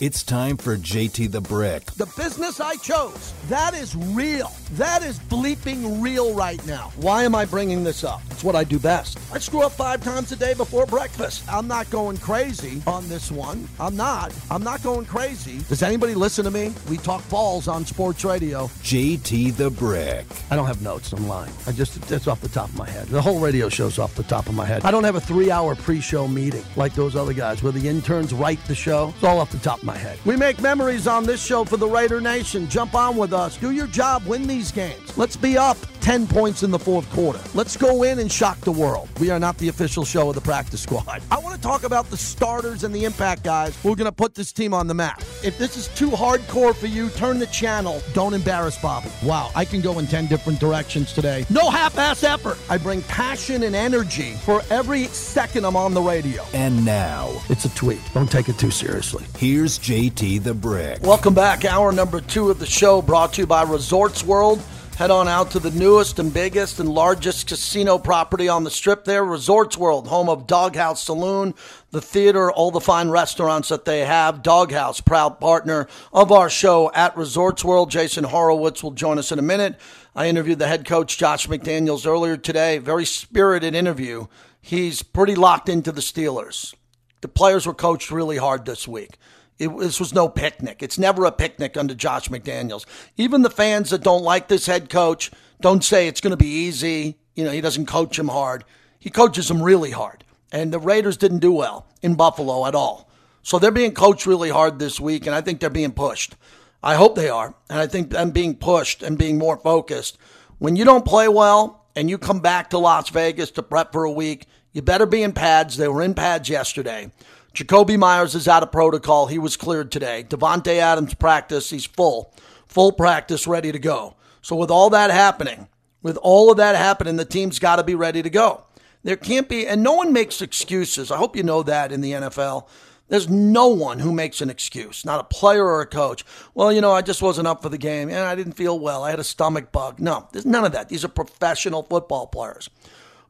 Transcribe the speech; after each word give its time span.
It's 0.00 0.22
time 0.22 0.56
for 0.56 0.76
JT 0.76 1.32
the 1.32 1.40
Brick. 1.40 1.86
The 1.96 2.06
business 2.16 2.60
I 2.60 2.76
chose, 2.76 3.34
that 3.48 3.74
is 3.74 3.96
real. 3.96 4.52
That 4.74 5.02
is 5.02 5.18
bleeping 5.18 6.00
real 6.00 6.34
right 6.34 6.64
now. 6.68 6.92
Why 6.98 7.24
am 7.24 7.34
I 7.34 7.44
bringing 7.44 7.82
this 7.82 8.04
up? 8.04 8.22
It's 8.30 8.44
what 8.44 8.54
I 8.54 8.62
do 8.62 8.78
best. 8.78 9.18
I 9.32 9.40
screw 9.40 9.62
up 9.62 9.72
five 9.72 10.04
times 10.04 10.30
a 10.30 10.36
day 10.36 10.54
before 10.54 10.86
breakfast. 10.86 11.42
I'm 11.52 11.66
not 11.66 11.90
going 11.90 12.16
crazy 12.18 12.80
on 12.86 13.08
this 13.08 13.32
one. 13.32 13.68
I'm 13.80 13.96
not. 13.96 14.32
I'm 14.52 14.62
not 14.62 14.84
going 14.84 15.04
crazy. 15.04 15.58
Does 15.68 15.82
anybody 15.82 16.14
listen 16.14 16.44
to 16.44 16.52
me? 16.52 16.72
We 16.88 16.98
talk 16.98 17.28
balls 17.28 17.66
on 17.66 17.84
sports 17.84 18.24
radio. 18.24 18.66
JT 18.84 19.56
the 19.56 19.68
Brick. 19.68 20.26
I 20.52 20.54
don't 20.54 20.66
have 20.66 20.80
notes. 20.80 21.12
I'm 21.12 21.26
lying. 21.26 21.52
I 21.66 21.72
just, 21.72 22.08
it's 22.08 22.28
off 22.28 22.40
the 22.40 22.48
top 22.48 22.68
of 22.68 22.76
my 22.76 22.88
head. 22.88 23.08
The 23.08 23.20
whole 23.20 23.40
radio 23.40 23.68
show's 23.68 23.98
off 23.98 24.14
the 24.14 24.22
top 24.22 24.46
of 24.46 24.54
my 24.54 24.64
head. 24.64 24.84
I 24.84 24.92
don't 24.92 25.02
have 25.02 25.16
a 25.16 25.20
three 25.20 25.50
hour 25.50 25.74
pre 25.74 26.00
show 26.00 26.28
meeting 26.28 26.62
like 26.76 26.94
those 26.94 27.16
other 27.16 27.32
guys 27.32 27.64
where 27.64 27.72
the 27.72 27.88
interns 27.88 28.32
write 28.32 28.64
the 28.66 28.76
show. 28.76 29.12
It's 29.16 29.24
all 29.24 29.40
off 29.40 29.50
the 29.50 29.58
top 29.58 29.80
of 29.80 29.87
my 29.88 29.96
head. 29.96 30.18
We 30.26 30.36
make 30.36 30.60
memories 30.60 31.06
on 31.06 31.24
this 31.24 31.42
show 31.42 31.64
for 31.64 31.78
the 31.78 31.88
Raider 31.88 32.20
Nation. 32.20 32.68
Jump 32.68 32.94
on 32.94 33.16
with 33.16 33.32
us. 33.32 33.56
Do 33.56 33.70
your 33.70 33.86
job. 33.86 34.24
Win 34.26 34.46
these 34.46 34.70
games. 34.70 35.16
Let's 35.16 35.36
be 35.36 35.56
up 35.56 35.78
10 36.08 36.26
points 36.26 36.62
in 36.62 36.70
the 36.70 36.78
fourth 36.78 37.06
quarter. 37.12 37.38
Let's 37.52 37.76
go 37.76 38.02
in 38.02 38.18
and 38.18 38.32
shock 38.32 38.58
the 38.62 38.72
world. 38.72 39.10
We 39.20 39.28
are 39.28 39.38
not 39.38 39.58
the 39.58 39.68
official 39.68 40.06
show 40.06 40.30
of 40.30 40.36
the 40.36 40.40
practice 40.40 40.80
squad. 40.80 41.20
I 41.30 41.38
want 41.38 41.54
to 41.54 41.60
talk 41.60 41.82
about 41.82 42.08
the 42.08 42.16
starters 42.16 42.82
and 42.82 42.94
the 42.94 43.04
impact 43.04 43.42
guys 43.42 43.76
who 43.82 43.92
are 43.92 43.94
going 43.94 44.06
to 44.06 44.12
put 44.12 44.34
this 44.34 44.50
team 44.50 44.72
on 44.72 44.86
the 44.86 44.94
map. 44.94 45.20
If 45.44 45.58
this 45.58 45.76
is 45.76 45.88
too 45.88 46.08
hardcore 46.08 46.74
for 46.74 46.86
you, 46.86 47.10
turn 47.10 47.38
the 47.38 47.46
channel. 47.48 48.00
Don't 48.14 48.32
embarrass 48.32 48.80
Bobby. 48.80 49.10
Wow, 49.22 49.50
I 49.54 49.66
can 49.66 49.82
go 49.82 49.98
in 49.98 50.06
10 50.06 50.28
different 50.28 50.58
directions 50.58 51.12
today. 51.12 51.44
No 51.50 51.68
half 51.68 51.98
ass 51.98 52.24
effort. 52.24 52.56
I 52.70 52.78
bring 52.78 53.02
passion 53.02 53.64
and 53.64 53.76
energy 53.76 54.32
for 54.46 54.62
every 54.70 55.08
second 55.08 55.66
I'm 55.66 55.76
on 55.76 55.92
the 55.92 56.00
radio. 56.00 56.42
And 56.54 56.86
now, 56.86 57.30
It's 57.50 57.66
a 57.66 57.74
tweet. 57.74 58.00
Don't 58.14 58.32
take 58.32 58.48
it 58.48 58.56
too 58.58 58.70
seriously. 58.70 59.26
here's 59.36 59.78
JT 59.78 60.42
the 60.42 60.54
Brick. 60.54 61.02
Welcome 61.02 61.34
back. 61.34 61.66
Hour 61.66 61.92
number 61.92 62.22
two 62.22 62.48
of 62.48 62.58
the 62.60 62.64
show 62.64 63.02
brought 63.02 63.34
to 63.34 63.42
you 63.42 63.46
by 63.46 63.62
Resorts 63.62 64.24
World. 64.24 64.62
Head 64.98 65.12
on 65.12 65.28
out 65.28 65.52
to 65.52 65.60
the 65.60 65.70
newest 65.70 66.18
and 66.18 66.34
biggest 66.34 66.80
and 66.80 66.88
largest 66.88 67.46
casino 67.46 67.98
property 67.98 68.48
on 68.48 68.64
the 68.64 68.70
strip 68.72 69.04
there, 69.04 69.24
Resorts 69.24 69.78
World, 69.78 70.08
home 70.08 70.28
of 70.28 70.48
Doghouse 70.48 71.04
Saloon, 71.04 71.54
the 71.92 72.00
theater, 72.00 72.50
all 72.50 72.72
the 72.72 72.80
fine 72.80 73.08
restaurants 73.08 73.68
that 73.68 73.84
they 73.84 74.04
have. 74.04 74.42
Doghouse, 74.42 75.00
proud 75.00 75.38
partner 75.38 75.86
of 76.12 76.32
our 76.32 76.50
show 76.50 76.90
at 76.94 77.16
Resorts 77.16 77.64
World. 77.64 77.92
Jason 77.92 78.24
Horowitz 78.24 78.82
will 78.82 78.90
join 78.90 79.20
us 79.20 79.30
in 79.30 79.38
a 79.38 79.42
minute. 79.42 79.78
I 80.16 80.26
interviewed 80.26 80.58
the 80.58 80.66
head 80.66 80.84
coach, 80.84 81.16
Josh 81.16 81.46
McDaniels, 81.46 82.04
earlier 82.04 82.36
today. 82.36 82.78
Very 82.78 83.04
spirited 83.04 83.76
interview. 83.76 84.26
He's 84.60 85.04
pretty 85.04 85.36
locked 85.36 85.68
into 85.68 85.92
the 85.92 86.00
Steelers. 86.00 86.74
The 87.20 87.28
players 87.28 87.68
were 87.68 87.72
coached 87.72 88.10
really 88.10 88.38
hard 88.38 88.64
this 88.64 88.88
week. 88.88 89.16
It, 89.58 89.76
this 89.78 89.98
was 89.98 90.14
no 90.14 90.28
picnic. 90.28 90.82
It's 90.82 90.98
never 90.98 91.24
a 91.24 91.32
picnic 91.32 91.76
under 91.76 91.94
Josh 91.94 92.28
McDaniels. 92.28 92.86
Even 93.16 93.42
the 93.42 93.50
fans 93.50 93.90
that 93.90 94.02
don't 94.02 94.22
like 94.22 94.48
this 94.48 94.66
head 94.66 94.88
coach 94.88 95.30
don't 95.60 95.82
say 95.82 96.06
it's 96.06 96.20
going 96.20 96.30
to 96.30 96.36
be 96.36 96.46
easy. 96.46 97.18
You 97.34 97.44
know, 97.44 97.50
he 97.50 97.60
doesn't 97.60 97.86
coach 97.86 98.16
them 98.16 98.28
hard. 98.28 98.64
He 98.98 99.10
coaches 99.10 99.48
them 99.48 99.62
really 99.62 99.90
hard. 99.90 100.24
And 100.52 100.72
the 100.72 100.78
Raiders 100.78 101.16
didn't 101.16 101.40
do 101.40 101.52
well 101.52 101.86
in 102.02 102.14
Buffalo 102.14 102.66
at 102.66 102.74
all. 102.74 103.10
So 103.42 103.58
they're 103.58 103.70
being 103.70 103.94
coached 103.94 104.26
really 104.26 104.50
hard 104.50 104.78
this 104.78 105.00
week, 105.00 105.26
and 105.26 105.34
I 105.34 105.40
think 105.40 105.60
they're 105.60 105.70
being 105.70 105.92
pushed. 105.92 106.36
I 106.82 106.94
hope 106.94 107.14
they 107.14 107.28
are. 107.28 107.54
And 107.68 107.78
I 107.78 107.86
think 107.86 108.10
them 108.10 108.30
being 108.30 108.56
pushed 108.56 109.02
and 109.02 109.18
being 109.18 109.38
more 109.38 109.56
focused. 109.56 110.18
When 110.58 110.76
you 110.76 110.84
don't 110.84 111.04
play 111.04 111.28
well 111.28 111.86
and 111.96 112.08
you 112.08 112.18
come 112.18 112.40
back 112.40 112.70
to 112.70 112.78
Las 112.78 113.08
Vegas 113.08 113.50
to 113.52 113.62
prep 113.62 113.92
for 113.92 114.04
a 114.04 114.10
week, 114.10 114.46
you 114.72 114.82
better 114.82 115.06
be 115.06 115.22
in 115.22 115.32
pads. 115.32 115.76
They 115.76 115.88
were 115.88 116.02
in 116.02 116.14
pads 116.14 116.48
yesterday. 116.48 117.10
Jakobi 117.58 117.98
Meyers 117.98 118.36
is 118.36 118.46
out 118.46 118.62
of 118.62 118.70
protocol. 118.70 119.26
He 119.26 119.36
was 119.40 119.56
cleared 119.56 119.90
today. 119.90 120.24
Davante 120.28 120.76
Adams 120.76 121.14
practice. 121.14 121.70
He's 121.70 121.86
full, 121.86 122.32
full 122.68 122.92
practice, 122.92 123.48
ready 123.48 123.72
to 123.72 123.80
go. 123.80 124.14
So 124.42 124.54
with 124.54 124.70
all 124.70 124.90
that 124.90 125.10
happening, 125.10 125.66
with 126.00 126.16
all 126.18 126.52
of 126.52 126.56
that 126.58 126.76
happening, 126.76 127.16
the 127.16 127.24
team's 127.24 127.58
got 127.58 127.76
to 127.76 127.82
be 127.82 127.96
ready 127.96 128.22
to 128.22 128.30
go. 128.30 128.62
There 129.02 129.16
can't 129.16 129.48
be, 129.48 129.66
and 129.66 129.82
no 129.82 129.94
one 129.94 130.12
makes 130.12 130.40
excuses. 130.40 131.10
I 131.10 131.16
hope 131.16 131.34
you 131.34 131.42
know 131.42 131.64
that 131.64 131.90
in 131.90 132.00
the 132.00 132.12
NFL. 132.12 132.68
There's 133.08 133.28
no 133.28 133.66
one 133.66 133.98
who 133.98 134.12
makes 134.12 134.40
an 134.40 134.50
excuse, 134.50 135.04
not 135.04 135.18
a 135.18 135.24
player 135.24 135.64
or 135.64 135.80
a 135.80 135.86
coach. 135.86 136.24
Well, 136.54 136.72
you 136.72 136.80
know, 136.80 136.92
I 136.92 137.02
just 137.02 137.22
wasn't 137.22 137.48
up 137.48 137.60
for 137.60 137.70
the 137.70 137.78
game 137.78 138.08
and 138.08 138.18
I 138.18 138.36
didn't 138.36 138.52
feel 138.52 138.78
well. 138.78 139.02
I 139.02 139.10
had 139.10 139.18
a 139.18 139.24
stomach 139.24 139.72
bug. 139.72 139.98
No, 139.98 140.28
there's 140.30 140.46
none 140.46 140.64
of 140.64 140.70
that. 140.72 140.90
These 140.90 141.04
are 141.04 141.08
professional 141.08 141.82
football 141.82 142.28
players. 142.28 142.70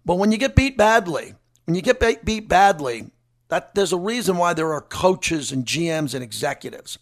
But 0.05 0.17
when 0.17 0.33
you 0.33 0.37
get 0.37 0.55
beat 0.55 0.77
badly, 0.77 1.33
when 1.65 1.77
you 1.77 1.81
get 1.81 1.99
beat 2.27 2.47
badly, 2.47 3.11
that 3.49 3.75
there's 3.75 3.93
a 3.93 3.99
reason 3.99 4.37
why 4.37 4.55
there 4.55 4.73
are 4.73 4.81
coaches 4.81 5.53
and 5.53 5.65
GMs 5.65 6.15
and 6.15 6.23
executives. 6.23 6.99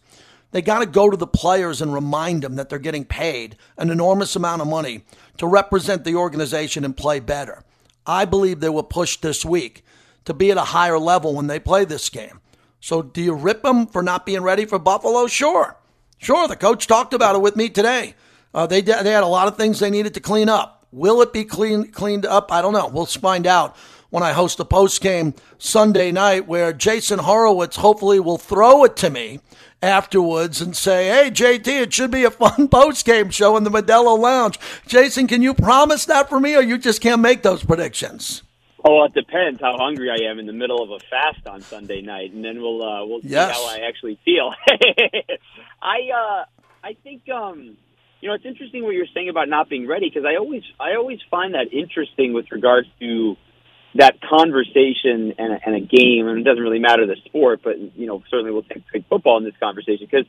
They 0.52 0.62
got 0.62 0.78
to 0.78 0.86
go 0.86 1.10
to 1.10 1.16
the 1.16 1.26
players 1.26 1.82
and 1.82 1.92
remind 1.92 2.42
them 2.42 2.56
that 2.56 2.68
they're 2.68 2.78
getting 2.78 3.04
paid 3.04 3.56
an 3.76 3.90
enormous 3.90 4.36
amount 4.36 4.62
of 4.62 4.68
money 4.68 5.04
to 5.38 5.46
represent 5.46 6.04
the 6.04 6.14
organization 6.14 6.84
and 6.84 6.96
play 6.96 7.20
better. 7.20 7.62
I 8.06 8.24
believe 8.24 8.60
they 8.60 8.68
were 8.68 8.84
pushed 8.84 9.22
this 9.22 9.44
week 9.44 9.84
to 10.24 10.32
be 10.32 10.50
at 10.50 10.56
a 10.56 10.62
higher 10.62 10.98
level 10.98 11.34
when 11.34 11.48
they 11.48 11.58
play 11.58 11.84
this 11.84 12.08
game. 12.08 12.40
So 12.80 13.02
do 13.02 13.20
you 13.20 13.34
rip 13.34 13.62
them 13.62 13.86
for 13.86 14.02
not 14.02 14.24
being 14.24 14.42
ready 14.42 14.64
for 14.64 14.78
Buffalo? 14.78 15.26
Sure. 15.26 15.76
Sure. 16.18 16.46
The 16.46 16.56
coach 16.56 16.86
talked 16.86 17.12
about 17.12 17.34
it 17.34 17.42
with 17.42 17.56
me 17.56 17.68
today. 17.68 18.14
Uh, 18.54 18.66
they, 18.66 18.80
they 18.80 18.92
had 18.92 19.24
a 19.24 19.26
lot 19.26 19.48
of 19.48 19.56
things 19.56 19.80
they 19.80 19.90
needed 19.90 20.14
to 20.14 20.20
clean 20.20 20.48
up. 20.48 20.86
Will 20.92 21.20
it 21.20 21.32
be 21.32 21.44
clean, 21.44 21.90
cleaned 21.90 22.24
up? 22.24 22.52
I 22.52 22.62
don't 22.62 22.72
know. 22.72 22.86
We'll 22.86 23.06
find 23.06 23.46
out 23.46 23.76
when 24.16 24.22
I 24.22 24.32
host 24.32 24.59
a 24.60 24.65
post 24.65 25.03
game 25.03 25.34
Sunday 25.59 26.10
night 26.10 26.47
where 26.49 26.72
Jason 26.72 27.19
Horowitz 27.19 27.77
hopefully 27.77 28.19
will 28.19 28.38
throw 28.38 28.82
it 28.84 28.97
to 28.97 29.10
me 29.10 29.41
afterwards 29.82 30.62
and 30.62 30.75
say, 30.75 31.09
Hey, 31.09 31.31
JT, 31.31 31.69
it 31.69 31.93
should 31.93 32.12
be 32.12 32.25
a 32.25 32.31
fun 32.31 32.66
post 32.71 33.04
game 33.04 33.28
show 33.28 33.59
in 33.59 33.65
the 33.65 33.69
Modelo 33.71 34.19
Lounge. 34.19 34.59
Jason, 34.87 35.27
can 35.27 35.43
you 35.43 35.53
promise 35.53 36.06
that 36.06 36.31
for 36.31 36.41
me 36.41 36.56
or 36.56 36.62
you 36.62 36.78
just 36.78 37.03
can't 37.03 37.21
make 37.21 37.43
those 37.43 37.62
predictions? 37.62 38.43
Oh, 38.82 39.04
it 39.04 39.12
depends 39.12 39.60
how 39.60 39.77
hungry 39.77 40.09
I 40.09 40.31
am 40.31 40.38
in 40.38 40.47
the 40.47 40.53
middle 40.54 40.83
of 40.83 40.88
a 40.93 40.98
fast 41.10 41.47
on 41.47 41.60
Sunday 41.60 42.00
night, 42.00 42.33
and 42.33 42.43
then 42.43 42.62
we'll 42.62 42.83
uh, 42.83 43.04
we'll 43.04 43.21
Yes. 43.22 43.54
see 43.54 43.62
how 43.62 43.69
I 43.69 43.87
actually 43.87 44.19
feel. 44.25 44.50
I 45.83 45.97
uh, 46.15 46.44
I 46.83 46.97
think 47.03 47.28
um, 47.28 47.77
you 48.22 48.28
know 48.31 48.34
it's 48.34 48.47
interesting 48.47 48.83
what 48.83 48.94
you're 48.94 49.09
saying 49.12 49.28
about 49.28 49.50
not 49.50 49.69
being 49.69 49.87
ready 49.87 50.09
because 50.09 50.25
I 50.25 50.37
always 50.37 50.62
I 50.81 50.94
always 50.94 51.19
find 51.31 51.53
that 51.53 51.71
interesting 51.71 52.33
with 52.33 52.47
regards 52.50 52.88
to 53.00 53.37
that 53.98 54.20
conversation 54.20 55.34
and 55.38 55.52
a, 55.52 55.58
and 55.66 55.74
a 55.76 55.80
game, 55.80 56.28
and 56.28 56.38
it 56.38 56.44
doesn't 56.44 56.62
really 56.62 56.78
matter 56.78 57.06
the 57.06 57.16
sport, 57.26 57.60
but 57.62 57.78
you 57.96 58.06
know 58.06 58.22
certainly 58.30 58.52
we'll 58.52 58.62
take, 58.62 58.82
take 58.92 59.06
football 59.08 59.38
in 59.38 59.44
this 59.44 59.54
conversation 59.60 60.06
because 60.10 60.26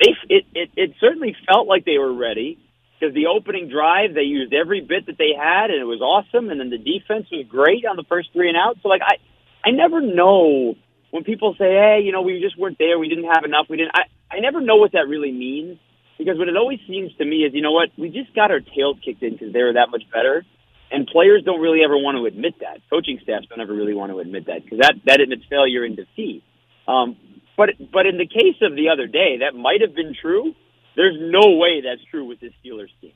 they 0.00 0.14
it, 0.28 0.46
it 0.54 0.70
it 0.76 0.94
certainly 1.00 1.36
felt 1.46 1.66
like 1.66 1.84
they 1.84 1.98
were 1.98 2.12
ready 2.12 2.58
because 2.98 3.14
the 3.14 3.26
opening 3.26 3.68
drive 3.68 4.14
they 4.14 4.22
used 4.22 4.52
every 4.52 4.80
bit 4.80 5.06
that 5.06 5.18
they 5.18 5.32
had 5.36 5.70
and 5.70 5.80
it 5.80 5.84
was 5.84 6.00
awesome 6.00 6.50
and 6.50 6.60
then 6.60 6.70
the 6.70 6.78
defense 6.78 7.26
was 7.30 7.46
great 7.48 7.84
on 7.84 7.96
the 7.96 8.04
first 8.04 8.32
three 8.32 8.48
and 8.48 8.56
out. 8.56 8.76
So 8.82 8.88
like 8.88 9.02
i 9.04 9.16
i 9.64 9.70
never 9.70 10.00
know 10.00 10.74
when 11.10 11.24
people 11.24 11.54
say 11.58 11.72
hey 11.72 12.00
you 12.04 12.12
know 12.12 12.22
we 12.22 12.40
just 12.40 12.58
weren't 12.58 12.78
there 12.78 12.98
we 12.98 13.08
didn't 13.08 13.30
have 13.32 13.44
enough 13.44 13.66
we 13.68 13.76
didn't 13.76 13.92
i 13.94 14.04
i 14.30 14.40
never 14.40 14.60
know 14.60 14.76
what 14.76 14.92
that 14.92 15.08
really 15.08 15.32
means 15.32 15.78
because 16.18 16.38
what 16.38 16.48
it 16.48 16.56
always 16.56 16.80
seems 16.88 17.14
to 17.16 17.24
me 17.24 17.44
is 17.44 17.54
you 17.54 17.62
know 17.62 17.72
what 17.72 17.90
we 17.96 18.10
just 18.10 18.34
got 18.34 18.50
our 18.50 18.60
tails 18.60 18.96
kicked 19.04 19.22
in 19.22 19.32
because 19.32 19.52
they 19.52 19.62
were 19.62 19.74
that 19.74 19.90
much 19.90 20.02
better 20.12 20.44
and 20.90 21.06
players 21.06 21.42
don't 21.44 21.60
really 21.60 21.82
ever 21.84 21.96
want 21.96 22.16
to 22.16 22.26
admit 22.26 22.54
that 22.60 22.80
coaching 22.90 23.18
staffs 23.22 23.46
don't 23.48 23.60
ever 23.60 23.74
really 23.74 23.94
want 23.94 24.12
to 24.12 24.18
admit 24.20 24.46
that 24.46 24.64
because 24.64 24.78
that 24.78 24.94
that 25.04 25.20
admits 25.20 25.42
failure 25.50 25.84
and 25.84 25.96
defeat 25.96 26.42
um 26.88 27.16
but 27.56 27.70
but 27.92 28.06
in 28.06 28.18
the 28.18 28.26
case 28.26 28.56
of 28.62 28.74
the 28.76 28.88
other 28.88 29.06
day 29.06 29.38
that 29.40 29.54
might 29.54 29.80
have 29.80 29.94
been 29.94 30.14
true 30.14 30.54
there's 30.96 31.16
no 31.20 31.56
way 31.56 31.82
that's 31.82 32.02
true 32.10 32.24
with 32.24 32.40
this 32.40 32.52
Steelers 32.64 32.88
team. 33.00 33.12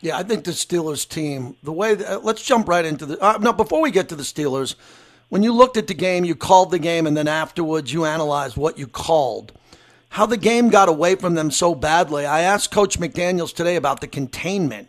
Yeah, 0.00 0.18
I 0.18 0.22
think 0.22 0.44
the 0.44 0.50
Steelers 0.50 1.08
team, 1.08 1.56
the 1.62 1.72
way, 1.72 1.94
that, 1.94 2.16
uh, 2.16 2.20
let's 2.22 2.44
jump 2.44 2.68
right 2.68 2.84
into 2.84 3.06
the, 3.06 3.22
uh, 3.22 3.38
no, 3.40 3.52
before 3.52 3.80
we 3.80 3.90
get 3.90 4.10
to 4.10 4.16
the 4.16 4.24
Steelers, 4.24 4.74
when 5.30 5.42
you 5.42 5.52
looked 5.54 5.78
at 5.78 5.86
the 5.86 5.94
game, 5.94 6.24
you 6.24 6.34
called 6.34 6.70
the 6.70 6.78
game, 6.78 7.06
and 7.06 7.16
then 7.16 7.28
afterwards 7.28 7.92
you 7.92 8.04
analyzed 8.04 8.56
what 8.56 8.76
you 8.76 8.86
called. 8.86 9.52
How 10.10 10.26
the 10.26 10.36
game 10.36 10.68
got 10.68 10.88
away 10.88 11.14
from 11.14 11.34
them 11.34 11.50
so 11.50 11.74
badly. 11.74 12.26
I 12.26 12.42
asked 12.42 12.70
Coach 12.70 13.00
McDaniels 13.00 13.54
today 13.54 13.76
about 13.76 14.00
the 14.00 14.06
containment. 14.06 14.88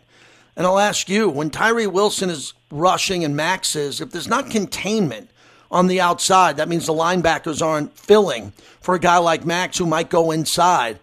And 0.56 0.66
I'll 0.66 0.78
ask 0.78 1.08
you 1.08 1.28
when 1.28 1.50
Tyree 1.50 1.86
Wilson 1.86 2.30
is 2.30 2.54
rushing 2.70 3.24
and 3.24 3.36
Max 3.36 3.76
is, 3.76 4.00
if 4.00 4.10
there's 4.10 4.28
not 4.28 4.50
containment 4.50 5.30
on 5.70 5.86
the 5.86 6.00
outside, 6.00 6.56
that 6.56 6.68
means 6.68 6.86
the 6.86 6.94
linebackers 6.94 7.64
aren't 7.64 7.98
filling 7.98 8.52
for 8.80 8.94
a 8.94 9.00
guy 9.00 9.18
like 9.18 9.44
Max 9.44 9.76
who 9.76 9.86
might 9.86 10.08
go 10.08 10.30
inside. 10.30 10.98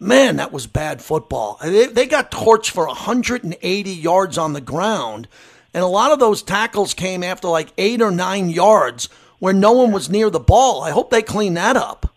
Man, 0.00 0.36
that 0.36 0.52
was 0.52 0.66
bad 0.66 1.00
football. 1.00 1.58
They, 1.62 1.86
they 1.86 2.06
got 2.06 2.30
torched 2.30 2.70
for 2.70 2.86
180 2.86 3.90
yards 3.90 4.36
on 4.36 4.52
the 4.52 4.60
ground. 4.60 5.28
And 5.72 5.84
a 5.84 5.88
lot 5.88 6.10
of 6.10 6.18
those 6.18 6.42
tackles 6.42 6.92
came 6.92 7.22
after 7.22 7.48
like 7.48 7.72
eight 7.78 8.02
or 8.02 8.10
nine 8.10 8.50
yards 8.50 9.08
where 9.38 9.52
no 9.54 9.72
one 9.72 9.92
was 9.92 10.10
near 10.10 10.30
the 10.30 10.40
ball. 10.40 10.82
I 10.82 10.90
hope 10.90 11.10
they 11.10 11.22
clean 11.22 11.54
that 11.54 11.76
up. 11.76 12.12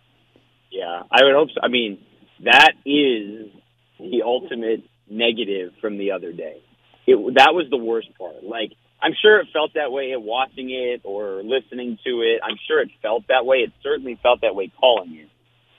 Yeah, 0.70 1.02
I 1.10 1.24
would 1.24 1.34
hope 1.34 1.50
so. 1.50 1.60
I 1.62 1.68
mean, 1.68 1.98
that 2.44 2.72
is 2.84 3.50
the 3.98 4.22
ultimate 4.24 4.82
negative 5.08 5.72
from 5.80 5.98
the 5.98 6.12
other 6.12 6.32
day. 6.32 6.62
It 7.06 7.34
that 7.34 7.54
was 7.54 7.66
the 7.70 7.76
worst 7.76 8.08
part. 8.18 8.44
Like 8.44 8.72
I'm 9.02 9.12
sure 9.20 9.40
it 9.40 9.48
felt 9.52 9.74
that 9.74 9.92
way 9.92 10.12
at 10.12 10.22
watching 10.22 10.70
it 10.70 11.00
or 11.04 11.42
listening 11.42 11.98
to 12.04 12.20
it. 12.22 12.40
I'm 12.44 12.58
sure 12.68 12.80
it 12.80 12.90
felt 13.02 13.26
that 13.28 13.46
way. 13.46 13.58
It 13.58 13.72
certainly 13.82 14.18
felt 14.22 14.42
that 14.42 14.54
way 14.54 14.70
calling 14.78 15.14
it. 15.16 15.28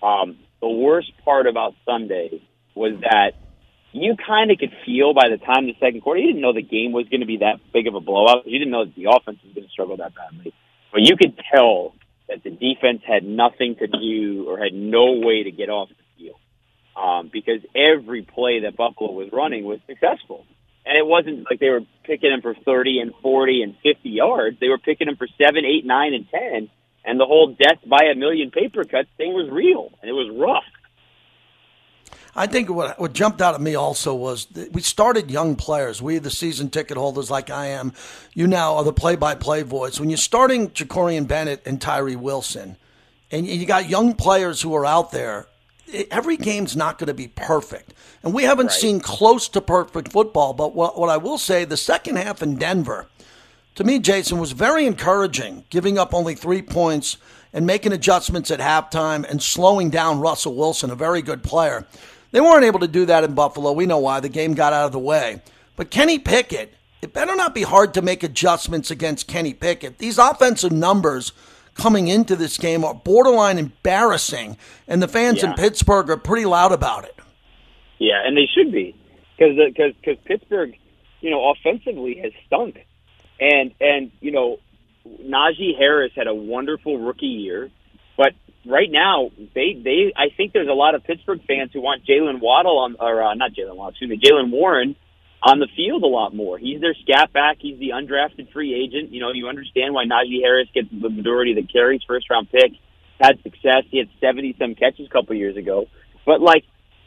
Um, 0.04 0.38
the 0.60 0.70
worst 0.70 1.12
part 1.24 1.48
about 1.48 1.74
Sunday 1.86 2.42
was 2.76 3.00
that 3.02 3.34
you 3.92 4.16
kind 4.16 4.52
of 4.52 4.58
could 4.58 4.72
feel 4.86 5.14
by 5.14 5.30
the 5.30 5.38
time 5.38 5.66
the 5.66 5.76
second 5.80 6.02
quarter, 6.02 6.20
you 6.20 6.28
didn't 6.28 6.42
know 6.42 6.54
the 6.54 6.62
game 6.62 6.92
was 6.94 7.08
going 7.10 7.20
to 7.20 7.28
be 7.28 7.38
that 7.38 7.60
big 7.74 7.88
of 7.88 7.96
a 7.96 8.00
blowout. 8.00 8.48
You 8.48 8.58
didn't 8.58 8.72
know 8.72 8.86
that 8.86 8.96
the 8.96 9.10
offense 9.10 9.40
was 9.44 9.54
going 9.54 9.68
to 9.68 9.72
struggle 9.72 9.98
that 9.98 10.14
badly. 10.16 10.54
But 10.92 11.02
you 11.02 11.16
could 11.18 11.40
tell 11.54 11.94
that 12.30 12.44
the 12.44 12.50
defense 12.50 13.02
had 13.06 13.24
nothing 13.24 13.76
to 13.80 13.88
do 13.88 14.46
or 14.48 14.58
had 14.58 14.74
no 14.74 15.20
way 15.20 15.44
to 15.44 15.52
get 15.52 15.70
off 15.70 15.90
the 15.90 15.96
field 16.18 16.40
um, 16.96 17.30
because 17.32 17.62
every 17.76 18.24
play 18.24 18.62
that 18.62 18.78
Buffalo 18.78 19.12
was 19.12 19.30
running 19.34 19.66
was 19.66 19.80
successful. 19.88 20.46
And 20.86 20.98
it 20.98 21.06
wasn't 21.06 21.46
like 21.50 21.60
they 21.60 21.70
were 21.70 21.86
picking 22.04 22.32
them 22.32 22.42
for 22.42 22.56
30 22.56 23.00
and 23.00 23.14
40 23.22 23.62
and 23.62 23.76
50 23.84 24.10
yards. 24.10 24.60
They 24.60 24.70
were 24.70 24.80
picking 24.80 25.08
them 25.08 25.16
for 25.16 25.28
7, 25.38 25.64
8, 25.64 25.86
9, 25.86 26.14
and 26.14 26.30
10. 26.30 26.70
And 27.06 27.20
the 27.20 27.26
whole 27.26 27.48
death 27.48 27.80
by 27.86 28.06
a 28.12 28.16
million 28.16 28.52
paper 28.52 28.84
cuts 28.84 29.10
thing 29.18 29.34
was 29.34 29.50
real, 29.52 29.92
and 30.02 30.10
it 30.10 30.14
was 30.14 30.30
rough. 30.36 30.64
I 32.36 32.48
think 32.48 32.70
what 32.70 32.98
what 33.00 33.14
jumped 33.14 33.42
out 33.42 33.56
at 33.56 33.62
me 33.62 33.76
also 33.76 34.16
was 34.16 34.48
we 34.72 34.82
started 34.82 35.30
young 35.30 35.56
players. 35.56 36.02
We, 36.02 36.18
the 36.18 36.30
season 36.30 36.70
ticket 36.70 36.96
holders, 36.96 37.30
like 37.30 37.50
I 37.50 37.68
am, 37.68 37.94
you 38.34 38.48
now 38.48 38.76
are 38.76 38.84
the 38.84 38.94
play-by-play 38.94 39.64
voice. 39.64 40.00
When 40.00 40.10
you're 40.10 40.18
starting 40.18 40.70
Jakorian 40.70 41.28
Bennett 41.28 41.62
and 41.66 41.82
Tyree 41.82 42.16
Wilson, 42.16 42.78
and 43.32 43.46
you 43.46 43.66
got 43.66 43.90
young 43.90 44.14
players 44.14 44.62
who 44.62 44.74
are 44.76 44.86
out 44.86 45.12
there, 45.12 45.48
every 46.10 46.38
game's 46.38 46.76
not 46.76 46.98
going 46.98 47.08
to 47.08 47.14
be 47.14 47.28
perfect, 47.28 47.94
and 48.24 48.34
we 48.34 48.44
haven't 48.44 48.68
right. 48.68 48.76
seen 48.76 49.00
close 49.00 49.48
to 49.50 49.62
perfect 49.62 50.12
football. 50.12 50.54
But 50.54 50.76
what, 50.76 50.98
what 50.98 51.10
I 51.10 51.18
will 51.18 51.38
say, 51.38 51.66
the 51.66 51.78
second 51.78 52.18
half 52.18 52.42
in 52.42 52.56
Denver, 52.56 53.08
to 53.76 53.84
me, 53.84 54.00
Jason 54.00 54.40
was 54.40 54.52
very 54.52 54.86
encouraging, 54.86 55.66
giving 55.70 55.98
up 55.98 56.14
only 56.14 56.36
three 56.36 56.62
points 56.62 57.18
and 57.54 57.66
making 57.66 57.94
adjustments 57.94 58.52
at 58.52 58.60
halftime 58.60 59.30
and 59.30 59.42
slowing 59.42 59.90
down 59.90 60.20
Russell 60.20 60.56
Wilson, 60.56 60.92
a 60.92 60.96
very 60.96 61.22
good 61.22 61.44
player. 61.44 61.88
They 62.32 62.42
weren't 62.42 62.64
able 62.64 62.80
to 62.80 62.88
do 62.88 63.06
that 63.06 63.24
in 63.24 63.34
Buffalo. 63.34 63.72
We 63.74 63.86
know 63.86 63.98
why. 63.98 64.20
The 64.20 64.30
game 64.30 64.54
got 64.54 64.74
out 64.74 64.86
of 64.86 64.92
the 64.92 65.00
way. 65.00 65.42
But 65.76 65.92
Kenny 65.92 66.18
Pickett, 66.20 66.74
it 67.02 67.14
better 67.14 67.36
not 67.36 67.56
be 67.56 67.64
hard 67.64 67.94
to 67.96 68.02
make 68.02 68.24
adjustments 68.24 68.92
against 68.92 69.28
Kenny 69.28 69.54
Pickett. 69.54 69.98
These 69.98 70.18
offensive 70.18 70.72
numbers 70.72 71.34
coming 71.82 72.08
into 72.08 72.36
this 72.36 72.58
game 72.58 72.84
are 72.84 72.94
borderline 72.94 73.58
embarrassing, 73.58 74.58
and 74.88 75.02
the 75.02 75.08
fans 75.08 75.42
yeah. 75.42 75.50
in 75.50 75.56
Pittsburgh 75.56 76.10
are 76.10 76.18
pretty 76.18 76.46
loud 76.46 76.72
about 76.72 77.06
it. 77.06 77.16
Yeah, 78.00 78.22
and 78.26 78.36
they 78.36 78.48
should 78.54 78.72
be 78.72 78.96
because 79.38 79.56
because 79.58 79.94
because 79.96 80.18
Pittsburgh, 80.26 80.76
you 81.22 81.32
know, 81.32 81.52
offensively 81.52 82.20
has 82.24 82.32
stunk, 82.46 82.78
and 83.40 83.74
and 83.80 84.12
you 84.20 84.32
know, 84.32 84.58
Najee 85.08 85.78
Harris 85.78 86.12
had 86.16 86.28
a 86.28 86.36
wonderful 86.36 86.98
rookie 86.98 87.26
year, 87.26 87.70
but 88.18 88.34
right 88.66 88.92
now, 88.92 89.32
they 89.56 89.74
they 89.74 90.14
I 90.16 90.30
think 90.36 90.54
there's 90.54 90.68
a 90.68 90.74
lot 90.74 90.96
of 90.96 91.04
Pittsburgh 91.04 91.42
fans 91.48 91.72
who 91.74 91.82
want 91.82 92.06
Jaylen 92.06 92.40
Waddle 92.42 92.78
on 92.80 92.96
or 93.00 93.22
uh, 93.22 93.34
not 93.34 93.54
Jaylen 93.54 93.76
Waddle, 93.76 93.90
excuse 93.90 94.10
me, 94.10 94.20
Jaylen 94.20 94.52
Warren 94.52 94.96
on 95.44 95.60
the 95.60 95.68
field 95.76 96.04
a 96.04 96.08
lot 96.08 96.36
more. 96.36 96.58
He's 96.58 96.82
their 96.82 96.96
scat 97.02 97.34
back. 97.34 97.58
He's 97.60 97.80
the 97.80 97.90
undrafted 97.90 98.52
free 98.52 98.74
agent. 98.74 99.12
You 99.12 99.22
know, 99.22 99.32
you 99.32 99.48
understand 99.48 99.94
why 99.94 100.06
Najee 100.06 100.42
Harris 100.42 100.68
gets 100.74 100.88
the 100.92 101.10
majority 101.10 101.52
of 101.52 101.58
the 101.58 101.72
carries, 101.72 102.02
first 102.08 102.30
round 102.30 102.50
pick, 102.52 102.74
had 103.20 103.42
success. 103.42 103.84
He 103.90 103.98
had 103.98 104.10
70 104.20 104.56
some 104.60 104.76
catches 104.76 105.08
a 105.08 105.10
couple 105.10 105.36
years 105.36 105.58
ago. 105.58 105.88
But 106.26 106.42
like, 106.42 106.64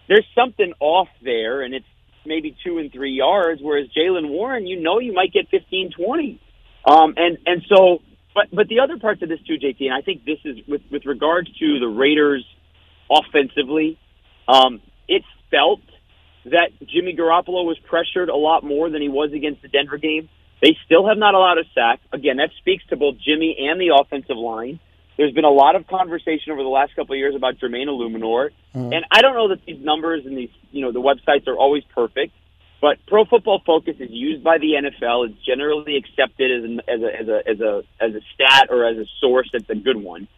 there's 0.08 0.26
something 0.34 0.72
off 0.80 1.08
there, 1.22 1.62
and 1.62 1.74
it's 1.74 1.86
maybe 2.26 2.56
two 2.64 2.78
and 2.78 2.92
three 2.92 3.12
yards. 3.12 3.60
Whereas 3.62 3.88
Jaylen 3.96 4.28
Warren, 4.28 4.66
you 4.66 4.80
know, 4.80 4.98
you 4.98 5.12
might 5.12 5.32
get 5.32 5.48
15, 5.50 5.92
20. 5.96 6.40
Um, 6.86 7.14
and 7.16 7.38
and 7.46 7.62
so 7.68 8.00
but 8.34 8.48
but 8.52 8.68
the 8.68 8.80
other 8.80 8.98
parts 8.98 9.22
of 9.22 9.28
this 9.28 9.38
too, 9.46 9.54
JT, 9.54 9.80
and 9.80 9.94
I 9.94 10.02
think 10.02 10.24
this 10.24 10.38
is 10.44 10.58
with 10.66 10.82
with 10.90 11.06
regards 11.06 11.48
to 11.58 11.78
the 11.78 11.86
Raiders 11.86 12.44
offensively, 13.08 13.98
um, 14.48 14.82
it 15.08 15.22
felt 15.50 15.80
that 16.50 16.70
Jimmy 16.86 17.14
Garoppolo 17.16 17.64
was 17.64 17.78
pressured 17.78 18.28
a 18.28 18.36
lot 18.36 18.64
more 18.64 18.90
than 18.90 19.02
he 19.02 19.08
was 19.08 19.32
against 19.32 19.62
the 19.62 19.68
Denver 19.68 19.98
game. 19.98 20.28
They 20.60 20.76
still 20.84 21.06
have 21.08 21.18
not 21.18 21.34
allowed 21.34 21.58
a 21.58 21.64
sack. 21.74 22.00
Again, 22.12 22.36
that 22.36 22.50
speaks 22.58 22.84
to 22.86 22.96
both 22.96 23.16
Jimmy 23.18 23.56
and 23.68 23.80
the 23.80 23.96
offensive 24.00 24.36
line. 24.36 24.80
There's 25.16 25.32
been 25.32 25.44
a 25.44 25.50
lot 25.50 25.76
of 25.76 25.86
conversation 25.86 26.52
over 26.52 26.62
the 26.62 26.68
last 26.68 26.96
couple 26.96 27.14
of 27.14 27.18
years 27.18 27.34
about 27.36 27.58
Jermaine 27.58 27.86
Eluemunor, 27.86 28.50
mm-hmm. 28.74 28.92
and 28.92 29.04
I 29.10 29.22
don't 29.22 29.34
know 29.34 29.48
that 29.48 29.64
these 29.64 29.78
numbers 29.80 30.26
and 30.26 30.36
these 30.36 30.50
you 30.72 30.80
know 30.80 30.90
the 30.90 31.00
websites 31.00 31.46
are 31.46 31.56
always 31.56 31.84
perfect. 31.94 32.32
But 32.80 32.98
Pro 33.06 33.24
Football 33.24 33.62
Focus 33.64 33.96
is 33.98 34.10
used 34.10 34.44
by 34.44 34.58
the 34.58 34.72
NFL. 34.72 35.30
It's 35.30 35.46
generally 35.46 35.96
accepted 35.96 36.50
as, 36.50 36.64
an, 36.64 36.80
as, 36.86 37.00
a, 37.00 37.18
as, 37.18 37.28
a, 37.28 37.48
as, 37.48 37.60
a, 37.60 37.82
as 37.98 38.14
a 38.14 38.20
stat 38.34 38.66
or 38.68 38.86
as 38.86 38.98
a 38.98 39.06
source 39.22 39.48
that's 39.50 39.70
a 39.70 39.74
good 39.74 39.96
one. 39.96 40.28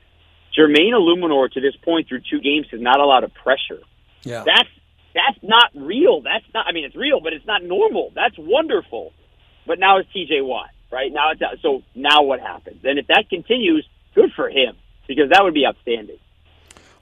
Jermaine 0.56 0.92
Eluemunor 0.92 1.50
to 1.50 1.60
this 1.60 1.74
point 1.76 2.08
through 2.08 2.20
two 2.30 2.40
games 2.40 2.66
has 2.70 2.80
not 2.80 3.00
allowed 3.00 3.24
a 3.24 3.28
pressure. 3.28 3.80
Yeah. 4.22 4.44
That's 4.46 4.68
that's 5.16 5.42
not 5.42 5.70
real. 5.74 6.20
That's 6.20 6.44
not. 6.52 6.66
I 6.68 6.72
mean, 6.72 6.84
it's 6.84 6.94
real, 6.94 7.20
but 7.20 7.32
it's 7.32 7.46
not 7.46 7.64
normal. 7.64 8.12
That's 8.14 8.36
wonderful. 8.38 9.12
But 9.66 9.78
now 9.78 9.98
it's 9.98 10.12
T.J. 10.12 10.42
Watt, 10.42 10.70
right? 10.92 11.10
Now 11.12 11.32
it's 11.32 11.62
so 11.62 11.82
now 11.94 12.22
what 12.22 12.40
happens? 12.40 12.84
And 12.84 12.98
if 12.98 13.06
that 13.08 13.28
continues, 13.28 13.88
good 14.14 14.30
for 14.36 14.48
him 14.48 14.76
because 15.08 15.30
that 15.30 15.42
would 15.42 15.54
be 15.54 15.66
outstanding. 15.66 16.18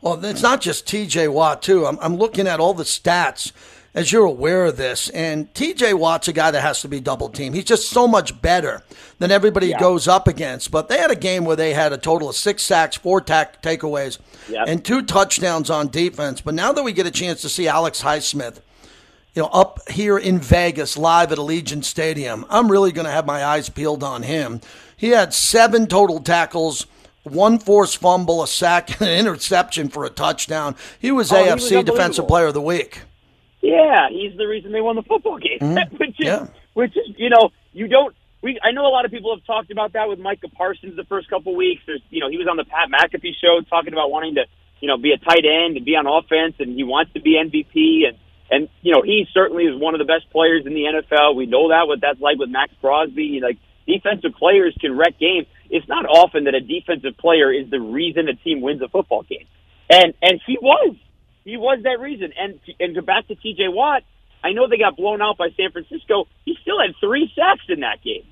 Well, 0.00 0.22
it's 0.24 0.42
not 0.42 0.60
just 0.60 0.86
T.J. 0.86 1.28
Watt 1.28 1.62
too. 1.62 1.86
I'm, 1.86 1.98
I'm 2.00 2.16
looking 2.16 2.46
at 2.46 2.60
all 2.60 2.74
the 2.74 2.84
stats 2.84 3.52
as 3.94 4.10
you're 4.10 4.24
aware 4.24 4.64
of 4.66 4.76
this. 4.76 5.08
And 5.10 5.52
TJ 5.54 5.94
Watt's 5.94 6.28
a 6.28 6.32
guy 6.32 6.50
that 6.50 6.60
has 6.60 6.80
to 6.82 6.88
be 6.88 7.00
double 7.00 7.28
teamed. 7.28 7.54
He's 7.54 7.64
just 7.64 7.88
so 7.88 8.08
much 8.08 8.40
better 8.42 8.82
than 9.18 9.30
everybody 9.30 9.68
yeah. 9.68 9.78
goes 9.78 10.08
up 10.08 10.26
against. 10.26 10.70
But 10.70 10.88
they 10.88 10.98
had 10.98 11.10
a 11.10 11.16
game 11.16 11.44
where 11.44 11.56
they 11.56 11.74
had 11.74 11.92
a 11.92 11.98
total 11.98 12.28
of 12.28 12.36
six 12.36 12.62
sacks, 12.62 12.96
four 12.96 13.20
tack- 13.20 13.62
takeaways, 13.62 14.18
yep. 14.48 14.66
and 14.66 14.84
two 14.84 15.02
touchdowns 15.02 15.70
on 15.70 15.88
defense. 15.88 16.40
But 16.40 16.54
now 16.54 16.72
that 16.72 16.82
we 16.82 16.92
get 16.92 17.06
a 17.06 17.12
chance 17.12 17.40
to 17.42 17.48
see 17.48 17.68
Alex 17.68 18.02
Highsmith, 18.02 18.60
you 19.34 19.42
know, 19.42 19.48
up 19.48 19.88
here 19.88 20.18
in 20.18 20.38
Vegas, 20.38 20.96
live 20.96 21.32
at 21.32 21.38
Allegiant 21.38 21.84
Stadium, 21.84 22.44
I'm 22.50 22.70
really 22.70 22.92
going 22.92 23.06
to 23.06 23.12
have 23.12 23.26
my 23.26 23.44
eyes 23.44 23.68
peeled 23.68 24.02
on 24.02 24.22
him. 24.22 24.60
He 24.96 25.10
had 25.10 25.34
seven 25.34 25.86
total 25.86 26.20
tackles 26.20 26.86
one 27.24 27.58
forced 27.58 27.96
fumble, 27.96 28.42
a 28.42 28.46
sack, 28.46 28.90
and 29.00 29.08
an 29.08 29.18
interception 29.18 29.88
for 29.88 30.04
a 30.04 30.10
touchdown. 30.10 30.76
He 30.98 31.10
was 31.10 31.32
oh, 31.32 31.36
AFC 31.36 31.70
he 31.70 31.76
was 31.76 31.84
Defensive 31.84 32.28
Player 32.28 32.46
of 32.46 32.54
the 32.54 32.60
Week. 32.60 33.00
Yeah, 33.64 34.08
he's 34.10 34.36
the 34.36 34.46
reason 34.46 34.72
they 34.72 34.82
won 34.82 34.96
the 34.96 35.02
football 35.02 35.38
game. 35.38 35.58
Mm-hmm. 35.60 35.96
which 36.00 36.20
is, 36.20 36.26
yeah. 36.26 36.46
which 36.74 36.92
is, 36.92 37.16
you 37.16 37.30
know, 37.30 37.50
you 37.72 37.88
don't. 37.88 38.14
We 38.42 38.60
I 38.62 38.72
know 38.72 38.86
a 38.86 38.92
lot 38.92 39.06
of 39.06 39.10
people 39.10 39.34
have 39.34 39.44
talked 39.46 39.70
about 39.70 39.94
that 39.94 40.06
with 40.06 40.18
Micah 40.18 40.48
Parsons 40.48 40.96
the 40.96 41.04
first 41.04 41.30
couple 41.30 41.56
weeks. 41.56 41.80
There's, 41.86 42.02
you 42.10 42.20
know, 42.20 42.28
he 42.28 42.36
was 42.36 42.46
on 42.46 42.58
the 42.58 42.64
Pat 42.64 42.92
McAfee 42.92 43.32
show 43.40 43.62
talking 43.70 43.94
about 43.94 44.10
wanting 44.10 44.34
to, 44.34 44.44
you 44.80 44.88
know, 44.88 44.98
be 44.98 45.12
a 45.12 45.18
tight 45.18 45.48
end 45.48 45.78
and 45.78 45.84
be 45.84 45.96
on 45.96 46.06
offense, 46.06 46.56
and 46.58 46.76
he 46.76 46.84
wants 46.84 47.14
to 47.14 47.22
be 47.22 47.40
MVP, 47.40 48.06
and 48.06 48.18
and 48.50 48.68
you 48.82 48.92
know, 48.92 49.00
he 49.00 49.26
certainly 49.32 49.64
is 49.64 49.80
one 49.80 49.94
of 49.94 49.98
the 49.98 50.04
best 50.04 50.28
players 50.30 50.66
in 50.66 50.74
the 50.74 50.84
NFL. 50.84 51.36
We 51.36 51.46
know 51.46 51.70
that 51.70 51.88
what 51.88 52.02
that's 52.02 52.20
like 52.20 52.36
with 52.36 52.50
Maxx 52.50 52.74
Crosby. 52.82 53.40
Like 53.42 53.56
defensive 53.86 54.36
players 54.36 54.76
can 54.78 54.94
wreck 54.94 55.18
games. 55.18 55.46
It's 55.70 55.88
not 55.88 56.04
often 56.04 56.44
that 56.44 56.54
a 56.54 56.60
defensive 56.60 57.16
player 57.16 57.50
is 57.50 57.70
the 57.70 57.80
reason 57.80 58.28
a 58.28 58.34
team 58.34 58.60
wins 58.60 58.82
a 58.82 58.88
football 58.88 59.22
game, 59.22 59.48
and 59.88 60.12
and 60.20 60.38
he 60.46 60.58
was 60.60 60.96
he 61.44 61.56
was 61.56 61.80
that 61.84 62.00
reason. 62.00 62.32
And 62.38 62.58
and 62.80 62.94
to 62.94 63.02
back 63.02 63.28
to 63.28 63.34
T.J. 63.34 63.68
Watt, 63.68 64.02
I 64.42 64.52
know 64.52 64.68
they 64.68 64.78
got 64.78 64.96
blown 64.96 65.22
out 65.22 65.36
by 65.36 65.48
San 65.56 65.70
Francisco. 65.70 66.26
He 66.44 66.56
still 66.62 66.80
had 66.80 66.94
three 67.00 67.30
sacks 67.34 67.64
in 67.68 67.80
that 67.80 68.02
game. 68.02 68.24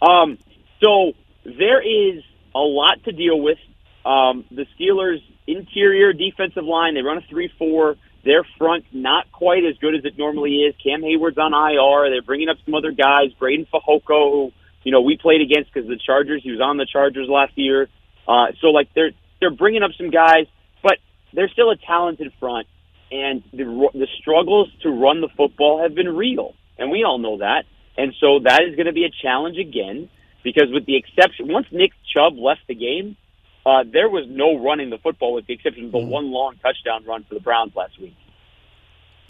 Um, 0.00 0.38
so 0.82 1.12
there 1.44 1.82
is 1.82 2.22
a 2.54 2.60
lot 2.60 3.02
to 3.04 3.12
deal 3.12 3.40
with. 3.40 3.58
Um, 4.04 4.44
the 4.50 4.64
Steelers' 4.78 5.22
interior 5.46 6.12
defensive 6.12 6.64
line, 6.64 6.94
they 6.94 7.02
run 7.02 7.18
a 7.18 7.22
3 7.28 7.50
4. 7.58 7.96
Their 8.24 8.44
front, 8.58 8.84
not 8.92 9.30
quite 9.32 9.64
as 9.64 9.76
good 9.78 9.94
as 9.94 10.04
it 10.04 10.18
normally 10.18 10.56
is. 10.56 10.74
Cam 10.82 11.02
Hayward's 11.02 11.38
on 11.38 11.54
IR. 11.54 12.10
They're 12.10 12.22
bringing 12.22 12.48
up 12.48 12.56
some 12.64 12.74
other 12.74 12.90
guys. 12.90 13.30
Breiden 13.40 13.66
Fehoko, 13.68 14.02
who, 14.32 14.52
you 14.82 14.92
know, 14.92 15.00
we 15.00 15.16
played 15.16 15.40
against 15.40 15.72
because 15.72 15.88
the 15.88 15.96
Chargers. 15.96 16.42
He 16.42 16.50
was 16.50 16.60
on 16.60 16.76
the 16.76 16.86
Chargers 16.86 17.28
last 17.28 17.52
year. 17.56 17.88
Uh, 18.26 18.48
so, 18.60 18.68
like, 18.68 18.92
they're, 18.94 19.12
they're 19.40 19.54
bringing 19.54 19.82
up 19.82 19.92
some 19.96 20.10
guys 20.10 20.46
they're 21.32 21.48
still 21.48 21.70
a 21.70 21.76
talented 21.76 22.32
front, 22.40 22.66
and 23.10 23.42
the 23.52 23.64
the 23.94 24.08
struggles 24.20 24.70
to 24.82 24.90
run 24.90 25.20
the 25.20 25.28
football 25.36 25.82
have 25.82 25.94
been 25.94 26.14
real, 26.14 26.54
and 26.78 26.90
we 26.90 27.04
all 27.04 27.18
know 27.18 27.38
that. 27.38 27.64
And 27.96 28.14
so 28.20 28.38
that 28.44 28.62
is 28.62 28.76
going 28.76 28.86
to 28.86 28.92
be 28.92 29.04
a 29.04 29.10
challenge 29.10 29.58
again, 29.58 30.08
because 30.44 30.70
with 30.70 30.86
the 30.86 30.96
exception, 30.96 31.48
once 31.48 31.66
Nick 31.72 31.92
Chubb 32.12 32.38
left 32.38 32.60
the 32.68 32.74
game, 32.74 33.16
uh, 33.66 33.84
there 33.92 34.08
was 34.08 34.24
no 34.28 34.56
running 34.58 34.88
the 34.88 34.98
football 34.98 35.34
with 35.34 35.46
the 35.46 35.54
exception 35.54 35.86
of 35.86 35.92
the 35.92 35.98
mm-hmm. 35.98 36.10
one 36.10 36.30
long 36.30 36.54
touchdown 36.62 37.04
run 37.04 37.24
for 37.24 37.34
the 37.34 37.40
Browns 37.40 37.74
last 37.74 38.00
week. 38.00 38.16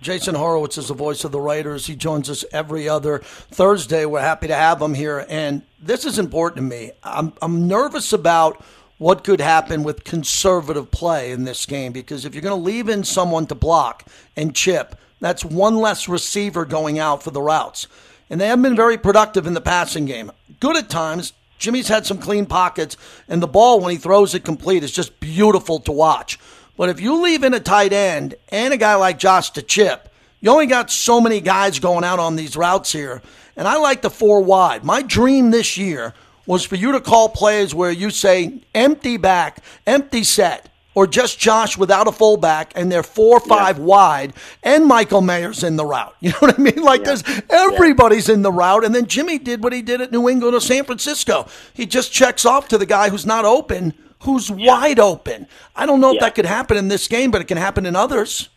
Jason 0.01 0.37
Horowitz 0.37 0.79
is 0.79 0.89
the 0.89 0.95
voice 0.95 1.25
of 1.25 1.33
the 1.33 1.41
Raiders. 1.41 1.87
He 1.87 1.97
joins 1.97 2.31
us 2.31 2.45
every 2.53 2.89
other 2.89 3.19
Thursday. 3.19 4.05
We're 4.05 4.21
happy 4.21 4.47
to 4.47 4.55
have 4.55 4.81
him 4.81 4.95
here. 4.95 5.27
And 5.29 5.63
this 5.81 6.05
is 6.05 6.21
important 6.21 6.57
to 6.59 6.63
me. 6.63 6.93
I'm, 7.03 7.33
I'm 7.43 7.67
nervous 7.67 8.13
about 8.13 8.63
what 8.99 9.25
could 9.25 9.41
happen 9.41 9.85
with 9.85 10.05
conservative 10.05 10.91
play 10.91 11.31
in 11.31 11.45
this 11.45 11.65
game 11.67 11.93
because 11.93 12.25
if 12.25 12.35
you're 12.35 12.43
going 12.43 12.59
to 12.59 12.65
leave 12.65 12.89
in 12.89 13.05
someone 13.05 13.47
to 13.47 13.55
block 13.55 14.05
and 14.37 14.55
chip, 14.55 14.97
that's 15.21 15.45
one 15.45 15.77
less 15.77 16.09
receiver 16.09 16.65
going 16.65 16.99
out 16.99 17.23
for 17.23 17.31
the 17.31 17.43
routes. 17.43 17.87
And 18.29 18.41
they 18.41 18.49
haven't 18.49 18.63
been 18.63 18.77
very 18.77 18.99
productive 18.99 19.47
in 19.47 19.55
the 19.55 19.61
passing 19.61 20.05
game. 20.05 20.31
Good 20.61 20.77
at 20.77 20.91
times. 20.91 21.33
Jimmy's 21.59 21.89
had 21.89 22.07
some 22.07 22.19
clean 22.19 22.47
pockets, 22.47 22.97
and 23.29 23.43
the 23.43 23.49
ball, 23.49 23.81
when 23.81 23.91
he 23.91 23.97
throws 23.97 24.33
it 24.33 24.45
complete, 24.45 24.85
is 24.85 24.93
just 24.93 25.19
beautiful 25.19 25.81
to 25.81 25.91
watch. 25.91 26.39
But 26.77 26.89
if 26.89 27.01
you 27.01 27.21
leave 27.21 27.43
in 27.43 27.53
a 27.53 27.59
tight 27.59 27.93
end 27.93 28.37
and 28.51 28.73
a 28.73 28.77
guy 28.77 28.95
like 28.95 29.19
Josh 29.19 29.51
to 29.51 29.63
chip, 29.63 30.09
you 30.41 30.53
only 30.53 30.67
got 30.67 30.89
so 30.89 31.21
many 31.21 31.41
guys 31.41 31.81
going 31.81 32.05
out 32.05 32.21
on 32.21 32.37
these 32.37 32.57
routes 32.57 32.93
here. 32.93 33.21
And 33.57 33.67
I 33.67 33.77
like 33.79 34.03
the 34.03 34.11
four 34.11 34.41
wide. 34.41 34.85
My 34.85 35.03
dream 35.03 35.51
this 35.51 35.77
year 35.77 36.15
was 36.49 36.65
for 36.65 36.77
you 36.77 36.93
to 36.93 37.01
call 37.01 37.29
plays 37.29 37.75
where 37.75 37.91
you 37.91 38.09
say 38.09 38.63
empty 38.75 39.19
back, 39.19 39.63
empty 39.87 40.25
set, 40.25 40.71
or 40.95 41.07
just 41.07 41.39
Josh 41.39 41.77
without 41.77 42.09
a 42.09 42.13
fullback, 42.13 42.73
and 42.75 42.91
they're 42.91 43.03
four 43.03 43.37
or 43.37 43.41
five 43.41 43.77
yeah. 43.77 43.85
wide, 43.85 44.33
and 44.63 44.87
Michael 44.87 45.21
Mayer's 45.21 45.63
in 45.63 45.77
the 45.77 45.85
route. 45.85 46.17
You 46.21 46.31
know 46.31 46.39
what 46.39 46.59
I 46.59 46.63
mean? 46.63 46.83
Like 46.83 47.03
yeah. 47.03 47.15
there's 47.15 47.43
everybody's 47.51 48.29
yeah. 48.29 48.35
in 48.35 48.43
the 48.43 48.51
route, 48.51 48.83
and 48.83 48.95
then 48.95 49.07
Jimmy 49.07 49.39
did 49.39 49.63
what 49.63 49.75
he 49.75 49.83
did 49.83 50.01
at 50.01 50.11
New 50.11 50.27
England 50.27 50.57
or 50.57 50.61
San 50.61 50.85
Francisco. 50.85 51.47
He 51.75 51.85
just 51.85 52.13
checks 52.13 52.47
off 52.47 52.67
to 52.69 52.79
the 52.79 52.87
guy 52.87 53.11
who's 53.11 53.27
not 53.27 53.45
open, 53.45 53.93
who's 54.23 54.51
wide 54.51 54.99
open. 54.99 55.47
I 55.77 55.85
don't 55.85 56.01
know 56.01 56.15
if 56.15 56.21
that 56.21 56.35
could 56.35 56.47
happen 56.47 56.79
in 56.79 56.89
this 56.89 57.09
game, 57.09 57.31
but 57.31 57.43
it 57.43 57.47
can 57.47 57.59
happen 57.59 57.85
in 57.85 57.95
others. 57.95 58.49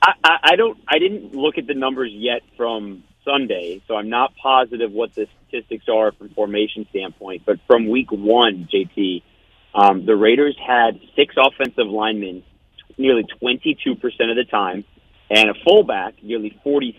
I, 0.00 0.12
I, 0.24 0.36
I 0.42 0.56
don't. 0.56 0.78
I 0.88 0.98
didn't 0.98 1.34
look 1.34 1.58
at 1.58 1.66
the 1.66 1.74
numbers 1.74 2.12
yet 2.12 2.40
from 2.56 3.04
Sunday, 3.26 3.82
so 3.86 3.96
I'm 3.96 4.08
not 4.08 4.32
positive 4.40 4.92
what 4.92 5.14
the 5.14 5.26
statistics 5.48 5.86
are 5.92 6.12
from 6.12 6.30
formation 6.30 6.86
standpoint. 6.90 7.42
But 7.44 7.58
from 7.66 7.88
week 7.88 8.10
one, 8.10 8.68
JT, 8.72 9.22
um, 9.74 10.06
the 10.06 10.16
Raiders 10.16 10.56
had 10.64 11.00
six 11.16 11.34
offensive 11.36 11.86
linemen 11.86 12.44
nearly 12.98 13.24
22% 13.42 13.96
of 13.96 14.36
the 14.36 14.46
time, 14.50 14.84
and 15.28 15.50
a 15.50 15.54
fullback 15.64 16.14
nearly 16.22 16.58
46% 16.64 16.94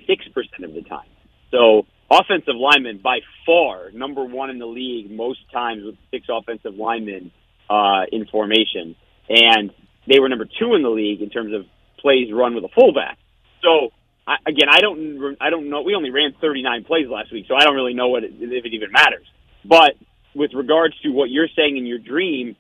of 0.64 0.74
the 0.74 0.84
time. 0.84 1.08
So 1.52 1.86
offensive 2.12 2.56
linemen 2.56 3.00
by 3.04 3.20
far 3.46 3.92
number 3.92 4.24
one 4.24 4.50
in 4.50 4.60
the 4.60 4.66
league 4.68 5.10
most 5.10 5.40
times 5.52 5.84
with 5.86 5.96
six 6.12 6.28
offensive 6.30 6.76
linemen 6.76 7.32
uh, 7.70 8.04
in 8.12 8.26
formation, 8.28 8.96
and 9.30 9.72
they 10.08 10.20
were 10.20 10.30
number 10.30 10.46
two 10.46 10.76
in 10.76 10.84
the 10.84 10.90
league 10.90 11.22
in 11.22 11.30
terms 11.30 11.54
of 11.54 11.66
plays 12.00 12.32
run 12.32 12.54
with 12.54 12.64
a 12.64 12.70
fullback. 12.70 13.18
So 13.62 13.90
I, 14.28 14.36
again, 14.46 14.68
I 14.70 14.82
don't, 14.82 15.38
I 15.40 15.50
don't 15.50 15.70
know. 15.70 15.82
We 15.82 15.96
only 15.96 16.12
ran 16.12 16.34
39 16.42 16.84
plays 16.84 17.08
last 17.10 17.32
week, 17.32 17.46
so 17.48 17.56
I 17.56 17.62
don't 17.62 17.76
really 17.76 17.94
know 17.94 18.10
what 18.10 18.24
it, 18.26 18.34
if 18.40 18.66
it 18.66 18.74
even 18.74 18.92
matters. 18.92 19.26
But 19.64 19.96
with 20.36 20.52
regards 20.54 21.00
to 21.02 21.10
what 21.10 21.30
you're 21.30 21.48
saying 21.56 21.78
in 21.78 21.86
your 21.86 21.98
dream, 21.98 22.56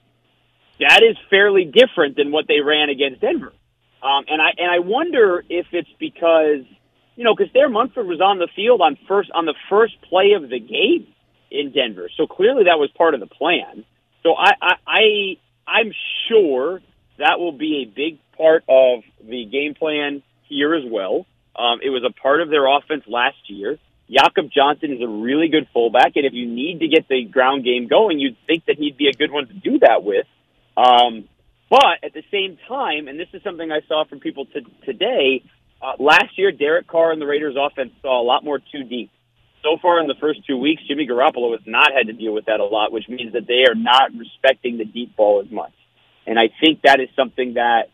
that 0.80 1.02
is 1.04 1.18
fairly 1.30 1.66
different 1.66 2.16
than 2.16 2.32
what 2.32 2.46
they 2.48 2.62
ran 2.62 2.90
against 2.90 3.22
Denver. 3.22 3.54
Um, 4.02 4.26
and 4.28 4.42
I 4.42 4.50
and 4.58 4.72
I 4.72 4.80
wonder 4.80 5.44
if 5.50 5.66
it's 5.72 5.90
because 6.00 6.66
you 7.16 7.24
know 7.24 7.36
because 7.36 7.52
Thayer 7.52 7.70
Munford 7.70 8.06
was 8.06 8.22
on 8.22 8.38
the 8.38 8.48
field 8.56 8.80
on 8.82 8.98
first 9.08 9.32
on 9.34 9.46
the 9.46 9.56
first 9.70 9.96
play 10.08 10.34
of 10.34 10.50
the 10.50 10.60
game 10.60 11.08
in 11.50 11.72
Denver, 11.72 12.10
so 12.16 12.28
clearly 12.28 12.66
that 12.66 12.78
was 12.78 12.92
part 12.96 13.16
of 13.16 13.20
the 13.20 13.28
plan. 13.28 13.86
So 14.22 14.36
I 14.36 14.52
I, 14.62 14.74
I 14.86 15.02
I'm 15.68 15.92
sure 16.30 16.82
that 17.18 17.40
will 17.40 17.54
be 17.58 17.88
a 17.88 17.94
big 17.94 18.20
part 18.38 18.64
of 18.70 19.02
the 19.24 19.46
game 19.46 19.74
plan 19.74 20.22
here 20.48 20.76
as 20.76 20.84
well. 20.86 21.26
Um, 21.58 21.80
it 21.84 21.90
was 21.90 22.04
a 22.08 22.14
part 22.14 22.42
of 22.42 22.50
their 22.50 22.68
offense 22.68 23.04
last 23.08 23.38
year. 23.48 23.78
Jakob 24.10 24.50
Johnson 24.52 24.94
is 24.94 25.02
a 25.02 25.08
really 25.08 25.50
good 25.50 25.68
fullback, 25.74 26.16
and 26.16 26.26
if 26.26 26.34
you 26.34 26.48
need 26.48 26.80
to 26.80 26.88
get 26.88 27.08
the 27.10 27.26
ground 27.26 27.66
game 27.66 27.88
going, 27.88 28.20
you'd 28.20 28.38
think 28.46 28.66
that 28.66 28.78
he'd 28.78 28.96
be 28.96 29.10
a 29.10 29.14
good 29.14 29.32
one 29.32 29.48
to 29.48 29.54
do 29.54 29.80
that 29.80 30.04
with. 30.04 30.26
Um, 30.78 31.28
but 31.70 32.04
at 32.04 32.14
the 32.14 32.24
same 32.32 32.58
time, 32.68 33.08
and 33.08 33.20
this 33.20 33.28
is 33.34 33.44
something 33.44 33.70
I 33.72 33.82
saw 33.88 34.06
from 34.06 34.20
people 34.20 34.46
t- 34.46 34.66
today, 34.86 35.44
uh, 35.82 35.94
last 36.00 36.38
year 36.38 36.52
Derek 36.52 36.88
Carr 36.88 37.12
and 37.12 37.22
the 37.22 37.26
Raiders 37.26 37.56
offense 37.60 37.92
saw 38.02 38.22
a 38.22 38.24
lot 38.24 38.44
more 38.44 38.60
two 38.60 38.84
deep. 38.84 39.12
So 39.64 39.78
far 39.82 40.00
in 40.00 40.08
the 40.08 40.16
first 40.22 40.46
two 40.48 40.58
weeks, 40.58 40.82
Jimmy 40.88 41.06
Garoppolo 41.08 41.52
has 41.52 41.66
not 41.66 41.92
had 41.92 42.08
to 42.08 42.14
deal 42.14 42.34
with 42.34 42.46
that 42.46 42.62
a 42.62 42.66
lot, 42.66 42.94
which 42.94 43.10
means 43.10 43.34
that 43.34 43.48
they 43.48 43.66
are 43.70 43.76
not 43.76 44.12
respecting 44.16 44.78
the 44.78 44.86
deep 44.86 45.16
ball 45.18 45.42
as 45.44 45.52
much. 45.52 45.74
And 46.26 46.40
I 46.40 46.50
think 46.62 46.84
that 46.84 47.02
is 47.02 47.10
something 47.16 47.56
that 47.56 47.90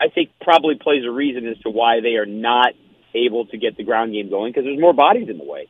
I 0.00 0.08
think 0.08 0.30
probably 0.40 0.76
plays 0.76 1.04
a 1.04 1.10
reason 1.10 1.46
as 1.48 1.58
to 1.58 1.70
why 1.70 2.00
they 2.00 2.14
are 2.16 2.26
not 2.26 2.74
able 3.14 3.46
to 3.46 3.56
get 3.56 3.76
the 3.76 3.84
ground 3.84 4.12
game 4.12 4.30
going 4.30 4.52
because 4.52 4.64
there's 4.64 4.80
more 4.80 4.92
bodies 4.92 5.28
in 5.28 5.38
the 5.38 5.44
way. 5.44 5.68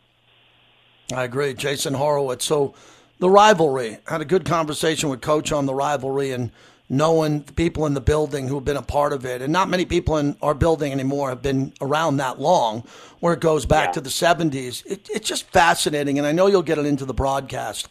I 1.13 1.25
agree, 1.25 1.55
Jason 1.55 1.95
Horowitz. 1.95 2.45
So 2.45 2.75
the 3.19 3.31
rivalry 3.31 3.99
had 4.07 4.21
a 4.21 4.25
good 4.25 4.45
conversation 4.45 5.09
with 5.09 5.21
Coach 5.21 5.53
on 5.53 5.67
the 5.67 5.75
rivalry 5.75 6.33
and 6.33 6.51
knowing 6.89 7.43
people 7.43 7.87
in 7.87 7.95
the 7.95 8.01
building 8.01 8.49
who 8.49 8.57
have 8.57 8.65
been 8.65 8.77
a 8.77 8.83
part 8.83 9.13
of 9.13 9.25
it. 9.25 9.41
And 9.41 9.53
not 9.53 9.69
many 9.69 9.85
people 9.85 10.17
in 10.17 10.37
our 10.43 10.55
building 10.55 10.93
anymore 10.93 11.29
have 11.29 11.41
been 11.41 11.73
around 11.81 12.17
that 12.17 12.41
long, 12.41 12.83
where 13.21 13.33
it 13.33 13.41
goes 13.41 13.65
back 13.65 13.89
yeah. 13.89 13.93
to 13.93 14.01
the 14.01 14.11
70s. 14.11 14.85
It, 14.87 15.09
it's 15.09 15.29
just 15.29 15.49
fascinating, 15.51 16.19
and 16.19 16.27
I 16.27 16.33
know 16.33 16.49
you'll 16.49 16.63
get 16.63 16.79
it 16.79 16.87
into 16.87 17.05
the 17.05 17.15
broadcast 17.15 17.89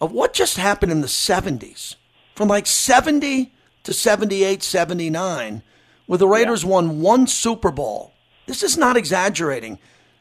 of 0.00 0.10
what 0.10 0.32
just 0.32 0.56
happened 0.56 0.90
in 0.90 1.00
the 1.00 1.06
70s 1.06 1.94
from 2.34 2.48
like 2.48 2.66
70 2.66 3.52
to 3.84 3.92
78, 3.92 4.62
79, 4.62 5.62
where 6.06 6.18
the 6.18 6.26
Raiders 6.26 6.64
yeah. 6.64 6.70
won 6.70 7.00
one 7.00 7.28
Super 7.28 7.70
Bowl 7.70 8.11
this 8.46 8.62
is 8.62 8.76
not 8.76 8.96
exaggerating. 8.96 9.78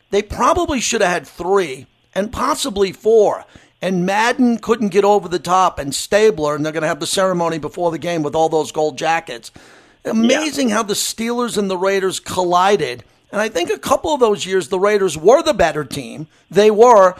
They 0.09 0.21
probably 0.21 0.79
should 0.79 1.01
have 1.01 1.11
had 1.11 1.27
three 1.27 1.87
and 2.13 2.31
possibly 2.31 2.91
four. 2.91 3.45
And 3.81 4.05
Madden 4.05 4.59
couldn't 4.59 4.89
get 4.89 5.03
over 5.03 5.27
the 5.27 5.39
top, 5.39 5.79
and 5.79 5.95
Stabler, 5.95 6.55
and 6.55 6.63
they're 6.63 6.73
going 6.73 6.83
to 6.83 6.87
have 6.87 6.99
the 6.99 7.07
ceremony 7.07 7.57
before 7.57 7.89
the 7.89 7.97
game 7.97 8.21
with 8.21 8.35
all 8.35 8.47
those 8.47 8.71
gold 8.71 8.95
jackets. 8.95 9.51
Amazing 10.05 10.69
yeah. 10.69 10.75
how 10.75 10.83
the 10.83 10.93
Steelers 10.93 11.57
and 11.57 11.69
the 11.69 11.77
Raiders 11.77 12.19
collided. 12.19 13.03
And 13.31 13.41
I 13.41 13.49
think 13.49 13.71
a 13.71 13.79
couple 13.79 14.13
of 14.13 14.19
those 14.19 14.45
years, 14.45 14.67
the 14.67 14.79
Raiders 14.79 15.17
were 15.17 15.41
the 15.41 15.53
better 15.53 15.83
team. 15.83 16.27
They 16.51 16.69
were, 16.69 17.15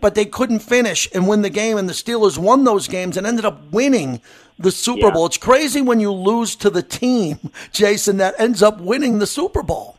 but 0.00 0.14
they 0.14 0.24
couldn't 0.24 0.60
finish 0.60 1.08
and 1.12 1.28
win 1.28 1.42
the 1.42 1.50
game. 1.50 1.76
And 1.76 1.88
the 1.88 1.92
Steelers 1.92 2.38
won 2.38 2.64
those 2.64 2.88
games 2.88 3.16
and 3.16 3.26
ended 3.26 3.44
up 3.44 3.70
winning 3.72 4.22
the 4.58 4.70
Super 4.70 5.08
yeah. 5.08 5.10
Bowl. 5.10 5.26
It's 5.26 5.38
crazy 5.38 5.82
when 5.82 6.00
you 6.00 6.12
lose 6.12 6.56
to 6.56 6.70
the 6.70 6.82
team, 6.82 7.50
Jason, 7.72 8.18
that 8.18 8.34
ends 8.38 8.62
up 8.62 8.80
winning 8.80 9.18
the 9.18 9.26
Super 9.26 9.62
Bowl. 9.62 9.95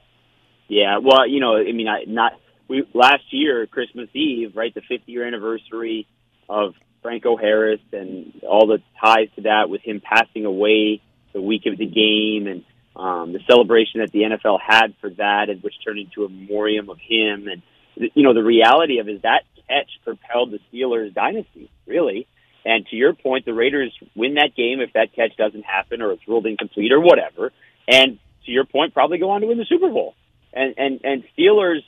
Yeah, 0.67 0.97
well, 0.97 1.27
you 1.27 1.39
know, 1.39 1.57
I 1.57 1.71
mean, 1.71 1.87
I 1.87 2.03
not 2.07 2.33
we 2.67 2.83
last 2.93 3.23
year 3.31 3.65
Christmas 3.67 4.09
Eve, 4.13 4.55
right, 4.55 4.73
the 4.73 4.81
50 4.81 5.11
year 5.11 5.25
anniversary 5.25 6.07
of 6.49 6.73
Franco 7.01 7.37
Harris 7.37 7.79
and 7.93 8.33
all 8.47 8.67
the 8.67 8.79
ties 9.01 9.29
to 9.35 9.43
that 9.43 9.69
with 9.69 9.81
him 9.81 10.01
passing 10.01 10.45
away 10.45 11.01
the 11.33 11.41
week 11.41 11.65
of 11.65 11.77
the 11.77 11.85
game 11.85 12.47
and 12.47 12.63
um, 12.95 13.31
the 13.31 13.39
celebration 13.49 14.01
that 14.01 14.11
the 14.11 14.21
NFL 14.21 14.59
had 14.65 14.95
for 14.99 15.09
that, 15.11 15.49
and 15.49 15.61
which 15.61 15.75
turned 15.85 15.99
into 15.99 16.25
a 16.25 16.29
memoriam 16.29 16.89
of 16.89 16.97
him. 16.97 17.47
And 17.47 17.61
you 17.95 18.23
know, 18.23 18.33
the 18.33 18.43
reality 18.43 18.99
of 18.99 19.07
is 19.07 19.21
that 19.21 19.43
catch 19.67 19.89
propelled 20.03 20.51
the 20.51 20.59
Steelers' 20.71 21.13
dynasty, 21.13 21.69
really. 21.85 22.27
And 22.65 22.85
to 22.87 22.95
your 22.95 23.13
point, 23.13 23.45
the 23.45 23.53
Raiders 23.53 23.93
win 24.15 24.33
that 24.33 24.55
game 24.55 24.81
if 24.81 24.93
that 24.93 25.13
catch 25.15 25.37
doesn't 25.37 25.63
happen 25.63 26.01
or 26.01 26.11
it's 26.11 26.27
ruled 26.27 26.45
incomplete 26.45 26.91
or 26.91 26.99
whatever. 26.99 27.53
And 27.87 28.19
to 28.45 28.51
your 28.51 28.65
point, 28.65 28.93
probably 28.93 29.19
go 29.19 29.29
on 29.29 29.41
to 29.41 29.47
win 29.47 29.57
the 29.57 29.65
Super 29.65 29.89
Bowl 29.89 30.15
and 30.57 30.73
and 30.77 31.01
and 31.03 31.23
Steelers 31.37 31.81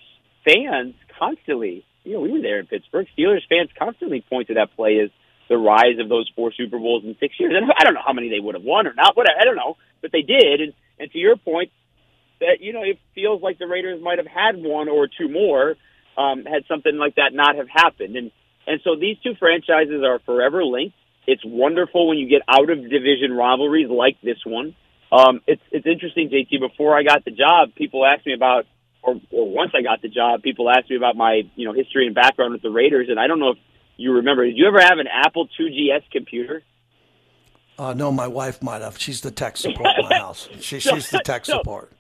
fans 0.46 0.96
constantly, 1.18 1.86
you 2.04 2.14
know, 2.14 2.22
we 2.22 2.32
were 2.32 2.42
there 2.42 2.60
in 2.60 2.68
Pittsburgh. 2.68 3.08
Steelers 3.18 3.42
fans 3.50 3.70
constantly 3.78 4.22
point 4.22 4.48
to 4.48 4.54
that 4.56 4.76
play 4.76 5.00
as 5.00 5.10
the 5.50 5.58
rise 5.58 6.00
of 6.00 6.10
those 6.10 6.30
four 6.36 6.54
Super 6.54 6.78
Bowls 6.78 7.04
in 7.04 7.16
six 7.20 7.40
years. 7.40 7.54
And 7.56 7.72
I 7.78 7.84
don't 7.84 7.94
know 7.94 8.06
how 8.06 8.14
many 8.14 8.30
they 8.30 8.40
would 8.40 8.56
have 8.56 8.64
won 8.64 8.88
or 8.88 8.94
not. 8.94 9.18
What 9.18 9.28
I 9.30 9.44
don't 9.44 9.56
know, 9.56 9.78
but 10.02 10.12
they 10.12 10.22
did. 10.22 10.62
And 10.62 10.74
and 11.00 11.12
to 11.12 11.18
your 11.18 11.36
point, 11.36 11.72
that 12.40 12.58
you 12.62 12.74
know, 12.74 12.84
it 12.84 13.00
feels 13.16 13.42
like 13.42 13.60
the 13.60 13.68
Raiders 13.68 14.02
might 14.02 14.18
have 14.18 14.28
had 14.28 14.56
one 14.58 14.88
or 14.88 15.08
two 15.08 15.28
more 15.28 15.76
um, 16.18 16.46
had 16.46 16.64
something 16.68 16.98
like 16.98 17.16
that 17.16 17.34
not 17.34 17.56
have 17.56 17.70
happened. 17.70 18.16
And 18.16 18.32
and 18.68 18.80
so 18.84 18.96
these 18.96 19.18
two 19.24 19.34
franchises 19.40 20.04
are 20.04 20.20
forever 20.20 20.64
linked. 20.64 20.96
It's 21.26 21.44
wonderful 21.46 22.08
when 22.08 22.18
you 22.18 22.30
get 22.30 22.42
out 22.48 22.70
of 22.70 22.82
division 22.82 23.34
rivalries 23.34 23.90
like 23.90 24.18
this 24.22 24.38
one. 24.46 24.76
Um, 25.12 25.42
it's 25.48 25.62
it's 25.72 25.88
interesting, 25.88 26.30
JT. 26.30 26.60
Before 26.60 26.98
I 26.98 27.04
got 27.04 27.26
the 27.26 27.32
job, 27.32 27.74
people 27.76 28.06
asked 28.06 28.26
me 28.26 28.34
about, 28.34 28.66
or, 29.02 29.16
or 29.32 29.50
once 29.50 29.72
I 29.76 29.82
got 29.82 30.02
the 30.02 30.10
job, 30.10 30.44
people 30.44 30.70
asked 30.70 30.90
me 30.90 30.98
about 30.98 31.16
my 31.16 31.42
you 31.56 31.66
know 31.66 31.74
history 31.74 32.06
and 32.06 32.14
background 32.14 32.54
with 32.54 32.62
the 32.62 32.70
Raiders. 32.70 33.08
And 33.10 33.20
I 33.20 33.28
don't 33.28 33.40
know 33.40 33.52
if 33.52 33.58
you 33.98 34.14
remember. 34.14 34.46
Did 34.46 34.58
you 34.58 34.68
ever 34.68 34.80
have 34.80 35.00
an 35.00 35.08
Apple 35.08 35.48
IIgs 35.60 36.10
computer? 36.12 36.64
Uh, 37.78 37.94
no, 37.94 38.12
my 38.12 38.28
wife 38.28 38.62
might 38.62 38.82
have. 38.82 39.00
She's 39.00 39.22
the 39.22 39.32
tech 39.32 39.58
support 39.58 39.88
in 39.98 40.10
my 40.10 40.18
house. 40.18 40.50
She, 40.60 40.80
she's 40.80 41.10
the 41.10 41.22
tech 41.24 41.46
support. 41.46 41.94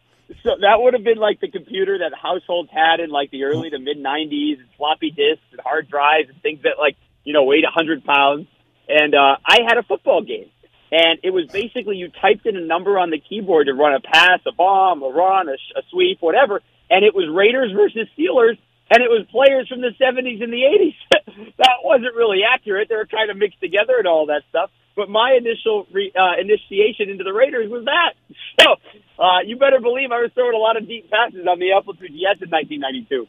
So 0.43 0.51
that 0.61 0.75
would 0.79 0.93
have 0.93 1.03
been 1.03 1.17
like 1.17 1.39
the 1.39 1.49
computer 1.49 1.97
that 1.99 2.11
households 2.13 2.69
had 2.71 2.99
in 2.99 3.09
like 3.09 3.31
the 3.31 3.43
early 3.45 3.71
to 3.71 3.79
mid 3.79 3.97
'90s, 3.97 4.59
and 4.59 4.67
floppy 4.77 5.09
disks 5.09 5.45
and 5.51 5.59
hard 5.61 5.89
drives 5.89 6.29
and 6.29 6.39
things 6.43 6.61
that 6.63 6.73
like 6.77 6.95
you 7.23 7.33
know 7.33 7.43
weighed 7.43 7.63
a 7.63 7.71
hundred 7.71 8.03
pounds. 8.03 8.47
And 8.87 9.15
uh, 9.15 9.37
I 9.45 9.59
had 9.67 9.77
a 9.77 9.83
football 9.83 10.21
game 10.21 10.51
and 10.91 11.19
it 11.24 11.31
was 11.31 11.48
basically 11.48 11.98
you 11.98 12.10
typed 12.10 12.46
in 12.46 12.58
a 12.58 12.62
number 12.62 12.98
on 12.98 13.10
the 13.10 13.19
keyboard 13.19 13.67
to 13.67 13.74
run 13.74 13.93
a 13.93 14.00
pass, 14.00 14.39
a 14.48 14.51
bomb, 14.51 15.03
a 15.03 15.10
run, 15.10 15.50
a, 15.50 15.53
a 15.53 15.81
sweep, 15.91 16.17
whatever, 16.22 16.62
and 16.89 17.05
it 17.05 17.13
was 17.13 17.29
Raiders 17.29 17.72
versus 17.72 18.08
Steelers, 18.17 18.58
and 18.89 19.03
it 19.03 19.10
was 19.10 19.25
players 19.29 19.67
from 19.67 19.81
the 19.81 19.93
70s 20.01 20.41
and 20.41 20.51
the 20.51 20.65
80s. 20.65 21.53
that 21.58 21.77
wasn't 21.84 22.15
really 22.15 22.39
accurate. 22.43 22.89
They 22.89 22.96
were 22.96 23.05
trying 23.05 23.27
to 23.27 23.36
mix 23.36 23.55
together 23.62 23.98
and 23.98 24.08
all 24.08 24.25
that 24.27 24.41
stuff. 24.50 24.72
But 24.96 25.10
my 25.10 25.38
initial 25.38 25.88
re, 25.93 26.12
uh, 26.13 26.41
initiation 26.41 27.10
into 27.10 27.24
the 27.24 27.34
Raiders 27.34 27.69
was 27.69 27.86
that. 27.86 28.13
So 28.60 28.75
uh, 29.17 29.39
you 29.46 29.55
better 29.55 29.79
believe 29.79 30.12
I 30.12 30.19
was 30.19 30.31
throwing 30.34 30.53
a 30.53 30.58
lot 30.58 30.75
of 30.75 30.86
deep 30.86 31.10
passes 31.10 31.48
on 31.50 31.60
the 31.60 31.72
Apple 31.72 31.93
IIgs 31.93 32.43
in 32.43 32.50
1992. 32.50 33.25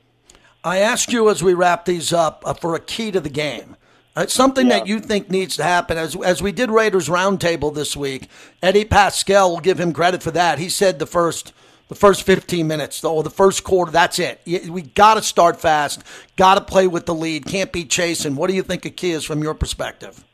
I 0.64 0.78
ask 0.78 1.12
you 1.12 1.30
as 1.30 1.40
we 1.40 1.54
wrap 1.54 1.84
these 1.84 2.12
up 2.12 2.42
uh, 2.44 2.52
for 2.52 2.74
a 2.74 2.80
key 2.80 3.12
to 3.12 3.20
the 3.20 3.28
game 3.28 3.76
It's 4.16 4.34
something 4.34 4.66
Yeah. 4.68 4.78
that 4.80 4.86
you 4.86 4.98
think 5.00 5.30
needs 5.30 5.56
to 5.56 5.62
happen. 5.62 5.96
As 5.96 6.16
as 6.16 6.42
we 6.42 6.52
did 6.52 6.70
Raiders 6.70 7.08
roundtable 7.08 7.72
this 7.74 7.96
week, 7.96 8.28
Eddie 8.62 8.84
Pascal 8.84 9.50
will 9.50 9.60
give 9.60 9.78
him 9.78 9.92
credit 9.92 10.22
for 10.22 10.30
that. 10.32 10.58
He 10.58 10.68
said 10.68 10.98
the 10.98 11.06
first 11.06 11.52
the 11.88 11.94
first 11.96 12.22
15 12.22 12.68
minutes 12.68 13.02
or 13.02 13.24
the 13.24 13.30
first 13.30 13.64
quarter, 13.64 13.90
that's 13.90 14.20
it. 14.20 14.40
We 14.68 14.82
got 14.82 15.14
to 15.14 15.22
start 15.22 15.60
fast. 15.60 16.04
Got 16.36 16.54
to 16.54 16.60
play 16.60 16.86
with 16.86 17.06
the 17.06 17.14
lead. 17.14 17.46
Can't 17.46 17.72
be 17.72 17.84
chasing. 17.84 18.36
What 18.36 18.48
do 18.48 18.54
you 18.54 18.62
think 18.62 18.84
a 18.84 18.90
key 18.90 19.10
is 19.10 19.24
from 19.24 19.42
your 19.42 19.54
perspective? 19.54 20.24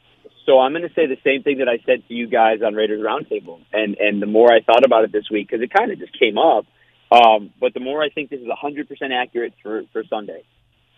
So 0.44 0.58
I'm 0.60 0.72
going 0.72 0.86
to 0.86 0.92
say 0.94 1.06
the 1.06 1.16
same 1.24 1.42
thing 1.42 1.58
that 1.58 1.68
I 1.68 1.78
said 1.86 2.06
to 2.08 2.14
you 2.14 2.26
guys 2.26 2.60
on 2.62 2.74
Raiders 2.74 3.00
Roundtable, 3.00 3.60
and 3.72 3.96
and 3.98 4.20
the 4.22 4.26
more 4.26 4.52
I 4.52 4.60
thought 4.60 4.84
about 4.84 5.04
it 5.04 5.12
this 5.12 5.30
week 5.30 5.48
because 5.48 5.62
it 5.62 5.72
kind 5.72 5.90
of 5.90 5.98
just 5.98 6.16
came 6.18 6.38
up, 6.38 6.66
um, 7.10 7.50
but 7.60 7.74
the 7.74 7.80
more 7.80 8.02
I 8.02 8.10
think 8.10 8.30
this 8.30 8.40
is 8.40 8.46
100% 8.46 8.86
accurate 9.12 9.54
for 9.62 9.82
for 9.92 10.04
Sunday. 10.04 10.42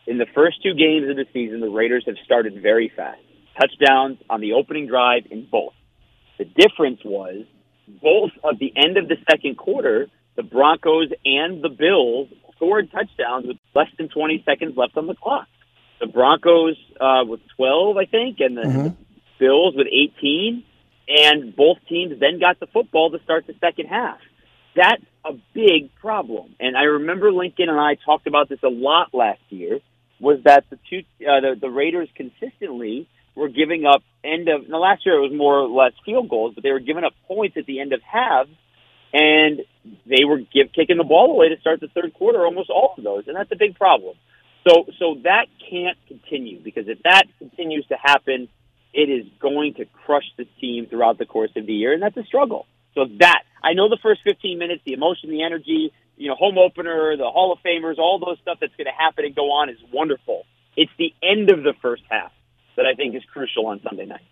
In 0.08 0.16
the 0.16 0.26
first 0.34 0.62
two 0.62 0.72
games 0.72 1.10
of 1.10 1.16
the 1.16 1.26
season, 1.34 1.60
the 1.60 1.68
Raiders 1.68 2.04
have 2.06 2.16
started 2.24 2.62
very 2.62 2.90
fast, 2.96 3.20
touchdowns 3.60 4.16
on 4.30 4.40
the 4.40 4.54
opening 4.54 4.86
drive 4.86 5.24
in 5.30 5.46
both. 5.52 5.74
The 6.38 6.46
difference 6.46 7.00
was 7.04 7.44
both 8.02 8.30
at 8.42 8.58
the 8.58 8.72
end 8.74 8.96
of 8.96 9.06
the 9.06 9.16
second 9.30 9.58
quarter, 9.58 10.08
the 10.34 10.42
Broncos 10.42 11.08
and 11.26 11.62
the 11.62 11.68
Bills 11.68 12.28
scored 12.56 12.90
touchdowns 12.90 13.48
with 13.48 13.58
less 13.74 13.88
than 13.98 14.08
20 14.08 14.44
seconds 14.46 14.78
left 14.78 14.96
on 14.96 15.06
the 15.08 15.14
clock. 15.14 15.46
The 16.00 16.06
Broncos 16.06 16.76
uh, 16.98 17.24
with 17.26 17.40
12, 17.56 17.96
I 17.98 18.06
think, 18.06 18.38
and 18.40 18.56
the, 18.56 18.62
the 18.62 18.96
Bills 19.38 19.74
with 19.76 19.88
18, 19.88 20.64
and 21.08 21.54
both 21.54 21.76
teams 21.86 22.18
then 22.18 22.40
got 22.40 22.58
the 22.60 22.66
football 22.66 23.10
to 23.10 23.22
start 23.24 23.46
the 23.46 23.54
second 23.60 23.88
half. 23.88 24.20
That's 24.74 25.04
a 25.26 25.32
big 25.52 25.94
problem. 25.96 26.54
And 26.60 26.78
I 26.78 26.84
remember 26.84 27.30
Lincoln 27.30 27.68
and 27.68 27.78
I 27.78 27.96
talked 28.06 28.26
about 28.26 28.48
this 28.48 28.60
a 28.62 28.68
lot 28.68 29.12
last 29.12 29.40
year. 29.50 29.80
Was 30.20 30.40
that 30.44 30.64
the 30.70 30.78
two 30.90 31.02
uh, 31.20 31.40
the, 31.40 31.56
the 31.60 31.70
Raiders 31.70 32.08
consistently 32.14 33.08
were 33.34 33.48
giving 33.48 33.86
up 33.86 34.02
end 34.24 34.48
of 34.48 34.68
now 34.68 34.78
last 34.78 35.06
year 35.06 35.16
it 35.16 35.20
was 35.20 35.32
more 35.32 35.60
or 35.60 35.68
less 35.68 35.92
field 36.04 36.28
goals, 36.28 36.54
but 36.54 36.64
they 36.64 36.72
were 36.72 36.80
giving 36.80 37.04
up 37.04 37.12
points 37.26 37.56
at 37.56 37.66
the 37.66 37.80
end 37.80 37.92
of 37.92 38.00
halves, 38.02 38.50
and 39.12 39.60
they 40.06 40.24
were 40.24 40.38
give, 40.38 40.72
kicking 40.74 40.96
the 40.98 41.04
ball 41.04 41.30
away 41.32 41.48
to 41.50 41.60
start 41.60 41.80
the 41.80 41.88
third 41.88 42.12
quarter, 42.14 42.44
almost 42.44 42.70
all 42.70 42.94
of 42.98 43.04
those, 43.04 43.24
and 43.28 43.36
that's 43.36 43.52
a 43.52 43.56
big 43.56 43.76
problem. 43.76 44.16
So 44.66 44.86
so 44.98 45.16
that 45.22 45.46
can't 45.70 45.96
continue 46.08 46.60
because 46.62 46.88
if 46.88 47.02
that 47.04 47.24
continues 47.38 47.86
to 47.86 47.96
happen, 48.02 48.48
it 48.92 49.08
is 49.08 49.26
going 49.40 49.74
to 49.74 49.84
crush 49.84 50.26
the 50.36 50.46
team 50.60 50.86
throughout 50.86 51.18
the 51.18 51.26
course 51.26 51.50
of 51.56 51.66
the 51.66 51.72
year, 51.72 51.92
and 51.92 52.02
that's 52.02 52.16
a 52.16 52.24
struggle. 52.24 52.66
So 52.94 53.06
that 53.20 53.42
I 53.62 53.74
know 53.74 53.88
the 53.88 53.98
first 54.02 54.22
15 54.24 54.58
minutes, 54.58 54.82
the 54.84 54.94
emotion, 54.94 55.30
the 55.30 55.42
energy, 55.42 55.92
you 56.18 56.28
know, 56.28 56.34
home 56.34 56.58
opener, 56.58 57.16
the 57.16 57.30
Hall 57.30 57.52
of 57.52 57.58
Famers, 57.64 57.98
all 57.98 58.18
those 58.18 58.38
stuff 58.42 58.58
that's 58.60 58.74
going 58.76 58.86
to 58.86 58.92
happen 58.92 59.24
and 59.24 59.34
go 59.34 59.52
on 59.52 59.70
is 59.70 59.78
wonderful. 59.92 60.44
It's 60.76 60.90
the 60.98 61.14
end 61.22 61.50
of 61.50 61.62
the 61.62 61.74
first 61.80 62.02
half 62.10 62.32
that 62.76 62.86
I 62.86 62.94
think 62.94 63.14
is 63.14 63.22
crucial 63.32 63.66
on 63.66 63.80
Sunday 63.82 64.06
night. 64.06 64.22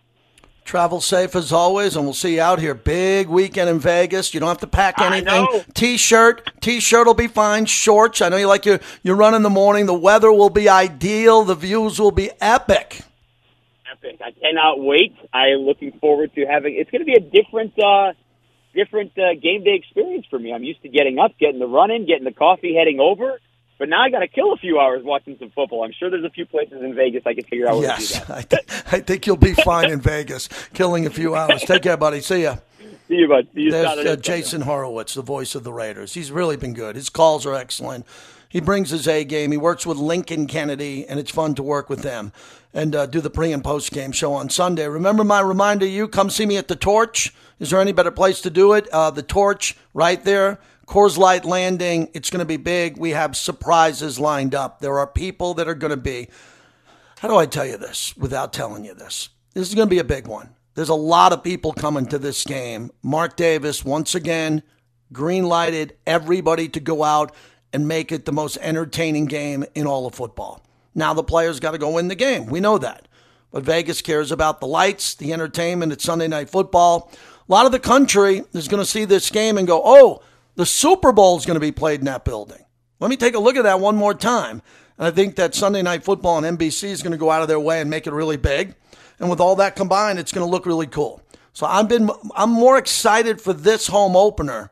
Travel 0.65 1.01
safe 1.01 1.37
as 1.37 1.53
always, 1.53 1.95
and 1.95 2.05
we'll 2.05 2.13
see 2.13 2.35
you 2.35 2.41
out 2.41 2.59
here. 2.59 2.75
Big 2.75 3.29
weekend 3.29 3.71
in 3.71 3.79
Vegas. 3.79 4.35
You 4.35 4.41
don't 4.41 4.49
have 4.49 4.59
to 4.59 4.67
pack 4.67 5.01
anything. 5.01 5.47
T-shirt, 5.75 6.51
t-shirt 6.61 7.07
will 7.07 7.15
be 7.15 7.29
fine. 7.29 7.67
Shorts. 7.67 8.21
I 8.21 8.31
know 8.31 8.37
you 8.37 8.49
like 8.49 8.67
your 8.67 8.81
your 9.05 9.15
run 9.15 9.35
in 9.35 9.43
the 9.43 9.51
morning. 9.51 9.87
The 9.87 9.95
weather 9.95 10.33
will 10.33 10.51
be 10.51 10.69
ideal. 10.69 11.45
The 11.45 11.55
views 11.55 12.01
will 12.01 12.11
be 12.11 12.33
epic. 12.41 13.03
Epic! 13.93 14.21
I 14.21 14.33
cannot 14.33 14.81
wait. 14.81 15.15
I 15.33 15.51
am 15.51 15.61
looking 15.61 15.93
forward 16.01 16.35
to 16.35 16.45
having. 16.47 16.75
It's 16.75 16.91
going 16.91 17.01
to 17.01 17.07
be 17.07 17.15
a 17.15 17.21
different, 17.21 17.73
uh, 17.79 18.15
different 18.77 19.13
uh, 19.19 19.35
game 19.43 19.65
day 19.65 19.75
experience 19.75 20.27
for 20.31 20.39
me. 20.39 20.53
I'm 20.53 20.63
used 20.63 20.83
to 20.83 20.89
getting 20.89 21.19
up, 21.19 21.33
getting 21.41 21.59
the 21.59 21.67
run 21.67 21.91
in, 21.91 22.07
getting 22.07 22.25
the 22.25 22.33
coffee, 22.33 22.75
heading 22.77 23.01
over. 23.01 23.41
But 23.79 23.89
now 23.91 24.03
I 24.03 24.11
got 24.11 24.21
to 24.21 24.29
kill 24.29 24.53
a 24.53 24.57
few 24.57 24.79
hours 24.79 25.03
watching 25.05 25.37
some 25.39 25.51
football. 25.51 25.85
I'm 25.85 25.93
sure 25.93 26.09
there's 26.11 26.25
a 26.25 26.31
few 26.31 26.47
places 26.47 26.83
in 26.83 26.95
Vegas 26.95 27.25
I 27.27 27.35
can 27.35 27.45
figure 27.45 27.69
out 27.69 27.79
where 27.79 27.91
to 27.91 27.97
do 27.97 28.03
Yes, 28.03 28.27
that. 28.27 28.31
I, 28.37 28.43
th- 28.43 28.63
I 28.93 29.01
think 29.01 29.27
you'll 29.27 29.37
be 29.37 29.53
fine 29.55 29.91
in 29.91 30.01
Vegas, 30.01 30.49
killing 30.73 31.05
a 31.07 31.11
few 31.11 31.35
hours. 31.35 31.63
Take 31.63 31.83
care, 31.83 31.97
buddy. 31.97 32.21
See 32.21 32.45
ya. 32.45 32.57
See 33.09 33.15
you, 33.17 33.29
bud. 33.29 33.47
See 33.55 33.63
you 33.63 33.71
There's 33.71 34.07
uh, 34.07 34.17
Jason 34.17 34.63
Horowitz, 34.63 35.15
the 35.15 35.23
voice 35.23 35.55
of 35.55 35.63
the 35.63 35.73
Raiders. 35.73 36.15
He's 36.15 36.33
really 36.33 36.57
been 36.57 36.75
good. 36.75 36.97
His 36.97 37.09
calls 37.09 37.47
are 37.47 37.55
excellent. 37.55 38.05
He 38.49 38.61
brings 38.61 38.91
his 38.91 39.09
A 39.09 39.25
game. 39.25 39.51
He 39.51 39.57
works 39.57 39.85
with 39.85 39.99
Lincoln 39.99 40.47
Kennedy, 40.47 41.07
and 41.07 41.19
it's 41.19 41.31
fun 41.31 41.55
to 41.57 41.63
work 41.63 41.91
with 41.91 42.03
them 42.03 42.33
and 42.73 42.95
uh, 42.95 43.07
do 43.07 43.21
the 43.21 43.31
pre 43.31 43.53
and 43.53 43.65
post 43.65 43.91
game 43.91 44.13
show 44.13 44.35
on 44.35 44.51
Sunday. 44.51 44.87
Remember 44.87 45.25
my 45.25 45.41
reminder 45.41 45.87
you 45.87 46.09
come 46.09 46.31
see 46.31 46.47
me 46.47 46.57
at 46.57 46.69
the 46.69 46.77
Torch. 46.77 47.35
Is 47.59 47.71
there 47.71 47.81
any 47.81 47.93
better 47.93 48.11
place 48.11 48.41
to 48.43 48.51
do 48.51 48.75
it? 48.75 48.89
Uh, 48.89 49.11
the 49.11 49.23
Torch, 49.23 49.77
right 49.95 50.23
there. 50.23 50.59
Coors 50.87 51.19
Light 51.19 51.45
Landing. 51.45 52.11
It's 52.15 52.31
going 52.31 52.41
to 52.41 52.45
be 52.45 52.59
big. 52.59 52.97
We 52.97 53.11
have 53.11 53.37
surprises 53.37 54.21
lined 54.21 54.55
up. 54.55 54.81
There 54.81 54.99
are 54.99 55.07
people 55.07 55.55
that 55.55 55.67
are 55.67 55.75
going 55.75 55.91
to 55.91 55.97
be. 55.97 56.29
How 57.19 57.29
do 57.29 57.37
I 57.37 57.47
tell 57.47 57.67
you 57.67 57.77
this 57.77 58.17
without 58.17 58.53
telling 58.53 58.85
you 58.85 58.95
this? 58.95 59.31
This 59.55 59.69
is 59.69 59.75
going 59.75 59.89
to 59.89 59.95
be 59.95 59.99
a 59.99 60.05
big 60.05 60.29
one. 60.29 60.55
There's 60.75 60.91
a 60.91 60.95
lot 60.95 61.33
of 61.33 61.43
people 61.43 61.73
coming 61.73 62.07
to 62.07 62.19
this 62.19 62.45
game. 62.45 62.91
Mark 63.03 63.37
Davis, 63.37 63.85
once 63.85 64.15
again, 64.15 64.63
green 65.13 65.45
lighted 65.45 65.97
everybody 66.07 66.69
to 66.69 66.81
go 66.81 67.03
out 67.03 67.35
and 67.77 67.87
make 67.87 68.11
it 68.11 68.25
the 68.25 68.33
most 68.33 68.57
entertaining 68.63 69.27
game 69.27 69.63
in 69.75 69.87
all 69.87 70.07
of 70.07 70.15
football. 70.15 70.63
Now 70.95 71.13
the 71.13 71.23
players 71.23 71.61
got 71.61 71.73
to 71.73 71.79
go 71.79 71.91
win 71.91 72.09
the 72.09 72.15
game. 72.15 72.47
We 72.47 72.59
know 72.59 72.79
that. 72.79 73.07
But 73.51 73.65
Vegas 73.65 74.01
cares 74.01 74.33
about 74.33 74.61
the 74.61 74.67
lights, 74.67 75.15
the 75.15 75.35
entertainment. 75.35 75.93
It's 75.93 76.03
Sunday 76.03 76.27
night 76.27 76.49
football. 76.49 77.13
A 77.47 77.53
lot 77.53 77.67
of 77.67 77.73
the 77.73 77.79
country 77.79 78.45
is 78.55 78.67
going 78.67 78.83
to 78.83 78.91
see 78.91 79.05
this 79.05 79.29
game 79.29 79.59
and 79.59 79.67
go, 79.67 79.83
oh, 79.85 80.23
the 80.55 80.65
Super 80.65 81.13
Bowl 81.13 81.37
is 81.37 81.45
going 81.45 81.57
to 81.57 81.61
be 81.61 81.71
played 81.71 82.01
in 82.01 82.07
that 82.07 82.25
building. 82.25 82.65
Let 82.99 83.11
me 83.11 83.19
take 83.19 83.35
a 83.35 83.39
look 83.39 83.57
at 83.57 83.65
that 83.65 83.79
one 83.79 83.95
more 83.95 84.15
time. 84.15 84.63
And 84.97 85.07
I 85.07 85.11
think 85.11 85.37
that 85.37 85.55
Sunday 85.55 85.83
night 85.83 86.03
football 86.03 86.37
on 86.37 86.45
NBC 86.45 86.85
is 86.85 87.03
going 87.03 87.13
to 87.13 87.19
go 87.19 87.31
out 87.31 87.43
of 87.43 87.49
their 87.49 87.61
way 87.61 87.83
and 87.83 87.91
make 87.91 88.07
it 88.07 88.15
really 88.15 88.39
big. 88.39 88.75
And 89.19 89.29
with 89.29 89.39
all 89.39 89.57
that 89.57 89.77
combined, 89.77 90.19
it's 90.19 90.33
going 90.33 90.47
to 90.47 90.51
look 90.51 90.65
really 90.65 90.87
cool. 90.87 91.21
So 91.53 91.67
I've 91.67 91.89
been 91.89 92.09
I'm 92.35 92.51
more 92.51 92.79
excited 92.79 93.39
for 93.39 93.53
this 93.53 93.89
home 93.89 94.17
opener 94.17 94.71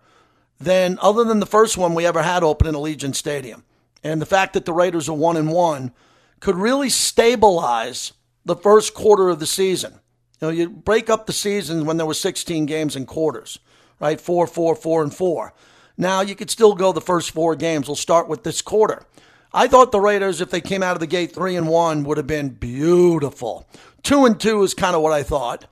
than 0.60 0.98
other 1.00 1.24
than 1.24 1.40
the 1.40 1.46
first 1.46 1.76
one 1.76 1.94
we 1.94 2.06
ever 2.06 2.22
had 2.22 2.42
open 2.42 2.66
in 2.66 2.74
Allegiant 2.74 3.14
Stadium. 3.14 3.64
And 4.02 4.20
the 4.20 4.26
fact 4.26 4.52
that 4.52 4.64
the 4.64 4.72
Raiders 4.72 5.08
are 5.08 5.16
one 5.16 5.36
and 5.36 5.50
one 5.50 5.92
could 6.40 6.56
really 6.56 6.90
stabilize 6.90 8.12
the 8.44 8.56
first 8.56 8.94
quarter 8.94 9.30
of 9.30 9.40
the 9.40 9.46
season. 9.46 9.94
You 10.40 10.48
know, 10.48 10.50
you 10.50 10.68
break 10.68 11.08
up 11.08 11.26
the 11.26 11.32
season 11.32 11.86
when 11.86 11.96
there 11.96 12.06
were 12.06 12.14
16 12.14 12.66
games 12.66 12.96
and 12.96 13.06
quarters, 13.06 13.58
right? 14.00 14.20
Four, 14.20 14.46
four, 14.46 14.74
four, 14.74 15.02
and 15.02 15.14
four. 15.14 15.54
Now 15.96 16.20
you 16.20 16.34
could 16.34 16.50
still 16.50 16.74
go 16.74 16.92
the 16.92 17.00
first 17.00 17.30
four 17.30 17.56
games. 17.56 17.88
We'll 17.88 17.96
start 17.96 18.28
with 18.28 18.42
this 18.44 18.60
quarter. 18.60 19.06
I 19.52 19.68
thought 19.68 19.92
the 19.92 20.00
Raiders, 20.00 20.40
if 20.40 20.50
they 20.50 20.60
came 20.60 20.82
out 20.82 20.96
of 20.96 21.00
the 21.00 21.06
gate 21.06 21.32
three 21.32 21.54
and 21.56 21.68
one, 21.68 22.02
would 22.04 22.16
have 22.16 22.26
been 22.26 22.48
beautiful. 22.48 23.68
Two 24.02 24.26
and 24.26 24.38
two 24.38 24.62
is 24.64 24.74
kind 24.74 24.96
of 24.96 25.02
what 25.02 25.12
I 25.12 25.22
thought. 25.22 25.66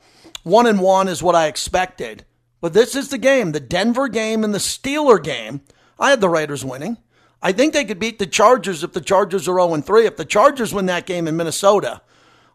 One 0.44 0.66
and 0.66 0.80
one 0.80 1.08
is 1.08 1.22
what 1.22 1.34
I 1.34 1.48
expected. 1.48 2.24
But 2.62 2.72
this 2.72 2.94
is 2.94 3.08
the 3.08 3.18
game, 3.18 3.52
the 3.52 3.60
Denver 3.60 4.08
game 4.08 4.44
and 4.44 4.54
the 4.54 4.58
Steeler 4.58 5.22
game. 5.22 5.62
I 5.98 6.10
had 6.10 6.20
the 6.20 6.28
Raiders 6.28 6.64
winning. 6.64 6.96
I 7.42 7.50
think 7.50 7.72
they 7.72 7.84
could 7.84 7.98
beat 7.98 8.20
the 8.20 8.26
Chargers 8.26 8.84
if 8.84 8.92
the 8.92 9.00
Chargers 9.00 9.48
are 9.48 9.58
0 9.58 9.80
3. 9.82 10.06
If 10.06 10.16
the 10.16 10.24
Chargers 10.24 10.72
win 10.72 10.86
that 10.86 11.04
game 11.04 11.26
in 11.26 11.36
Minnesota, 11.36 12.02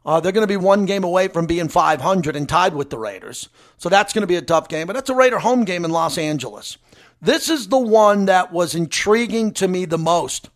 uh, 0.05 0.21
they're 0.21 0.31
going 0.31 0.47
to 0.47 0.51
be 0.51 0.55
one 0.55 0.85
game 0.85 1.03
away 1.03 1.27
from 1.27 1.45
being 1.45 1.67
500 1.67 2.37
and 2.37 2.47
tied 2.47 2.73
with 2.73 2.89
the 2.89 2.97
Raiders. 2.97 3.49
So 3.77 3.89
that's 3.89 4.13
going 4.13 4.21
to 4.21 4.27
be 4.27 4.37
a 4.37 4.41
tough 4.41 4.69
game. 4.69 4.87
But 4.87 4.93
that's 4.93 5.09
a 5.09 5.15
Raider 5.15 5.39
home 5.39 5.65
game 5.65 5.83
in 5.83 5.91
Los 5.91 6.17
Angeles. 6.17 6.77
This 7.21 7.49
is 7.49 7.67
the 7.67 7.77
one 7.77 8.27
that 8.27 8.53
was 8.53 8.75
intriguing 8.75 9.51
to 9.55 9.67
me 9.67 9.83
the 9.83 9.97
most 9.97 10.49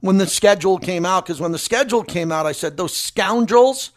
when 0.00 0.18
the 0.18 0.26
schedule 0.26 0.76
came 0.76 1.06
out. 1.06 1.24
Because 1.24 1.40
when 1.40 1.52
the 1.52 1.58
schedule 1.58 2.04
came 2.04 2.30
out, 2.30 2.44
I 2.44 2.52
said, 2.52 2.76
those 2.76 2.94
scoundrels 2.94 3.90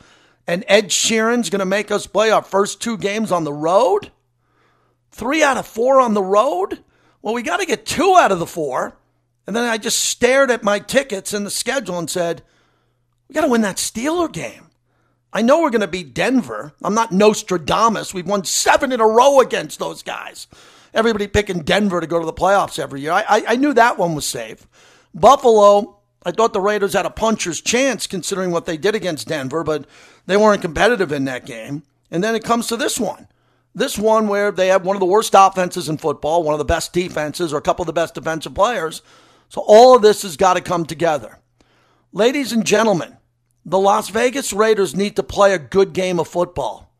and 0.48 0.64
Ed 0.70 0.88
Sheeran's 0.88 1.50
going 1.50 1.60
to 1.60 1.66
make 1.66 1.92
us 1.92 2.08
play 2.08 2.32
our 2.32 2.42
first 2.42 2.82
two 2.82 2.98
games 2.98 3.34
on 3.34 3.44
the 3.44 3.52
road? 3.52 4.10
Three 5.12 5.44
out 5.44 5.58
of 5.58 5.68
four 5.68 6.00
on 6.00 6.14
the 6.14 6.24
road? 6.24 6.84
Well, 7.22 7.34
we 7.34 7.44
got 7.44 7.60
to 7.60 7.66
get 7.66 7.86
two 7.86 8.16
out 8.18 8.32
of 8.32 8.40
the 8.40 8.48
four. 8.48 8.98
And 9.46 9.56
then 9.56 9.64
I 9.64 9.78
just 9.78 10.00
stared 10.00 10.52
at 10.52 10.64
my 10.64 10.80
tickets 10.80 11.34
and 11.34 11.46
the 11.46 11.52
schedule 11.52 11.98
and 12.00 12.10
said, 12.10 12.44
we 13.28 13.34
got 13.34 13.42
to 13.42 13.50
win 13.50 13.62
that 13.62 13.78
Steeler 13.78 14.32
game. 14.32 14.68
I 15.34 15.42
know 15.42 15.62
we're 15.62 15.70
going 15.70 15.82
to 15.82 15.88
beat 15.88 16.14
Denver. 16.14 16.74
I'm 16.84 16.94
not 16.94 17.12
Nostradamus. 17.12 18.14
We've 18.14 18.28
won 18.28 18.44
seven 18.44 18.92
in 18.92 19.00
a 19.00 19.08
row 19.08 19.40
against 19.40 19.80
those 19.80 20.04
guys. 20.04 20.48
Everybody 20.94 21.28
picking 21.28 21.64
Denver 21.64 22.02
to 22.02 22.08
go 22.08 22.20
to 22.20 22.26
the 22.26 22.34
playoffs 22.34 22.78
every 22.78 23.02
year. 23.02 23.14
I, 23.14 23.24
I, 23.28 23.44
I 23.50 23.56
knew 23.56 23.74
that 23.74 23.98
one 23.98 24.14
was 24.14 24.26
safe. 24.26 24.68
Buffalo, 25.14 26.00
I 26.24 26.32
thought 26.32 26.52
the 26.52 26.60
Raiders 26.60 26.94
had 26.94 27.06
a 27.06 27.10
puncher's 27.10 27.62
chance 27.62 28.08
considering 28.08 28.52
what 28.52 28.66
they 28.66 28.76
did 28.78 28.94
against 28.94 29.30
Denver, 29.30 29.64
but 29.64 29.86
they 30.26 30.36
weren't 30.36 30.62
competitive 30.62 31.12
in 31.14 31.26
that 31.26 31.46
game. 31.46 31.84
And 32.12 32.22
then 32.22 32.36
it 32.36 32.44
comes 32.44 32.68
to 32.68 32.78
this 32.78 33.00
one. 33.00 33.28
This 33.74 33.98
one 33.98 34.28
where 34.28 34.52
they 34.52 34.68
have 34.68 34.86
one 34.86 34.96
of 34.96 35.00
the 35.00 35.06
worst 35.06 35.34
offenses 35.36 35.88
in 35.88 35.98
football, 35.98 36.44
one 36.44 36.54
of 36.54 36.60
the 36.60 36.66
best 36.66 36.92
defenses, 36.92 37.54
or 37.54 37.58
a 37.58 37.62
couple 37.62 37.84
of 37.84 37.88
the 37.88 37.94
best 37.94 38.16
defensive 38.16 38.54
players. 38.54 39.02
So 39.50 39.64
all 39.66 39.96
of 39.96 40.02
this 40.02 40.24
has 40.24 40.38
got 40.38 40.56
to 40.56 40.62
come 40.62 40.86
together. 40.86 41.40
Ladies 42.12 42.52
and 42.52 42.66
gentlemen, 42.66 43.18
the 43.66 43.80
Las 43.80 44.10
Vegas 44.10 44.52
Raiders 44.52 44.96
need 44.96 45.16
to 45.16 45.24
play 45.24 45.54
a 45.54 45.60
good 45.60 45.94
game 45.94 46.20
of 46.20 46.28
football. 46.28 46.94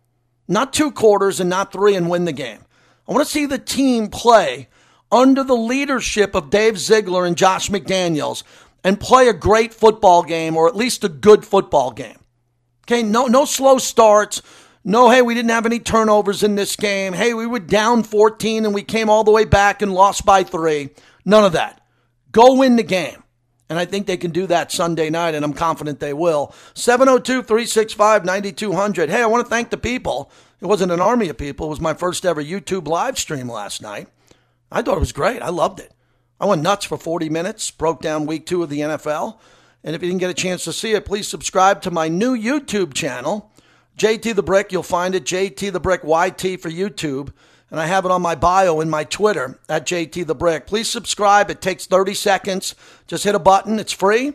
Not 0.48 0.74
two 0.74 0.92
quarters 0.92 1.40
and 1.40 1.50
not 1.50 1.74
three 1.74 1.96
and 1.96 2.10
win 2.10 2.26
the 2.26 2.32
game. 2.32 2.60
I 3.08 3.12
want 3.14 3.26
to 3.26 3.32
see 3.32 3.46
the 3.46 3.58
team 3.58 4.08
play 4.08 4.70
under 5.12 5.44
the 5.44 5.56
leadership 5.56 6.36
of 6.36 6.50
Dave 6.50 6.78
Ziegler 6.78 7.26
and 7.26 7.38
Josh 7.38 7.70
McDaniels 7.70 8.44
and 8.84 9.00
play 9.00 9.28
a 9.28 9.34
great 9.34 9.74
football 9.74 10.24
game 10.24 10.56
or 10.56 10.68
at 10.68 10.76
least 10.76 11.04
a 11.04 11.10
good 11.10 11.46
football 11.46 11.92
game. 11.92 12.18
Okay, 12.86 13.04
no, 13.04 13.28
no 13.28 13.46
slow 13.46 13.78
starts. 13.78 14.42
No, 14.84 15.10
hey, 15.10 15.22
we 15.22 15.36
didn't 15.36 15.52
have 15.52 15.66
any 15.66 15.80
turnovers 15.80 16.42
in 16.42 16.56
this 16.56 16.76
game. 16.76 17.14
Hey, 17.14 17.34
we 17.34 17.46
were 17.46 17.60
down 17.60 18.04
14 18.04 18.66
and 18.66 18.74
we 18.74 18.82
came 18.82 19.10
all 19.10 19.24
the 19.24 19.32
way 19.32 19.46
back 19.46 19.82
and 19.82 19.94
lost 19.94 20.26
by 20.26 20.44
three. 20.44 20.90
None 21.24 21.46
of 21.46 21.52
that. 21.52 21.82
Go 22.32 22.56
win 22.56 22.78
the 22.78 22.84
game. 22.84 23.24
And 23.70 23.80
I 23.80 23.86
think 23.86 24.06
they 24.06 24.18
can 24.18 24.32
do 24.32 24.48
that 24.48 24.70
Sunday 24.70 25.10
night, 25.10 25.34
and 25.34 25.46
I'm 25.46 25.54
confident 25.54 26.02
they 26.02 26.12
will. 26.12 26.54
702 26.74 27.44
365 27.44 28.26
9200. 28.26 29.10
Hey, 29.10 29.22
I 29.22 29.28
want 29.28 29.46
to 29.46 29.50
thank 29.50 29.70
the 29.70 29.78
people. 29.78 30.30
It 30.60 30.66
wasn't 30.66 30.92
an 30.92 31.00
army 31.00 31.30
of 31.30 31.38
people, 31.38 31.68
it 31.68 31.70
was 31.70 31.80
my 31.80 31.94
first 31.94 32.26
ever 32.26 32.44
YouTube 32.44 32.88
live 32.88 33.18
stream 33.18 33.50
last 33.50 33.82
night. 33.82 34.10
I 34.72 34.82
thought 34.82 34.98
it 34.98 35.00
was 35.00 35.14
great. 35.14 35.42
I 35.42 35.50
loved 35.50 35.80
it. 35.80 35.94
I 36.40 36.46
went 36.46 36.64
nuts 36.64 36.86
for 36.86 36.98
40 36.98 37.30
minutes, 37.30 37.72
broke 37.72 38.02
down 38.02 38.26
week 38.26 38.46
two 38.46 38.62
of 38.62 38.70
the 38.70 38.80
NFL. 38.80 39.38
And 39.84 39.96
if 39.96 40.02
you 40.02 40.10
didn't 40.10 40.20
get 40.20 40.30
a 40.30 40.36
chance 40.36 40.64
to 40.66 40.74
see 40.74 40.94
it, 40.94 41.06
please 41.06 41.28
subscribe 41.28 41.82
to 41.84 41.92
my 41.92 42.08
new 42.08 42.36
YouTube 42.36 42.94
channel, 42.94 43.51
JT 44.02 44.34
the 44.34 44.42
Brick. 44.42 44.72
You'll 44.72 44.82
find 44.82 45.14
it, 45.14 45.26
JT 45.26 45.72
the 45.72 45.80
Brick 45.80 46.02
YT 46.02 46.60
for 46.60 46.72
YouTube. 46.72 47.32
And 47.70 47.80
I 47.80 47.86
have 47.86 48.04
it 48.04 48.10
on 48.10 48.20
my 48.20 48.34
bio 48.34 48.82
in 48.82 48.90
my 48.90 49.04
Twitter 49.04 49.60
at 49.70 49.86
JT 49.86 50.26
the 50.26 50.34
Brick. 50.34 50.66
Please 50.66 50.90
subscribe. 50.90 51.52
It 51.52 51.62
takes 51.62 51.86
30 51.86 52.16
seconds. 52.16 52.74
Just 53.06 53.26
hit 53.26 53.36
a 53.36 53.40
button, 53.40 53.78
it's 53.78 53.94
free. 53.94 54.34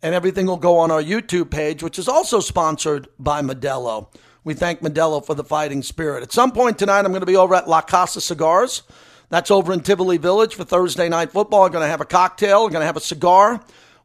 And 0.00 0.14
everything 0.14 0.46
will 0.46 0.56
go 0.56 0.78
on 0.78 0.90
our 0.90 1.02
YouTube 1.02 1.50
page, 1.50 1.82
which 1.82 1.98
is 1.98 2.08
also 2.08 2.40
sponsored 2.40 3.06
by 3.18 3.42
Modelo. 3.42 4.08
We 4.44 4.54
thank 4.54 4.80
Modelo 4.80 5.22
for 5.22 5.34
the 5.34 5.44
fighting 5.44 5.82
spirit. 5.82 6.22
At 6.22 6.32
some 6.32 6.50
point 6.50 6.78
tonight, 6.78 7.00
I'm 7.00 7.12
going 7.12 7.20
to 7.20 7.26
be 7.26 7.36
over 7.36 7.54
at 7.54 7.68
La 7.68 7.82
Casa 7.82 8.22
Cigars. 8.22 8.82
That's 9.28 9.50
over 9.50 9.74
in 9.74 9.80
Tivoli 9.80 10.16
Village 10.16 10.54
for 10.54 10.64
Thursday 10.64 11.10
night 11.10 11.32
football. 11.32 11.66
I'm 11.66 11.72
going 11.72 11.84
to 11.84 11.88
have 11.88 12.00
a 12.00 12.06
cocktail. 12.06 12.64
I'm 12.64 12.70
going 12.70 12.80
to 12.80 12.86
have 12.86 12.96
a 12.96 13.00
cigar. 13.00 13.62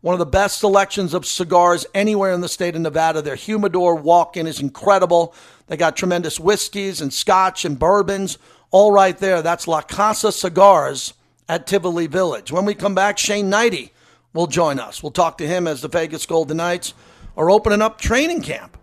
One 0.08 0.14
of 0.14 0.20
the 0.20 0.26
best 0.26 0.60
selections 0.60 1.14
of 1.14 1.26
cigars 1.26 1.86
anywhere 1.94 2.32
in 2.32 2.40
the 2.40 2.48
state 2.48 2.78
of 2.78 2.82
Nevada. 2.82 3.22
Their 3.22 3.36
humidor 3.36 3.94
walk 3.94 4.38
in 4.38 4.48
is 4.48 4.62
incredible. 4.62 5.36
They 5.68 5.76
got 5.76 5.98
tremendous 5.98 6.40
whiskeys 6.40 7.02
and 7.02 7.14
scotch 7.14 7.66
and 7.66 7.78
bourbons 7.78 8.38
all 8.72 8.94
right 8.94 9.18
there. 9.18 9.42
That's 9.42 9.68
La 9.68 9.82
Casa 9.82 10.32
Cigars 10.32 11.14
at 11.50 11.68
Tivoli 11.68 12.08
Village. 12.08 12.54
When 12.54 12.64
we 12.64 12.74
come 12.74 12.96
back, 12.96 13.18
Shane 13.18 13.52
Hnidy 13.52 13.90
will 14.32 14.48
join 14.48 14.80
us. 14.80 15.04
We'll 15.04 15.12
talk 15.12 15.40
to 15.40 15.46
him 15.46 15.68
as 15.68 15.82
the 15.82 15.90
Vegas 15.90 16.26
Golden 16.26 16.56
Knights 16.56 16.94
are 17.36 17.52
opening 17.52 17.82
up 17.82 18.00
training 18.00 18.44
camp. 18.44 18.78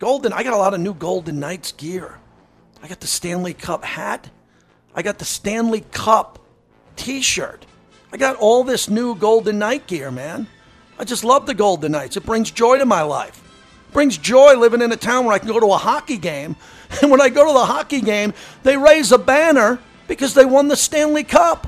Golden, 0.00 0.32
I 0.32 0.42
got 0.42 0.54
a 0.54 0.58
lot 0.58 0.74
of 0.74 0.80
new 0.80 0.94
Golden 0.94 1.38
Knights 1.38 1.70
gear. 1.70 2.18
I 2.82 2.88
got 2.88 2.98
the 2.98 3.06
Stanley 3.06 3.54
Cup 3.54 3.84
hat. 3.84 4.28
I 4.92 5.02
got 5.02 5.18
the 5.18 5.24
Stanley 5.24 5.84
Cup 5.92 6.40
t 6.96 7.22
shirt. 7.22 7.64
I 8.12 8.16
got 8.16 8.34
all 8.34 8.64
this 8.64 8.88
new 8.88 9.14
Golden 9.14 9.60
Knight 9.60 9.86
gear, 9.86 10.10
man. 10.10 10.48
I 10.98 11.04
just 11.04 11.24
love 11.24 11.46
the 11.46 11.54
Golden 11.54 11.92
Knights. 11.92 12.16
It 12.16 12.24
brings 12.24 12.50
joy 12.50 12.78
to 12.78 12.86
my 12.86 13.02
life. 13.02 13.42
It 13.88 13.92
brings 13.92 14.16
joy 14.16 14.56
living 14.56 14.80
in 14.80 14.92
a 14.92 14.96
town 14.96 15.24
where 15.24 15.34
I 15.34 15.38
can 15.38 15.48
go 15.48 15.58
to 15.60 15.72
a 15.72 15.78
hockey 15.78 16.18
game. 16.18 16.56
And 17.02 17.10
when 17.10 17.20
I 17.20 17.28
go 17.28 17.44
to 17.44 17.52
the 17.52 17.64
hockey 17.64 18.00
game, 18.00 18.34
they 18.62 18.76
raise 18.76 19.10
a 19.10 19.18
banner 19.18 19.80
because 20.06 20.34
they 20.34 20.44
won 20.44 20.68
the 20.68 20.76
Stanley 20.76 21.24
Cup. 21.24 21.66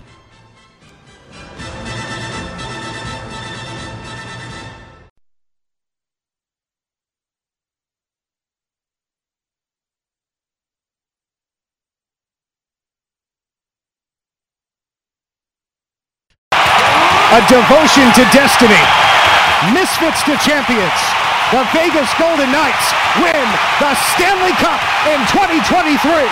A 16.53 17.47
devotion 17.49 18.13
to 18.13 18.23
destiny. 18.33 19.06
Misfits 19.73 20.23
to 20.29 20.37
champions. 20.45 21.01
The 21.49 21.65
Vegas 21.73 22.13
Golden 22.21 22.53
Knights 22.53 22.93
win 23.17 23.47
the 23.81 23.95
Stanley 24.13 24.53
Cup 24.61 24.81
in 25.09 25.17
2023. 25.33 26.29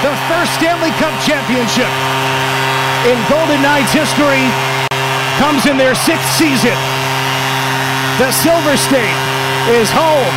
The 0.00 0.16
first 0.32 0.56
Stanley 0.56 0.90
Cup 0.96 1.12
championship 1.20 1.92
in 3.04 3.20
Golden 3.28 3.60
Knights 3.60 3.92
history 3.92 4.40
comes 5.36 5.66
in 5.66 5.76
their 5.76 5.94
sixth 5.94 6.32
season. 6.40 6.76
The 8.16 8.32
Silver 8.32 8.76
State 8.78 9.20
is 9.76 9.90
home 9.92 10.32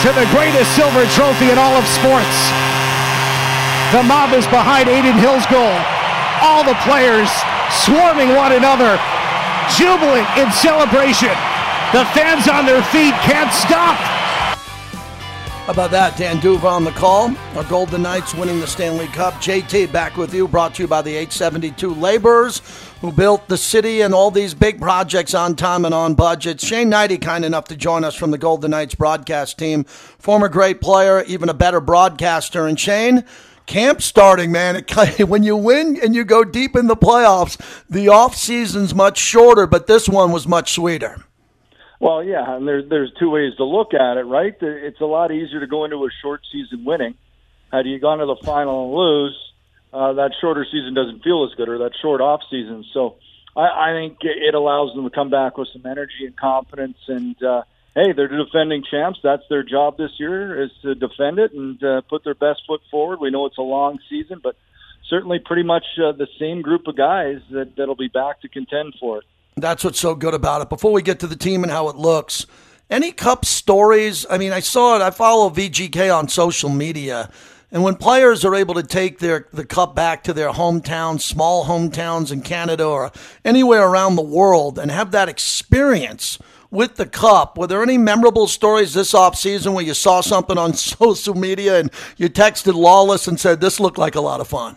to 0.00 0.12
the 0.16 0.24
greatest 0.32 0.74
silver 0.74 1.04
trophy 1.12 1.50
in 1.50 1.58
all 1.58 1.76
of 1.76 1.86
sports. 1.86 2.75
The 3.92 4.02
mob 4.02 4.32
is 4.32 4.46
behind 4.46 4.88
Adin 4.88 5.16
Hill's 5.18 5.46
goal. 5.46 5.78
All 6.42 6.64
the 6.64 6.74
players 6.82 7.30
swarming 7.86 8.34
one 8.34 8.50
another, 8.50 8.98
jubilant 9.78 10.26
in 10.36 10.50
celebration. 10.50 11.30
The 11.92 12.04
fans 12.10 12.48
on 12.48 12.66
their 12.66 12.82
feet 12.82 13.14
can't 13.22 13.52
stop. 13.52 13.96
How 15.66 15.72
about 15.72 15.92
that? 15.92 16.16
Dan 16.16 16.40
D'Uva 16.40 16.64
on 16.64 16.84
the 16.84 16.90
call. 16.92 17.32
Our 17.54 17.64
Golden 17.64 18.02
Knights 18.02 18.34
winning 18.34 18.58
the 18.58 18.66
Stanley 18.66 19.06
Cup. 19.06 19.34
JT 19.34 19.92
back 19.92 20.16
with 20.16 20.34
you, 20.34 20.48
brought 20.48 20.74
to 20.74 20.82
you 20.82 20.88
by 20.88 21.02
the 21.02 21.10
872 21.10 21.94
Laborers 21.94 22.62
who 23.00 23.12
built 23.12 23.48
the 23.48 23.56
city 23.56 24.00
and 24.00 24.12
all 24.14 24.30
these 24.30 24.54
big 24.54 24.80
projects 24.80 25.34
on 25.34 25.54
time 25.54 25.84
and 25.84 25.94
on 25.94 26.14
budget. 26.14 26.60
Shane 26.60 26.90
Hnidy, 26.90 27.20
kind 27.20 27.44
enough 27.44 27.66
to 27.66 27.76
join 27.76 28.04
us 28.04 28.14
from 28.16 28.32
the 28.32 28.38
Golden 28.38 28.72
Knights 28.72 28.96
broadcast 28.96 29.58
team. 29.58 29.84
Former 29.84 30.48
great 30.48 30.80
player, 30.80 31.22
even 31.24 31.48
a 31.48 31.54
better 31.54 31.80
broadcaster. 31.80 32.66
And 32.66 32.78
Shane, 32.78 33.24
camp 33.66 34.02
starting, 34.02 34.52
man. 34.52 34.76
It, 34.76 35.20
when 35.28 35.42
you 35.42 35.56
win 35.56 35.98
and 36.02 36.14
you 36.14 36.24
go 36.24 36.44
deep 36.44 36.76
in 36.76 36.86
the 36.86 36.96
playoffs, 36.96 37.58
the 37.88 38.08
off 38.08 38.34
season's 38.34 38.94
much 38.94 39.18
shorter, 39.18 39.66
but 39.66 39.86
this 39.86 40.08
one 40.08 40.32
was 40.32 40.46
much 40.46 40.72
sweeter. 40.72 41.24
Well, 41.98 42.22
yeah, 42.22 42.56
and 42.56 42.68
there's 42.68 42.88
there's 42.88 43.12
two 43.18 43.30
ways 43.30 43.54
to 43.56 43.64
look 43.64 43.94
at 43.94 44.18
it, 44.18 44.24
right? 44.24 44.54
It's 44.60 45.00
a 45.00 45.06
lot 45.06 45.32
easier 45.32 45.60
to 45.60 45.66
go 45.66 45.84
into 45.84 45.96
a 46.04 46.08
short 46.22 46.42
season 46.52 46.84
winning. 46.84 47.14
Had 47.72 47.86
you 47.86 47.98
gone 47.98 48.18
to 48.18 48.26
the 48.26 48.36
final 48.44 48.84
and 48.84 48.94
lose, 48.94 49.52
uh, 49.92 50.12
that 50.14 50.32
shorter 50.40 50.64
season 50.64 50.94
doesn't 50.94 51.22
feel 51.22 51.48
as 51.50 51.54
good, 51.56 51.68
or 51.68 51.78
that 51.78 51.92
short 52.00 52.20
off 52.20 52.42
season. 52.50 52.84
So 52.92 53.16
I, 53.56 53.90
I 53.90 53.92
think 53.92 54.18
it 54.20 54.54
allows 54.54 54.94
them 54.94 55.04
to 55.04 55.10
come 55.10 55.30
back 55.30 55.56
with 55.56 55.68
some 55.72 55.86
energy 55.86 56.26
and 56.26 56.36
confidence. 56.36 56.98
And 57.08 57.42
uh, 57.42 57.62
hey, 57.96 58.12
they're 58.12 58.28
the 58.28 58.44
defending 58.44 58.84
champs. 58.88 59.18
That's 59.22 59.42
their 59.48 59.62
job 59.62 59.96
this 59.96 60.10
year 60.18 60.62
is 60.62 60.70
to 60.82 60.94
defend 60.94 61.38
it 61.38 61.52
and 61.52 61.82
uh, 61.82 62.02
put 62.02 62.22
their 62.24 62.34
best 62.34 62.60
foot 62.66 62.82
forward. 62.90 63.20
We 63.20 63.30
know 63.30 63.46
it's 63.46 63.58
a 63.58 63.62
long 63.62 63.98
season, 64.10 64.40
but 64.42 64.54
certainly 65.08 65.38
pretty 65.38 65.62
much 65.62 65.84
uh, 65.98 66.12
the 66.12 66.28
same 66.38 66.60
group 66.60 66.86
of 66.86 66.96
guys 66.96 67.38
that 67.50 67.74
that'll 67.76 67.96
be 67.96 68.08
back 68.08 68.42
to 68.42 68.48
contend 68.48 68.94
for 69.00 69.18
it. 69.18 69.24
That's 69.56 69.82
what's 69.82 69.98
so 69.98 70.14
good 70.14 70.34
about 70.34 70.60
it. 70.60 70.68
Before 70.68 70.92
we 70.92 71.00
get 71.00 71.20
to 71.20 71.26
the 71.26 71.36
team 71.36 71.62
and 71.62 71.72
how 71.72 71.88
it 71.88 71.96
looks, 71.96 72.46
any 72.90 73.12
cup 73.12 73.46
stories? 73.46 74.26
I 74.28 74.36
mean, 74.36 74.52
I 74.52 74.60
saw 74.60 74.96
it. 74.96 75.02
I 75.02 75.10
follow 75.10 75.48
VGK 75.48 76.14
on 76.14 76.28
social 76.28 76.68
media, 76.68 77.30
and 77.72 77.82
when 77.82 77.96
players 77.96 78.44
are 78.44 78.54
able 78.54 78.74
to 78.74 78.82
take 78.82 79.20
their 79.20 79.48
the 79.54 79.64
cup 79.64 79.94
back 79.94 80.22
to 80.24 80.34
their 80.34 80.50
hometowns, 80.50 81.22
small 81.22 81.64
hometowns 81.64 82.30
in 82.30 82.42
Canada 82.42 82.84
or 82.84 83.10
anywhere 83.42 83.88
around 83.88 84.16
the 84.16 84.22
world, 84.22 84.78
and 84.78 84.90
have 84.90 85.12
that 85.12 85.30
experience 85.30 86.38
with 86.70 86.96
the 86.96 87.06
cup, 87.06 87.56
were 87.58 87.66
there 87.66 87.82
any 87.82 87.98
memorable 87.98 88.46
stories 88.46 88.94
this 88.94 89.14
off 89.14 89.36
season 89.36 89.72
where 89.72 89.84
you 89.84 89.94
saw 89.94 90.20
something 90.20 90.58
on 90.58 90.74
social 90.74 91.34
media 91.34 91.78
and 91.80 91.90
you 92.16 92.28
texted 92.28 92.74
Lawless 92.74 93.28
and 93.28 93.38
said 93.38 93.60
this 93.60 93.80
looked 93.80 93.98
like 93.98 94.14
a 94.14 94.20
lot 94.20 94.40
of 94.40 94.48
fun? 94.48 94.76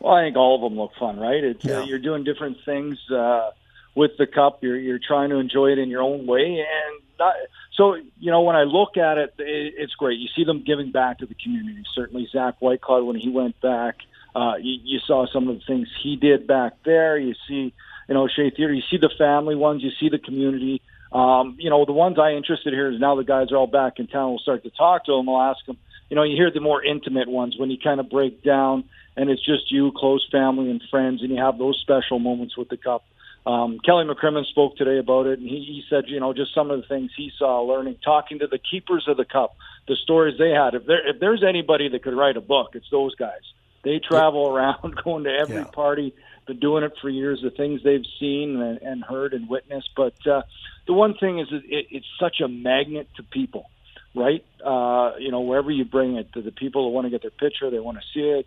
Well, 0.00 0.14
I 0.14 0.22
think 0.24 0.36
all 0.36 0.54
of 0.56 0.60
them 0.60 0.78
look 0.78 0.92
fun, 0.98 1.18
right? 1.18 1.42
It's 1.42 1.64
Yeah. 1.64 1.80
uh, 1.80 1.84
you're 1.84 1.98
doing 1.98 2.24
different 2.24 2.58
things 2.64 2.98
uh, 3.10 3.50
with 3.94 4.16
the 4.18 4.26
cup. 4.26 4.62
You're 4.62 4.76
you're 4.76 4.98
trying 4.98 5.30
to 5.30 5.36
enjoy 5.36 5.72
it 5.72 5.78
in 5.78 5.88
your 5.88 6.02
own 6.02 6.26
way, 6.26 6.58
and 6.60 7.02
not, 7.18 7.34
so 7.72 7.94
you 7.94 8.30
know 8.30 8.42
when 8.42 8.54
I 8.56 8.64
look 8.64 8.96
at 8.96 9.16
it, 9.18 9.34
it, 9.38 9.74
it's 9.78 9.94
great. 9.94 10.18
You 10.18 10.28
see 10.36 10.44
them 10.44 10.62
giving 10.62 10.90
back 10.90 11.18
to 11.18 11.26
the 11.26 11.34
community. 11.34 11.84
Certainly, 11.94 12.28
Zach 12.32 12.60
Whitecloud 12.60 13.06
when 13.06 13.16
he 13.16 13.30
went 13.30 13.58
back, 13.62 13.96
uh, 14.34 14.56
you, 14.60 14.78
you 14.84 14.98
saw 14.98 15.26
some 15.26 15.48
of 15.48 15.58
the 15.58 15.64
things 15.64 15.88
he 16.02 16.16
did 16.16 16.46
back 16.46 16.74
there. 16.84 17.16
You 17.16 17.34
see, 17.48 17.72
you 18.08 18.14
know, 18.14 18.28
Shea 18.28 18.50
Theodore. 18.50 18.74
You 18.74 18.82
see 18.90 18.98
the 18.98 19.10
family 19.16 19.54
ones. 19.54 19.82
You 19.82 19.90
see 19.98 20.10
the 20.10 20.18
community. 20.18 20.82
Um, 21.14 21.56
you 21.60 21.70
know, 21.70 21.84
the 21.84 21.92
ones 21.92 22.18
I 22.18 22.32
interested 22.32 22.72
here 22.74 22.90
is 22.90 23.00
now 23.00 23.14
the 23.14 23.24
guys 23.24 23.52
are 23.52 23.56
all 23.56 23.66
back 23.68 23.94
in 23.98 24.08
town. 24.08 24.30
We'll 24.30 24.38
start 24.40 24.64
to 24.64 24.70
talk 24.70 25.04
to 25.06 25.12
them. 25.12 25.28
I'll 25.28 25.40
ask 25.50 25.64
them. 25.66 25.78
You 26.10 26.16
know, 26.16 26.24
you 26.24 26.36
hear 26.36 26.50
the 26.52 26.60
more 26.60 26.84
intimate 26.84 27.28
ones 27.28 27.56
when 27.58 27.70
you 27.70 27.78
kind 27.82 28.00
of 28.00 28.10
break 28.10 28.42
down 28.42 28.84
and 29.16 29.30
it's 29.30 29.44
just 29.44 29.70
you, 29.70 29.92
close 29.96 30.26
family 30.30 30.70
and 30.70 30.82
friends, 30.90 31.22
and 31.22 31.30
you 31.30 31.40
have 31.40 31.56
those 31.56 31.78
special 31.80 32.18
moments 32.18 32.56
with 32.58 32.68
the 32.68 32.76
cup. 32.76 33.04
Um, 33.46 33.78
Kelly 33.84 34.04
McCrimmon 34.04 34.44
spoke 34.46 34.76
today 34.76 34.98
about 34.98 35.26
it, 35.26 35.38
and 35.38 35.48
he, 35.48 35.56
he 35.58 35.82
said, 35.88 36.04
you 36.08 36.18
know, 36.18 36.32
just 36.32 36.52
some 36.54 36.70
of 36.70 36.80
the 36.80 36.86
things 36.88 37.10
he 37.16 37.30
saw, 37.38 37.60
learning, 37.62 37.96
talking 38.04 38.38
to 38.40 38.46
the 38.46 38.58
keepers 38.58 39.04
of 39.06 39.16
the 39.16 39.24
cup, 39.24 39.54
the 39.86 39.96
stories 40.02 40.36
they 40.38 40.50
had. 40.50 40.74
If 40.74 40.86
there, 40.86 41.08
if 41.08 41.20
there's 41.20 41.44
anybody 41.46 41.88
that 41.90 42.02
could 42.02 42.16
write 42.16 42.36
a 42.36 42.40
book, 42.40 42.70
it's 42.74 42.88
those 42.90 43.14
guys. 43.14 43.42
They 43.84 44.00
travel 44.00 44.46
around, 44.52 44.96
going 45.04 45.24
to 45.24 45.30
every 45.30 45.56
Yeah. 45.56 45.64
party, 45.64 46.14
been 46.46 46.60
doing 46.60 46.84
it 46.84 46.92
for 47.00 47.08
years. 47.08 47.40
The 47.42 47.50
things 47.50 47.82
they've 47.82 48.06
seen 48.20 48.60
and, 48.60 48.78
and 48.82 49.04
heard 49.04 49.34
and 49.34 49.48
witnessed. 49.48 49.90
But 49.96 50.14
uh, 50.26 50.42
the 50.86 50.92
one 50.92 51.14
thing 51.14 51.38
is, 51.38 51.48
that 51.50 51.62
it, 51.64 51.86
it's 51.90 52.06
such 52.18 52.40
a 52.40 52.48
magnet 52.48 53.08
to 53.16 53.22
people 53.22 53.70
right? 54.14 54.44
Uh, 54.64 55.12
you 55.18 55.30
know, 55.30 55.40
wherever 55.40 55.70
you 55.70 55.84
bring 55.84 56.16
it, 56.16 56.32
to 56.32 56.42
the 56.42 56.52
people 56.52 56.84
that 56.84 56.90
want 56.90 57.06
to 57.06 57.10
get 57.10 57.22
their 57.22 57.30
picture, 57.30 57.70
they 57.70 57.80
want 57.80 57.98
to 57.98 58.04
see 58.14 58.26
it. 58.26 58.46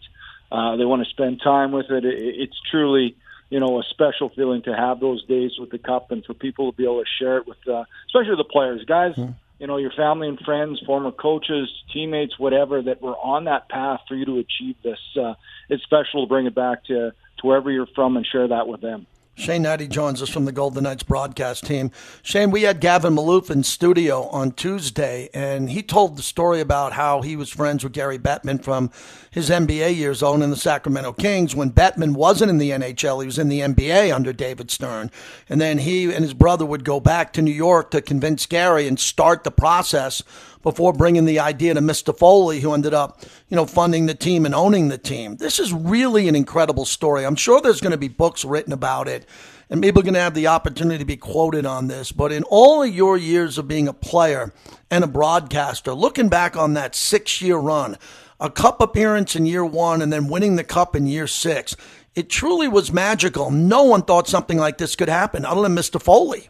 Uh, 0.52 0.78
they 0.78 0.86
want 0.86 1.04
to 1.04 1.10
spend 1.10 1.42
time 1.44 1.72
with 1.72 1.88
it. 1.90 2.06
it. 2.06 2.16
It's 2.16 2.58
truly, 2.72 3.16
you 3.50 3.60
know, 3.60 3.80
a 3.80 3.84
special 3.84 4.30
feeling 4.30 4.62
to 4.64 4.76
have 4.76 5.00
those 5.00 5.26
days 5.26 5.52
with 5.60 5.70
the 5.70 5.78
cup 5.78 6.12
and 6.12 6.24
for 6.26 6.34
people 6.34 6.72
to 6.72 6.78
be 6.78 6.84
able 6.84 7.04
to 7.04 7.10
share 7.20 7.38
it 7.38 7.48
with, 7.48 7.58
uh, 7.68 7.84
especially 8.08 8.38
the 8.38 8.46
players, 8.50 8.84
guys. 8.86 9.16
Mm. 9.16 9.36
You 9.60 9.68
know, 9.68 9.78
your 9.78 9.92
family 9.92 10.28
and 10.28 10.40
friends, 10.40 10.80
former 10.86 11.12
coaches, 11.12 11.68
teammates, 11.92 12.38
whatever 12.38 12.82
that 12.82 13.02
were 13.02 13.18
on 13.18 13.46
that 13.46 13.70
path 13.70 14.02
for 14.08 14.16
you 14.16 14.26
to 14.26 14.38
achieve 14.38 14.76
this. 14.84 15.00
Uh, 15.20 15.34
it's 15.70 15.84
special 15.84 16.26
to 16.26 16.30
bring 16.30 16.46
it 16.46 16.56
back 16.56 16.86
to 16.86 17.12
to 17.40 17.48
wherever 17.48 17.72
you're 17.72 17.88
from 17.96 18.18
and 18.18 18.26
share 18.26 18.48
that 18.48 18.68
with 18.68 18.82
them. 18.82 19.06
Shane 19.38 19.64
Hnidy 19.64 19.88
joins 19.88 20.20
us 20.20 20.30
from 20.30 20.46
the 20.46 20.52
Golden 20.52 20.84
Knights 20.84 21.04
broadcast 21.04 21.64
team. 21.64 21.92
Shane, 22.24 22.50
we 22.50 22.64
had 22.64 22.80
Gavin 22.80 23.16
Maloof 23.16 23.52
in 23.52 23.62
studio 23.62 24.24
on 24.30 24.52
Tuesday, 24.52 25.30
and 25.32 25.70
he 25.70 25.84
told 25.84 26.18
the 26.18 26.24
story 26.24 26.60
about 26.60 26.94
how 26.94 27.22
he 27.22 27.36
was 27.36 27.52
friends 27.52 27.84
with 27.84 27.94
Gary 27.94 28.18
Bettman 28.18 28.64
from 28.64 28.90
his 29.30 29.52
NBA 29.52 29.96
years 29.96 30.24
on 30.24 30.42
in 30.42 30.50
the 30.50 30.56
Sacramento 30.56 31.14
Kings. 31.14 31.56
When 31.56 31.70
Bettman 31.70 32.16
wasn't 32.16 32.50
in 32.50 32.58
the 32.58 32.72
NHL, 32.72 33.22
he 33.22 33.28
was 33.28 33.38
in 33.38 33.48
the 33.48 33.60
NBA 33.60 34.14
under 34.14 34.34
David 34.34 34.72
Stern. 34.72 35.12
And 35.48 35.62
then 35.62 35.78
he 35.78 36.06
and 36.06 36.24
his 36.24 36.34
brother 36.34 36.66
would 36.66 36.84
go 36.84 37.00
back 37.00 37.32
to 37.34 37.44
New 37.44 37.52
York 37.52 37.92
to 37.92 38.02
convince 38.02 38.48
Gary 38.48 38.88
and 38.88 39.00
start 39.00 39.44
the 39.44 39.52
process 39.52 40.24
before 40.68 40.92
bringing 40.92 41.24
the 41.24 41.40
idea 41.40 41.74
to 41.74 41.80
Mr. 41.80 42.14
Foley, 42.14 42.60
who 42.60 42.74
ended 42.74 42.94
up, 42.94 43.22
you 43.48 43.56
know, 43.56 43.66
funding 43.66 44.06
the 44.06 44.14
team 44.14 44.46
and 44.46 44.54
owning 44.54 44.90
the 44.90 44.98
team. 44.98 45.38
This 45.38 45.60
is 45.60 45.72
really 45.72 46.28
an 46.28 46.36
incredible 46.36 46.84
story. 46.84 47.26
I'm 47.26 47.38
sure 47.38 47.62
there's 47.62 47.80
going 47.80 47.94
to 47.94 47.98
be 47.98 48.10
books 48.10 48.44
written 48.44 48.74
about 48.74 49.08
it, 49.08 49.26
and 49.70 49.82
people 49.82 50.02
are 50.02 50.04
going 50.04 50.14
to 50.16 50.20
have 50.20 50.34
the 50.34 50.48
opportunity 50.48 50.98
to 50.98 51.06
be 51.06 51.16
quoted 51.16 51.66
on 51.66 51.88
this. 51.88 52.12
But 52.12 52.34
in 52.34 52.44
all 52.44 52.84
of 52.84 52.94
your 52.94 53.16
years 53.16 53.58
of 53.58 53.70
being 53.70 53.88
a 53.88 53.94
player 53.94 54.54
and 54.92 55.06
a 55.06 55.08
broadcaster, 55.08 55.94
looking 55.94 56.28
back 56.28 56.58
on 56.58 56.74
that 56.74 56.96
six 56.96 57.42
year 57.42 57.56
run, 57.56 57.98
a 58.38 58.50
cup 58.50 58.82
appearance 58.82 59.38
in 59.38 59.46
year 59.46 59.64
one 59.64 60.02
and 60.02 60.12
then 60.12 60.28
winning 60.28 60.58
the 60.58 60.66
cup 60.66 60.98
in 60.98 61.08
year 61.08 61.28
six, 61.28 61.78
it 62.14 62.30
truly 62.30 62.68
was 62.68 62.92
magical. 62.92 63.52
No 63.52 63.84
one 63.84 64.02
thought 64.02 64.28
something 64.28 64.58
like 64.58 64.80
this 64.80 64.98
could 64.98 65.08
happen 65.08 65.46
other 65.46 65.62
than 65.62 65.78
Mr. 65.78 66.02
Foley. 66.02 66.50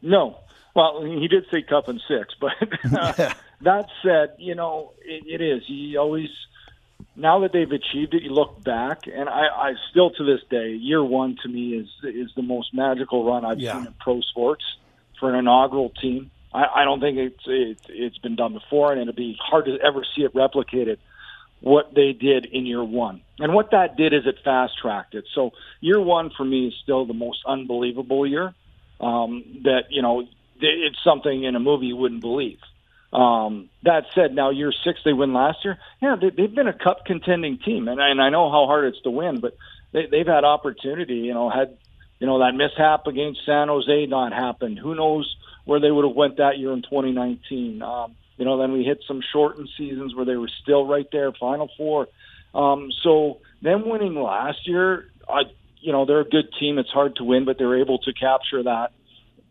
No. 0.00 0.38
Well, 0.78 1.02
he 1.02 1.26
did 1.26 1.44
say 1.50 1.62
cup 1.62 1.88
and 1.88 2.00
six, 2.06 2.36
but 2.40 2.52
uh, 2.96 3.12
yeah. 3.18 3.34
That 3.62 3.86
said, 4.02 4.34
you 4.38 4.54
know, 4.54 4.92
it, 5.04 5.40
it 5.40 5.44
is. 5.44 5.62
You 5.68 5.98
always, 5.98 6.28
now 7.16 7.40
that 7.40 7.52
they've 7.52 7.70
achieved 7.70 8.14
it, 8.14 8.22
you 8.22 8.30
look 8.30 8.62
back, 8.62 9.06
and 9.06 9.28
I, 9.28 9.46
I 9.46 9.74
still 9.90 10.10
to 10.10 10.24
this 10.24 10.40
day, 10.48 10.70
year 10.70 11.02
one 11.02 11.36
to 11.42 11.48
me 11.48 11.74
is 11.74 11.88
is 12.04 12.30
the 12.36 12.42
most 12.42 12.72
magical 12.72 13.24
run 13.24 13.44
I've 13.44 13.58
yeah. 13.58 13.72
seen 13.72 13.86
in 13.86 13.94
pro 13.98 14.20
sports 14.20 14.64
for 15.18 15.30
an 15.30 15.36
inaugural 15.36 15.90
team. 15.90 16.30
I, 16.52 16.66
I 16.76 16.84
don't 16.84 17.00
think 17.00 17.18
it's, 17.18 17.42
it's 17.46 17.82
it's 17.88 18.18
been 18.18 18.36
done 18.36 18.52
before, 18.52 18.92
and 18.92 19.02
it'd 19.02 19.16
be 19.16 19.36
hard 19.40 19.66
to 19.66 19.78
ever 19.84 20.04
see 20.14 20.22
it 20.22 20.34
replicated. 20.34 20.98
What 21.60 21.92
they 21.92 22.12
did 22.12 22.46
in 22.46 22.66
year 22.66 22.84
one, 22.84 23.22
and 23.40 23.52
what 23.52 23.72
that 23.72 23.96
did 23.96 24.12
is 24.14 24.26
it 24.26 24.36
fast 24.44 24.78
tracked 24.80 25.16
it. 25.16 25.24
So 25.34 25.50
year 25.80 26.00
one 26.00 26.30
for 26.30 26.44
me 26.44 26.68
is 26.68 26.74
still 26.84 27.04
the 27.04 27.14
most 27.14 27.40
unbelievable 27.44 28.24
year. 28.24 28.54
Um, 29.00 29.62
that 29.64 29.90
you 29.90 30.02
know, 30.02 30.28
it's 30.60 31.02
something 31.02 31.42
in 31.42 31.56
a 31.56 31.60
movie 31.60 31.86
you 31.86 31.96
wouldn't 31.96 32.20
believe. 32.20 32.60
Um, 33.12 33.70
that 33.84 34.04
said, 34.14 34.34
now 34.34 34.50
year 34.50 34.72
six 34.84 35.00
they 35.04 35.14
win 35.14 35.32
last 35.32 35.64
year. 35.64 35.78
Yeah, 36.02 36.16
they, 36.20 36.30
they've 36.30 36.54
been 36.54 36.68
a 36.68 36.72
cup 36.72 37.06
contending 37.06 37.58
team, 37.58 37.88
and, 37.88 38.00
and 38.00 38.20
I 38.20 38.28
know 38.28 38.50
how 38.50 38.66
hard 38.66 38.84
it's 38.84 39.00
to 39.02 39.10
win, 39.10 39.40
but 39.40 39.56
they, 39.92 40.06
they've 40.06 40.26
had 40.26 40.44
opportunity. 40.44 41.14
You 41.14 41.32
know, 41.32 41.48
had 41.48 41.78
you 42.18 42.26
know 42.26 42.40
that 42.40 42.54
mishap 42.54 43.06
against 43.06 43.46
San 43.46 43.68
Jose 43.68 44.06
not 44.06 44.32
happened, 44.32 44.78
who 44.78 44.94
knows 44.94 45.36
where 45.64 45.80
they 45.80 45.90
would 45.90 46.04
have 46.04 46.16
went 46.16 46.36
that 46.36 46.58
year 46.58 46.72
in 46.72 46.82
2019. 46.82 47.82
Um, 47.82 48.14
you 48.36 48.44
know, 48.44 48.58
then 48.58 48.72
we 48.72 48.84
hit 48.84 49.02
some 49.08 49.20
shortened 49.32 49.68
seasons 49.76 50.14
where 50.14 50.24
they 50.24 50.36
were 50.36 50.50
still 50.62 50.86
right 50.86 51.06
there, 51.10 51.32
Final 51.32 51.70
Four. 51.76 52.08
Um, 52.54 52.90
so 53.02 53.38
them 53.62 53.88
winning 53.88 54.14
last 54.14 54.66
year, 54.66 55.08
I, 55.28 55.42
you 55.80 55.92
know, 55.92 56.06
they're 56.06 56.20
a 56.20 56.28
good 56.28 56.52
team. 56.60 56.78
It's 56.78 56.90
hard 56.90 57.16
to 57.16 57.24
win, 57.24 57.44
but 57.44 57.58
they're 57.58 57.80
able 57.80 57.98
to 57.98 58.12
capture 58.12 58.62
that. 58.62 58.92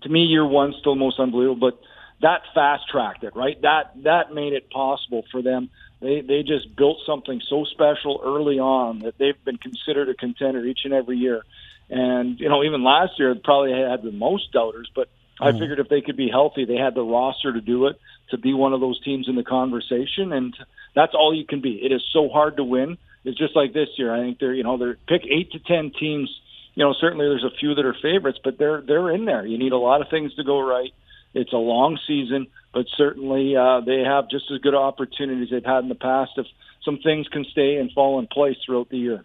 To 0.03 0.09
me, 0.09 0.21
year 0.21 0.45
one 0.45 0.73
still 0.79 0.95
most 0.95 1.19
unbelievable, 1.19 1.71
but 1.71 1.79
that 2.21 2.41
fast 2.53 2.83
tracked 2.89 3.23
it, 3.23 3.35
right? 3.35 3.61
That 3.61 3.91
that 4.03 4.33
made 4.33 4.53
it 4.53 4.69
possible 4.69 5.23
for 5.31 5.41
them. 5.41 5.69
They 6.01 6.21
they 6.21 6.43
just 6.43 6.75
built 6.75 6.97
something 7.05 7.41
so 7.47 7.65
special 7.65 8.21
early 8.23 8.59
on 8.59 8.99
that 8.99 9.17
they've 9.17 9.43
been 9.43 9.57
considered 9.57 10.09
a 10.09 10.13
contender 10.13 10.65
each 10.65 10.81
and 10.83 10.93
every 10.93 11.17
year. 11.17 11.43
And 11.89 12.39
you 12.39 12.49
know, 12.49 12.63
even 12.63 12.83
last 12.83 13.13
year, 13.17 13.35
probably 13.35 13.71
had 13.71 14.01
the 14.01 14.11
most 14.11 14.51
doubters, 14.51 14.89
but 14.93 15.09
I 15.39 15.51
mm. 15.51 15.59
figured 15.59 15.79
if 15.79 15.89
they 15.89 16.01
could 16.01 16.17
be 16.17 16.29
healthy, 16.29 16.65
they 16.65 16.75
had 16.75 16.95
the 16.95 17.03
roster 17.03 17.53
to 17.53 17.61
do 17.61 17.87
it, 17.87 17.99
to 18.31 18.37
be 18.37 18.53
one 18.53 18.73
of 18.73 18.81
those 18.81 19.01
teams 19.03 19.29
in 19.29 19.35
the 19.35 19.43
conversation, 19.43 20.33
and 20.33 20.55
that's 20.95 21.13
all 21.13 21.33
you 21.33 21.45
can 21.45 21.61
be. 21.61 21.79
It 21.83 21.91
is 21.91 22.03
so 22.11 22.29
hard 22.29 22.57
to 22.57 22.63
win. 22.63 22.97
It's 23.23 23.37
just 23.37 23.55
like 23.55 23.73
this 23.73 23.89
year. 23.97 24.13
I 24.13 24.19
think 24.19 24.39
they're, 24.39 24.53
you 24.53 24.63
know, 24.63 24.77
they're 24.77 24.97
pick 25.07 25.23
eight 25.29 25.51
to 25.51 25.59
ten 25.59 25.91
teams. 25.97 26.29
You 26.75 26.83
know, 26.83 26.93
certainly 26.99 27.25
there's 27.27 27.43
a 27.43 27.55
few 27.59 27.75
that 27.75 27.85
are 27.85 27.95
favorites, 28.01 28.39
but 28.43 28.57
they're 28.57 28.81
they're 28.81 29.11
in 29.11 29.25
there. 29.25 29.45
You 29.45 29.57
need 29.57 29.71
a 29.71 29.77
lot 29.77 30.01
of 30.01 30.09
things 30.09 30.33
to 30.35 30.43
go 30.43 30.59
right. 30.59 30.93
It's 31.37 31.53
a 31.53 31.57
long 31.57 31.99
season, 32.07 32.47
but 32.73 32.87
certainly 32.97 33.55
uh, 33.55 33.81
they 33.81 33.99
have 33.99 34.29
just 34.29 34.45
as 34.51 34.59
good 34.59 34.73
opportunities 34.73 35.49
they've 35.51 35.63
had 35.63 35.83
in 35.83 35.89
the 35.89 35.95
past 35.95 36.31
if 36.37 36.47
some 36.83 36.97
things 36.97 37.27
can 37.27 37.45
stay 37.45 37.75
and 37.77 37.91
fall 37.91 38.17
in 38.19 38.25
place 38.27 38.57
throughout 38.65 38.89
the 38.89 38.97
year. 38.97 39.23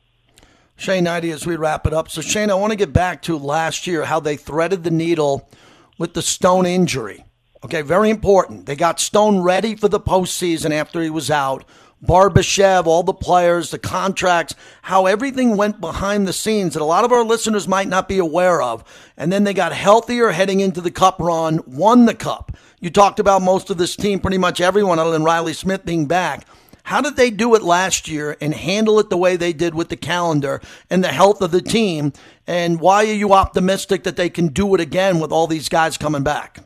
Shane 0.76 1.04
Hnidy, 1.04 1.32
as 1.32 1.46
we 1.46 1.56
wrap 1.56 1.86
it 1.86 1.94
up. 1.94 2.10
So, 2.10 2.20
Shane, 2.20 2.50
I 2.50 2.54
want 2.54 2.72
to 2.72 2.76
get 2.76 2.92
back 2.92 3.22
to 3.22 3.38
last 3.38 3.86
year, 3.86 4.04
how 4.04 4.20
they 4.20 4.36
threaded 4.36 4.84
the 4.84 4.90
needle 4.90 5.48
with 5.96 6.12
the 6.12 6.22
Stone 6.22 6.66
injury. 6.66 7.24
Okay, 7.64 7.82
very 7.82 8.10
important. 8.10 8.66
They 8.66 8.76
got 8.76 9.00
Stone 9.00 9.40
ready 9.40 9.76
for 9.76 9.88
the 9.88 10.00
postseason 10.00 10.72
after 10.72 11.00
he 11.00 11.10
was 11.10 11.30
out. 11.30 11.64
Barbashev, 12.04 12.86
all 12.86 13.02
the 13.02 13.14
players, 13.14 13.70
the 13.70 13.78
contracts, 13.78 14.54
how 14.82 15.06
everything 15.06 15.56
went 15.56 15.80
behind 15.80 16.26
the 16.26 16.32
scenes 16.32 16.74
that 16.74 16.82
a 16.82 16.84
lot 16.84 17.04
of 17.04 17.12
our 17.12 17.24
listeners 17.24 17.68
might 17.68 17.86
not 17.86 18.08
be 18.08 18.18
aware 18.18 18.60
of. 18.60 18.82
And 19.16 19.32
then 19.32 19.44
they 19.44 19.54
got 19.54 19.72
healthier 19.72 20.30
heading 20.30 20.60
into 20.60 20.80
the 20.80 20.90
cup 20.90 21.20
run, 21.20 21.60
won 21.66 22.06
the 22.06 22.14
cup. 22.14 22.56
You 22.80 22.90
talked 22.90 23.20
about 23.20 23.42
most 23.42 23.70
of 23.70 23.78
this 23.78 23.94
team, 23.94 24.18
pretty 24.18 24.38
much 24.38 24.60
everyone 24.60 24.98
other 24.98 25.12
than 25.12 25.22
Reilly 25.22 25.52
Smith 25.52 25.84
being 25.84 26.06
back. 26.06 26.46
How 26.84 27.00
did 27.00 27.14
they 27.14 27.30
do 27.30 27.54
it 27.54 27.62
last 27.62 28.08
year 28.08 28.36
and 28.40 28.52
handle 28.52 28.98
it 28.98 29.08
the 29.08 29.16
way 29.16 29.36
they 29.36 29.52
did 29.52 29.74
with 29.74 29.88
the 29.88 29.96
calendar 29.96 30.60
and 30.90 31.04
the 31.04 31.08
health 31.08 31.40
of 31.40 31.52
the 31.52 31.62
team? 31.62 32.12
And 32.46 32.80
why 32.80 33.04
are 33.04 33.14
you 33.14 33.32
optimistic 33.32 34.02
that 34.02 34.16
they 34.16 34.28
can 34.28 34.48
do 34.48 34.74
it 34.74 34.80
again 34.80 35.20
with 35.20 35.30
all 35.30 35.46
these 35.46 35.68
guys 35.68 35.96
coming 35.96 36.24
back? 36.24 36.64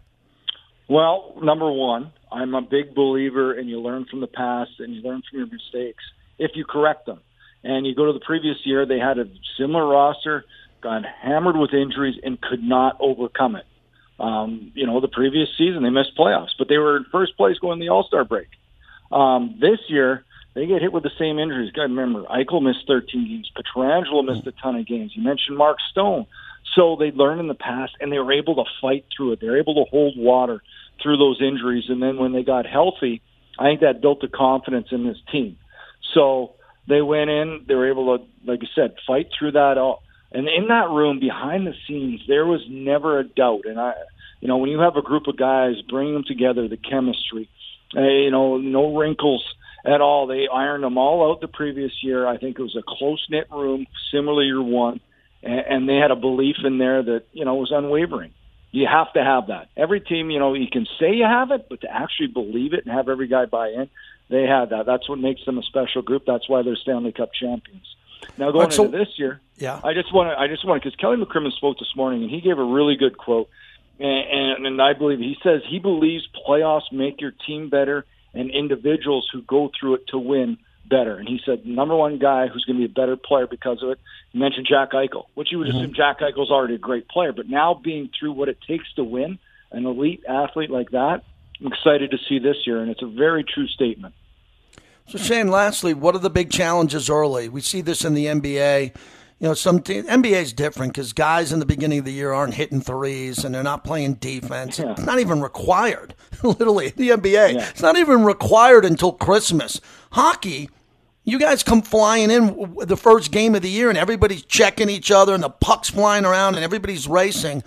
Well, 0.88 1.35
number 1.42 1.70
one, 1.70 2.12
I'm 2.30 2.54
a 2.54 2.62
big 2.62 2.94
believer 2.94 3.54
in 3.54 3.68
you 3.68 3.80
learn 3.80 4.06
from 4.10 4.20
the 4.20 4.26
past 4.26 4.72
and 4.78 4.94
you 4.94 5.02
learn 5.02 5.22
from 5.28 5.38
your 5.38 5.48
mistakes 5.48 6.02
if 6.38 6.52
you 6.54 6.64
correct 6.64 7.06
them. 7.06 7.20
And 7.62 7.86
you 7.86 7.94
go 7.94 8.06
to 8.06 8.12
the 8.12 8.24
previous 8.24 8.58
year, 8.64 8.86
they 8.86 8.98
had 8.98 9.18
a 9.18 9.26
similar 9.58 9.86
roster, 9.86 10.44
got 10.80 11.04
hammered 11.04 11.56
with 11.56 11.72
injuries, 11.72 12.16
and 12.22 12.40
could 12.40 12.62
not 12.62 12.96
overcome 13.00 13.56
it. 13.56 13.66
Um, 14.18 14.72
you 14.74 14.86
know, 14.86 15.00
the 15.00 15.08
previous 15.08 15.48
season 15.58 15.82
they 15.82 15.90
missed 15.90 16.16
playoffs, 16.16 16.54
but 16.58 16.68
they 16.68 16.78
were 16.78 16.96
in 16.96 17.04
first 17.12 17.36
place 17.36 17.58
going 17.58 17.80
the 17.80 17.90
All 17.90 18.04
Star 18.04 18.24
break. 18.24 18.48
Um, 19.12 19.58
this 19.60 19.78
year 19.88 20.24
they 20.54 20.66
get 20.66 20.80
hit 20.80 20.92
with 20.92 21.02
the 21.02 21.10
same 21.18 21.38
injuries. 21.38 21.72
Got 21.72 21.82
remember, 21.82 22.22
Eichel 22.22 22.62
missed 22.62 22.86
13 22.86 23.28
games, 23.28 23.50
Pietrangelo 23.54 24.24
missed 24.24 24.46
a 24.46 24.52
ton 24.52 24.76
of 24.76 24.86
games. 24.86 25.12
You 25.14 25.22
mentioned 25.22 25.58
Mark 25.58 25.78
Stone, 25.90 26.26
so 26.74 26.96
they 26.96 27.10
learned 27.10 27.40
in 27.40 27.48
the 27.48 27.54
past 27.54 27.92
and 28.00 28.10
they 28.10 28.18
were 28.18 28.32
able 28.32 28.54
to 28.56 28.64
fight 28.80 29.04
through 29.14 29.32
it. 29.32 29.40
They're 29.40 29.58
able 29.58 29.74
to 29.74 29.90
hold 29.90 30.16
water 30.16 30.62
through 31.02 31.18
those 31.18 31.40
injuries. 31.40 31.85
And 31.88 32.02
then 32.02 32.16
when 32.18 32.32
they 32.32 32.42
got 32.42 32.66
healthy, 32.66 33.22
I 33.59 33.64
think 33.64 33.80
that 33.80 34.02
built 34.02 34.20
the 34.20 34.28
confidence 34.28 34.88
in 34.90 35.06
this 35.06 35.18
team. 35.30 35.56
So 36.14 36.54
they 36.88 37.02
went 37.02 37.30
in, 37.30 37.64
they 37.66 37.74
were 37.74 37.90
able 37.90 38.18
to, 38.18 38.24
like 38.44 38.61
I 38.62 38.66
said, 38.74 38.94
fight 39.06 39.28
through 39.37 39.52
that. 39.52 39.78
All. 39.78 40.02
And 40.32 40.48
in 40.48 40.68
that 40.68 40.90
room 40.90 41.20
behind 41.20 41.66
the 41.66 41.74
scenes, 41.87 42.20
there 42.28 42.46
was 42.46 42.61
never 42.68 43.18
a 43.18 43.24
doubt. 43.24 43.62
And 43.64 43.78
I, 43.78 43.94
you 44.40 44.48
know, 44.48 44.59
when 44.59 44.70
you 44.70 44.80
have 44.80 44.96
a 44.96 45.02
group 45.02 45.26
of 45.28 45.37
guys, 45.37 45.74
bring 45.88 46.12
them 46.12 46.24
together, 46.26 46.68
the 46.68 46.76
chemistry, 46.76 47.48
uh, 47.96 48.02
you 48.02 48.30
know, 48.30 48.59
no 48.59 48.96
wrinkles 48.96 49.44
at 49.87 50.00
all. 50.00 50.26
They 50.26 50.48
ironed 50.52 50.85
them 50.85 50.98
all 50.98 51.30
out 51.30 51.40
the 51.40 51.48
previous 51.48 51.92
year. 52.02 52.26
I 52.26 52.37
think 52.38 52.59
it 52.59 52.62
was 52.62 52.76
a 52.76 52.82
close 52.87 53.24
knit 53.30 53.46
room, 53.50 53.87
similar 54.12 54.42
year 54.42 54.62
one, 54.62 55.00
and 55.42 55.88
they 55.88 55.96
had 55.96 56.11
a 56.11 56.16
belief 56.16 56.56
in 56.64 56.78
there 56.78 57.02
that 57.02 57.24
you 57.32 57.44
know 57.44 57.54
was 57.54 57.70
unwavering. 57.72 58.32
You 58.76 58.86
have 58.86 59.10
to 59.14 59.24
have 59.24 59.46
that. 59.46 59.70
Every 59.74 60.02
team, 60.02 60.28
you 60.28 60.38
know, 60.38 60.52
you 60.52 60.68
can 60.70 60.86
say 61.00 61.14
you 61.14 61.24
have 61.24 61.50
it, 61.50 61.66
but 61.70 61.80
to 61.80 61.90
actually 61.90 62.26
believe 62.26 62.74
it 62.74 62.84
and 62.84 62.94
have 62.94 63.08
every 63.08 63.26
guy 63.26 63.46
buy 63.46 63.68
in, 63.68 63.88
they 64.28 64.42
had 64.42 64.68
that. 64.68 64.84
That's 64.84 65.08
what 65.08 65.18
makes 65.18 65.42
them 65.46 65.56
a 65.56 65.62
special 65.62 66.02
group. 66.02 66.24
That's 66.26 66.46
why 66.46 66.60
they're 66.60 66.76
Stanley 66.76 67.12
Cup 67.12 67.30
champions. 67.32 67.86
Now 68.36 68.50
going 68.50 68.70
so, 68.70 68.84
into 68.84 68.98
this 68.98 69.08
year, 69.16 69.40
yeah, 69.56 69.80
I 69.82 69.94
just 69.94 70.12
want 70.12 70.28
to, 70.28 70.38
I 70.38 70.46
just 70.48 70.62
want 70.66 70.82
to, 70.82 70.90
because 70.90 71.00
Kelly 71.00 71.16
McCrimmon 71.16 71.52
spoke 71.52 71.78
this 71.78 71.96
morning 71.96 72.22
and 72.22 72.30
he 72.30 72.42
gave 72.42 72.58
a 72.58 72.64
really 72.64 72.96
good 72.96 73.16
quote, 73.16 73.48
and, 73.98 74.56
and, 74.56 74.66
and 74.66 74.82
I 74.82 74.92
believe 74.92 75.20
he 75.20 75.38
says 75.42 75.62
he 75.66 75.78
believes 75.78 76.28
playoffs 76.46 76.92
make 76.92 77.18
your 77.22 77.32
team 77.46 77.70
better 77.70 78.04
and 78.34 78.50
individuals 78.50 79.26
who 79.32 79.40
go 79.40 79.70
through 79.80 79.94
it 79.94 80.08
to 80.08 80.18
win 80.18 80.58
better. 80.88 81.16
And 81.16 81.29
he 81.29 81.40
said, 81.44 81.66
number 81.66 81.96
one 81.96 82.18
guy 82.18 82.49
who's 82.49 82.64
going 82.64 82.81
to 82.81 82.87
be 82.87 82.92
a 82.92 82.94
better 82.94 83.16
player 83.16 83.46
because 83.46 83.83
of 83.83 83.90
it. 83.90 84.01
He 84.33 84.38
mentioned 84.38 84.66
Jack 84.68 84.92
Eichel, 84.92 85.27
which 85.35 85.53
you 85.53 85.59
would 85.59 85.68
mm-hmm. 85.68 85.79
assume 85.79 85.94
Jack 85.94 86.20
Eichel's 86.20 86.51
already 86.51 86.75
a 86.75 86.79
great 86.79 87.09
player, 87.09 87.33
but 87.33 87.49
now 87.49 87.75
being 87.75 88.11
through 88.18 88.33
what 88.33 88.49
it 88.49 88.59
takes 88.66 88.92
to 88.94 89.05
win, 89.05 89.38
an 89.72 89.87
elite 89.87 90.22
athlete 90.29 90.70
like 90.70 90.90
that, 90.90 91.22
I'm 91.61 91.72
excited 91.72 92.11
to 92.11 92.18
see 92.29 92.38
this 92.38 92.57
year, 92.66 92.81
and 92.81 92.90
it's 92.90 93.03
a 93.03 93.07
very 93.07 93.44
true 93.44 93.66
statement. 93.68 94.14
So 95.09 95.18
Shane, 95.18 95.49
lastly, 95.49 95.94
what 95.94 96.14
are 96.14 96.18
the 96.18 96.31
big 96.31 96.51
challenges 96.51 97.09
early? 97.09 97.49
We 97.49 97.61
see 97.61 97.81
this 97.81 98.05
in 98.05 98.14
the 98.14 98.27
NBA. 98.27 98.94
You 99.38 99.49
know, 99.49 99.55
some 99.55 99.81
te- 99.83 100.01
NBA 100.03 100.33
is 100.42 100.53
different 100.55 100.94
because 100.94 101.12
guys 101.12 101.53
in 101.53 101.59
the 101.59 101.66
beginning 101.66 101.99
of 101.99 102.05
the 102.07 102.12
year 102.12 102.33
aren't 102.33 102.55
hitting 102.55 102.81
threes 102.81 103.44
and 103.44 103.55
they're 103.55 103.62
not 103.62 103.85
playing 103.85 104.14
defense. 104.14 104.79
Yeah. 104.79 104.92
It's 104.92 105.03
not 105.03 105.18
even 105.18 105.42
required. 105.42 106.14
Literally, 106.42 106.88
the 106.96 107.11
NBA, 107.11 107.55
Yeah. 107.55 107.68
it's 107.68 107.83
not 107.83 107.99
even 107.99 108.25
required 108.25 108.87
until 108.87 109.12
Christmas. 109.12 109.79
Hockey, 110.12 110.70
you 111.25 111.38
guys 111.38 111.62
come 111.62 111.83
flying 111.83 112.31
in 112.31 112.75
the 112.87 112.96
first 112.96 113.31
game 113.31 113.55
of 113.55 113.61
the 113.61 113.68
year 113.68 113.90
and 113.90 113.99
everybody's 113.99 114.42
checking 114.42 114.88
each 114.88 115.11
other 115.11 115.35
and 115.35 115.42
the 115.42 115.51
puck's 115.51 115.90
flying 115.90 116.25
around 116.25 116.55
and 116.55 116.64
everybody's 116.64 117.07
racing. 117.07 117.62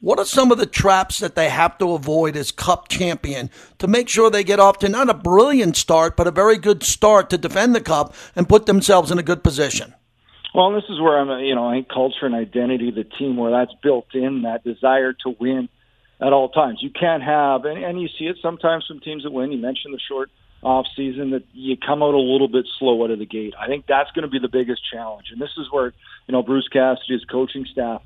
What 0.00 0.18
are 0.18 0.26
some 0.26 0.52
of 0.52 0.58
the 0.58 0.66
traps 0.66 1.20
that 1.20 1.34
they 1.36 1.48
have 1.48 1.78
to 1.78 1.92
avoid 1.94 2.36
as 2.36 2.52
cup 2.52 2.88
champion 2.88 3.48
to 3.78 3.86
make 3.86 4.10
sure 4.10 4.28
they 4.28 4.44
get 4.44 4.60
off 4.60 4.78
to 4.80 4.90
not 4.90 5.08
a 5.08 5.14
brilliant 5.14 5.78
start, 5.78 6.18
but 6.18 6.26
a 6.26 6.30
very 6.30 6.58
good 6.58 6.82
start 6.82 7.30
to 7.30 7.38
defend 7.38 7.74
the 7.74 7.80
cup 7.80 8.14
and 8.36 8.46
put 8.46 8.66
themselves 8.66 9.10
in 9.10 9.18
a 9.18 9.22
good 9.22 9.42
position? 9.42 9.94
Well, 10.54 10.72
this 10.72 10.84
is 10.88 11.00
where 11.00 11.18
I'm, 11.18 11.28
uh, 11.28 11.38
you 11.38 11.56
know, 11.56 11.68
I 11.68 11.74
think 11.74 11.88
culture 11.88 12.26
and 12.26 12.34
identity, 12.34 12.92
the 12.92 13.02
team, 13.02 13.36
where 13.36 13.50
that's 13.50 13.72
built 13.82 14.06
in, 14.14 14.42
that 14.42 14.62
desire 14.62 15.12
to 15.12 15.34
win 15.40 15.68
at 16.20 16.32
all 16.32 16.48
times. 16.48 16.78
You 16.80 16.90
can't 16.90 17.24
have, 17.24 17.64
and, 17.64 17.82
and 17.82 18.00
you 18.00 18.06
see 18.06 18.26
it 18.26 18.36
sometimes 18.40 18.86
from 18.86 19.00
teams 19.00 19.24
that 19.24 19.32
win. 19.32 19.50
You 19.50 19.58
mentioned 19.58 19.92
the 19.92 20.00
short 20.08 20.30
off 20.62 20.86
season 20.94 21.30
that 21.30 21.42
you 21.52 21.76
come 21.76 22.04
out 22.04 22.14
a 22.14 22.18
little 22.18 22.46
bit 22.46 22.66
slow 22.78 23.02
out 23.02 23.10
of 23.10 23.18
the 23.18 23.26
gate. 23.26 23.54
I 23.58 23.66
think 23.66 23.86
that's 23.86 24.12
going 24.12 24.22
to 24.22 24.28
be 24.28 24.38
the 24.38 24.48
biggest 24.48 24.80
challenge, 24.92 25.26
and 25.32 25.42
this 25.42 25.50
is 25.58 25.66
where 25.72 25.92
you 26.28 26.32
know 26.32 26.42
Bruce 26.44 26.68
Cassidy, 26.68 27.14
his 27.14 27.24
coaching 27.24 27.66
staff, 27.70 28.00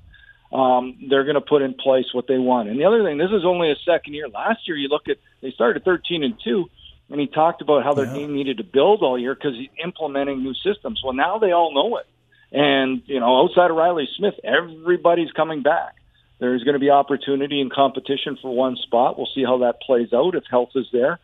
um, 0.51 0.97
they're 1.09 1.25
going 1.25 1.35
to 1.35 1.43
put 1.43 1.61
in 1.61 1.75
place 1.75 2.07
what 2.15 2.27
they 2.29 2.39
want. 2.39 2.71
And 2.71 2.81
the 2.81 2.87
other 2.87 3.05
thing, 3.05 3.19
this 3.19 3.31
is 3.31 3.45
only 3.45 3.71
a 3.71 3.77
second 3.85 4.15
year. 4.15 4.27
Last 4.27 4.67
year, 4.67 4.77
you 4.79 4.89
look 4.89 5.07
at 5.09 5.19
they 5.43 5.53
started 5.53 5.85
13 5.85 6.25
and 6.25 6.35
two, 6.43 6.71
and 7.11 7.21
he 7.21 7.27
talked 7.27 7.61
about 7.61 7.85
how 7.85 7.93
their 7.93 8.07
team 8.07 8.35
needed 8.35 8.57
to 8.57 8.65
build 8.65 9.03
all 9.03 9.19
year 9.19 9.35
because 9.35 9.55
he's 9.55 9.69
implementing 9.85 10.43
new 10.43 10.55
systems. 10.55 11.03
Well, 11.05 11.13
now 11.13 11.39
they 11.39 11.53
all 11.53 11.75
know 11.75 11.99
it. 11.99 12.07
And, 12.53 13.03
you 13.07 13.21
know, 13.21 13.43
outside 13.43 13.71
of 13.71 13.77
Reilly 13.77 14.09
Smith, 14.17 14.35
everybody's 14.43 15.31
coming 15.33 15.63
back. 15.63 15.97
There's 16.39 16.63
going 16.63 16.75
to 16.75 16.81
be 16.81 16.91
opportunity 16.91 17.61
and 17.61 17.71
competition 17.71 18.39
for 18.41 18.55
one 18.55 18.77
spot. 18.77 19.19
We'll 19.19 19.29
see 19.35 19.45
how 19.45 19.59
that 19.59 19.81
plays 19.81 20.13
out 20.13 20.35
if 20.35 20.45
health 20.49 20.71
is 20.75 20.87
there. 20.93 21.19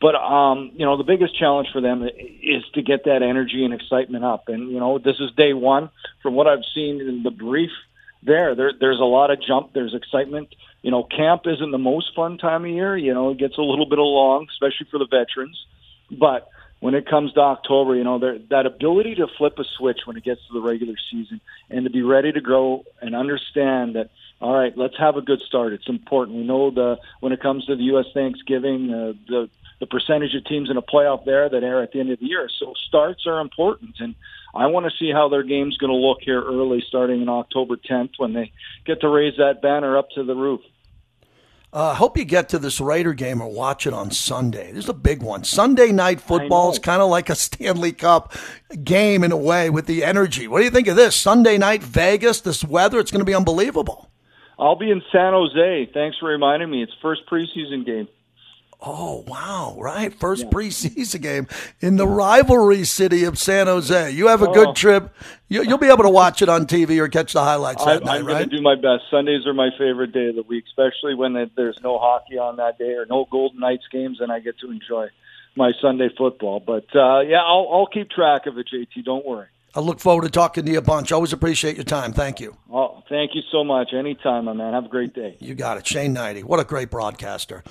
But, 0.00 0.14
um, 0.14 0.72
you 0.74 0.84
know, 0.84 0.98
the 0.98 1.04
biggest 1.04 1.38
challenge 1.38 1.68
for 1.72 1.80
them 1.80 2.02
is 2.02 2.62
to 2.74 2.82
get 2.82 3.04
that 3.04 3.22
energy 3.22 3.64
and 3.64 3.72
excitement 3.72 4.24
up. 4.24 4.48
And, 4.48 4.70
you 4.70 4.78
know, 4.78 4.98
this 4.98 5.16
is 5.20 5.30
day 5.36 5.54
one. 5.54 5.90
From 6.22 6.34
what 6.34 6.46
I've 6.46 6.64
seen 6.74 7.00
in 7.00 7.22
the 7.22 7.30
brief 7.30 7.70
there, 8.22 8.54
there 8.54 8.72
there's 8.78 9.00
a 9.00 9.04
lot 9.04 9.30
of 9.30 9.38
jump, 9.40 9.72
there's 9.72 9.94
excitement. 9.94 10.54
You 10.82 10.90
know, 10.90 11.04
camp 11.04 11.42
isn't 11.46 11.70
the 11.70 11.78
most 11.78 12.10
fun 12.14 12.36
time 12.36 12.64
of 12.64 12.70
year. 12.70 12.96
You 12.96 13.14
know, 13.14 13.30
it 13.30 13.38
gets 13.38 13.56
a 13.56 13.62
little 13.62 13.88
bit 13.88 13.98
long, 13.98 14.48
especially 14.50 14.86
for 14.90 14.98
the 14.98 15.06
veterans. 15.06 15.58
But 16.10 16.50
when 16.80 16.94
it 16.94 17.08
comes 17.08 17.32
to 17.32 17.40
October, 17.40 17.96
you 17.96 18.04
know, 18.04 18.18
that 18.18 18.66
ability 18.66 19.16
to 19.16 19.26
flip 19.38 19.58
a 19.58 19.64
switch 19.64 20.00
when 20.04 20.16
it 20.16 20.24
gets 20.24 20.46
to 20.46 20.52
the 20.52 20.60
regular 20.60 20.94
season 21.10 21.40
and 21.70 21.84
to 21.84 21.90
be 21.90 22.02
ready 22.02 22.32
to 22.32 22.40
grow 22.40 22.84
and 23.00 23.14
understand 23.14 23.96
that, 23.96 24.10
all 24.40 24.54
right, 24.54 24.76
let's 24.76 24.96
have 24.98 25.16
a 25.16 25.22
good 25.22 25.40
start. 25.40 25.72
It's 25.72 25.88
important. 25.88 26.36
We 26.36 26.44
know 26.44 26.70
the 26.70 26.98
when 27.20 27.32
it 27.32 27.40
comes 27.40 27.64
to 27.66 27.76
the 27.76 27.84
U.S. 27.84 28.06
Thanksgiving, 28.12 28.92
uh, 28.92 29.12
the 29.26 29.48
the 29.78 29.86
percentage 29.86 30.34
of 30.34 30.44
teams 30.44 30.70
in 30.70 30.76
a 30.76 30.82
playoff 30.82 31.24
there 31.24 31.48
that 31.48 31.62
air 31.62 31.82
at 31.82 31.92
the 31.92 32.00
end 32.00 32.10
of 32.10 32.18
the 32.18 32.26
year. 32.26 32.48
So 32.58 32.74
starts 32.88 33.26
are 33.26 33.40
important, 33.40 33.96
and 34.00 34.14
I 34.54 34.66
want 34.66 34.86
to 34.86 34.96
see 34.98 35.10
how 35.12 35.28
their 35.28 35.42
game's 35.42 35.76
going 35.76 35.92
to 35.92 35.96
look 35.96 36.18
here 36.22 36.42
early, 36.42 36.82
starting 36.86 37.20
in 37.20 37.28
October 37.28 37.76
10th 37.76 38.12
when 38.16 38.32
they 38.32 38.52
get 38.84 39.02
to 39.02 39.08
raise 39.08 39.36
that 39.36 39.60
banner 39.60 39.98
up 39.98 40.10
to 40.10 40.24
the 40.24 40.34
roof. 40.34 40.62
Uh, 41.72 41.90
I 41.90 41.94
hope 41.94 42.16
you 42.16 42.24
get 42.24 42.48
to 42.50 42.58
this 42.58 42.80
Raider 42.80 43.12
game 43.12 43.42
or 43.42 43.48
watch 43.50 43.86
it 43.86 43.92
on 43.92 44.10
Sunday. 44.10 44.72
This 44.72 44.84
is 44.84 44.88
a 44.88 44.94
big 44.94 45.22
one. 45.22 45.44
Sunday 45.44 45.92
night 45.92 46.20
football 46.20 46.70
is 46.70 46.78
kind 46.78 47.02
of 47.02 47.10
like 47.10 47.28
a 47.28 47.34
Stanley 47.34 47.92
Cup 47.92 48.32
game 48.82 49.22
in 49.24 49.32
a 49.32 49.36
way 49.36 49.68
with 49.68 49.86
the 49.86 50.04
energy. 50.04 50.48
What 50.48 50.60
do 50.60 50.64
you 50.64 50.70
think 50.70 50.88
of 50.88 50.96
this? 50.96 51.14
Sunday 51.14 51.58
night 51.58 51.82
Vegas, 51.82 52.40
this 52.40 52.64
weather, 52.64 52.98
it's 52.98 53.10
going 53.10 53.20
to 53.20 53.26
be 53.26 53.34
unbelievable. 53.34 54.10
I'll 54.58 54.76
be 54.76 54.90
in 54.90 55.02
San 55.12 55.32
Jose. 55.34 55.90
Thanks 55.92 56.16
for 56.18 56.30
reminding 56.30 56.70
me. 56.70 56.82
It's 56.82 56.92
first 57.02 57.22
preseason 57.30 57.84
game. 57.84 58.08
Oh, 58.80 59.24
wow, 59.26 59.74
right? 59.78 60.12
First 60.14 60.50
preseason 60.50 61.22
game 61.22 61.46
in 61.80 61.96
the 61.96 62.06
rivalry 62.06 62.84
city 62.84 63.24
of 63.24 63.38
San 63.38 63.66
Jose. 63.66 64.10
You 64.10 64.28
have 64.28 64.42
a 64.42 64.48
Oh. 64.50 64.52
good 64.52 64.76
trip. 64.76 65.10
You, 65.48 65.62
you'll 65.62 65.78
be 65.78 65.88
able 65.88 66.02
to 66.04 66.10
watch 66.10 66.42
it 66.42 66.48
on 66.48 66.66
TV 66.66 66.98
or 66.98 67.08
catch 67.08 67.32
the 67.32 67.40
highlights 67.42 67.82
I, 67.86 67.94
night, 67.98 68.08
I'm 68.20 68.26
going 68.26 68.48
to 68.48 68.56
do 68.56 68.62
my 68.62 68.74
best. 68.74 69.04
Sundays 69.10 69.46
are 69.46 69.54
my 69.54 69.70
favorite 69.78 70.12
day 70.12 70.28
of 70.28 70.36
the 70.36 70.42
week, 70.42 70.64
especially 70.66 71.14
when 71.14 71.32
there's 71.56 71.78
no 71.82 71.98
hockey 71.98 72.38
on 72.38 72.56
that 72.56 72.78
day 72.78 72.92
or 72.94 73.06
no 73.06 73.26
Golden 73.30 73.60
Knights 73.60 73.84
games, 73.90 74.20
and 74.20 74.30
I 74.30 74.40
get 74.40 74.58
to 74.60 74.70
enjoy 74.70 75.08
my 75.56 75.72
Sunday 75.80 76.10
football. 76.16 76.60
But 76.60 76.84
uh, 76.94 77.20
yeah, 77.20 77.40
I'll, 77.42 77.68
I'll 77.72 77.86
keep 77.86 78.10
track 78.10 78.46
of 78.46 78.58
it, 78.58 78.68
JT. 78.72 79.04
Don't 79.04 79.24
worry. 79.24 79.46
I 79.74 79.80
look 79.80 80.00
forward 80.00 80.22
to 80.22 80.30
talking 80.30 80.64
to 80.64 80.72
you 80.72 80.78
a 80.78 80.82
bunch. 80.82 81.12
Always 81.12 81.32
appreciate 81.32 81.76
your 81.76 81.84
time. 81.84 82.12
Thank 82.12 82.40
you. 82.40 82.56
Oh, 82.72 83.02
thank 83.08 83.34
you 83.34 83.42
so 83.52 83.62
much. 83.62 83.92
Anytime, 83.92 84.46
my 84.46 84.52
man. 84.54 84.72
Have 84.72 84.86
a 84.86 84.88
great 84.88 85.12
day. 85.14 85.36
You 85.40 85.54
got 85.54 85.76
it. 85.78 85.86
Shane 85.86 86.14
Hnidy. 86.14 86.44
What 86.44 86.60
a 86.60 86.64
great 86.64 86.90
broadcaster. 86.90 87.62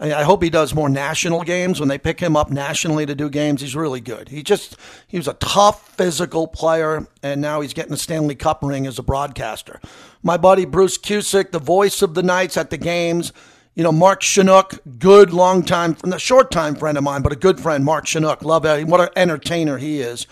I 0.00 0.24
hope 0.24 0.42
he 0.42 0.50
does 0.50 0.74
more 0.74 0.88
national 0.88 1.44
games. 1.44 1.78
When 1.78 1.88
they 1.88 1.98
pick 1.98 2.18
him 2.18 2.36
up 2.36 2.50
nationally 2.50 3.06
to 3.06 3.14
do 3.14 3.30
games, 3.30 3.60
he's 3.60 3.76
really 3.76 4.00
good. 4.00 4.28
He 4.28 4.42
just, 4.42 4.76
he 5.06 5.16
was 5.16 5.28
a 5.28 5.34
tough 5.34 5.88
physical 5.96 6.48
player, 6.48 7.06
and 7.22 7.40
now 7.40 7.60
he's 7.60 7.74
getting 7.74 7.92
a 7.92 7.96
Stanley 7.96 8.34
Cup 8.34 8.62
ring 8.62 8.86
as 8.86 8.98
a 8.98 9.04
broadcaster. 9.04 9.80
My 10.22 10.36
buddy 10.36 10.64
Bruce 10.64 10.98
Cusick, 10.98 11.52
the 11.52 11.60
voice 11.60 12.02
of 12.02 12.14
the 12.14 12.22
Knights 12.22 12.56
at 12.56 12.70
the 12.70 12.76
games. 12.76 13.32
You 13.76 13.82
know, 13.82 13.92
Mark 13.92 14.22
Chinook, 14.22 14.80
good 14.98 15.32
long 15.32 15.62
time, 15.62 15.96
a 16.04 16.18
short 16.18 16.50
time 16.50 16.76
friend 16.76 16.96
of 16.98 17.04
mine, 17.04 17.22
but 17.22 17.32
a 17.32 17.36
good 17.36 17.60
friend, 17.60 17.84
Mark 17.84 18.06
Chinook. 18.06 18.42
Love 18.42 18.64
him. 18.64 18.88
What 18.88 19.00
an 19.00 19.08
entertainer 19.16 19.78
he 19.78 20.00
is. 20.00 20.26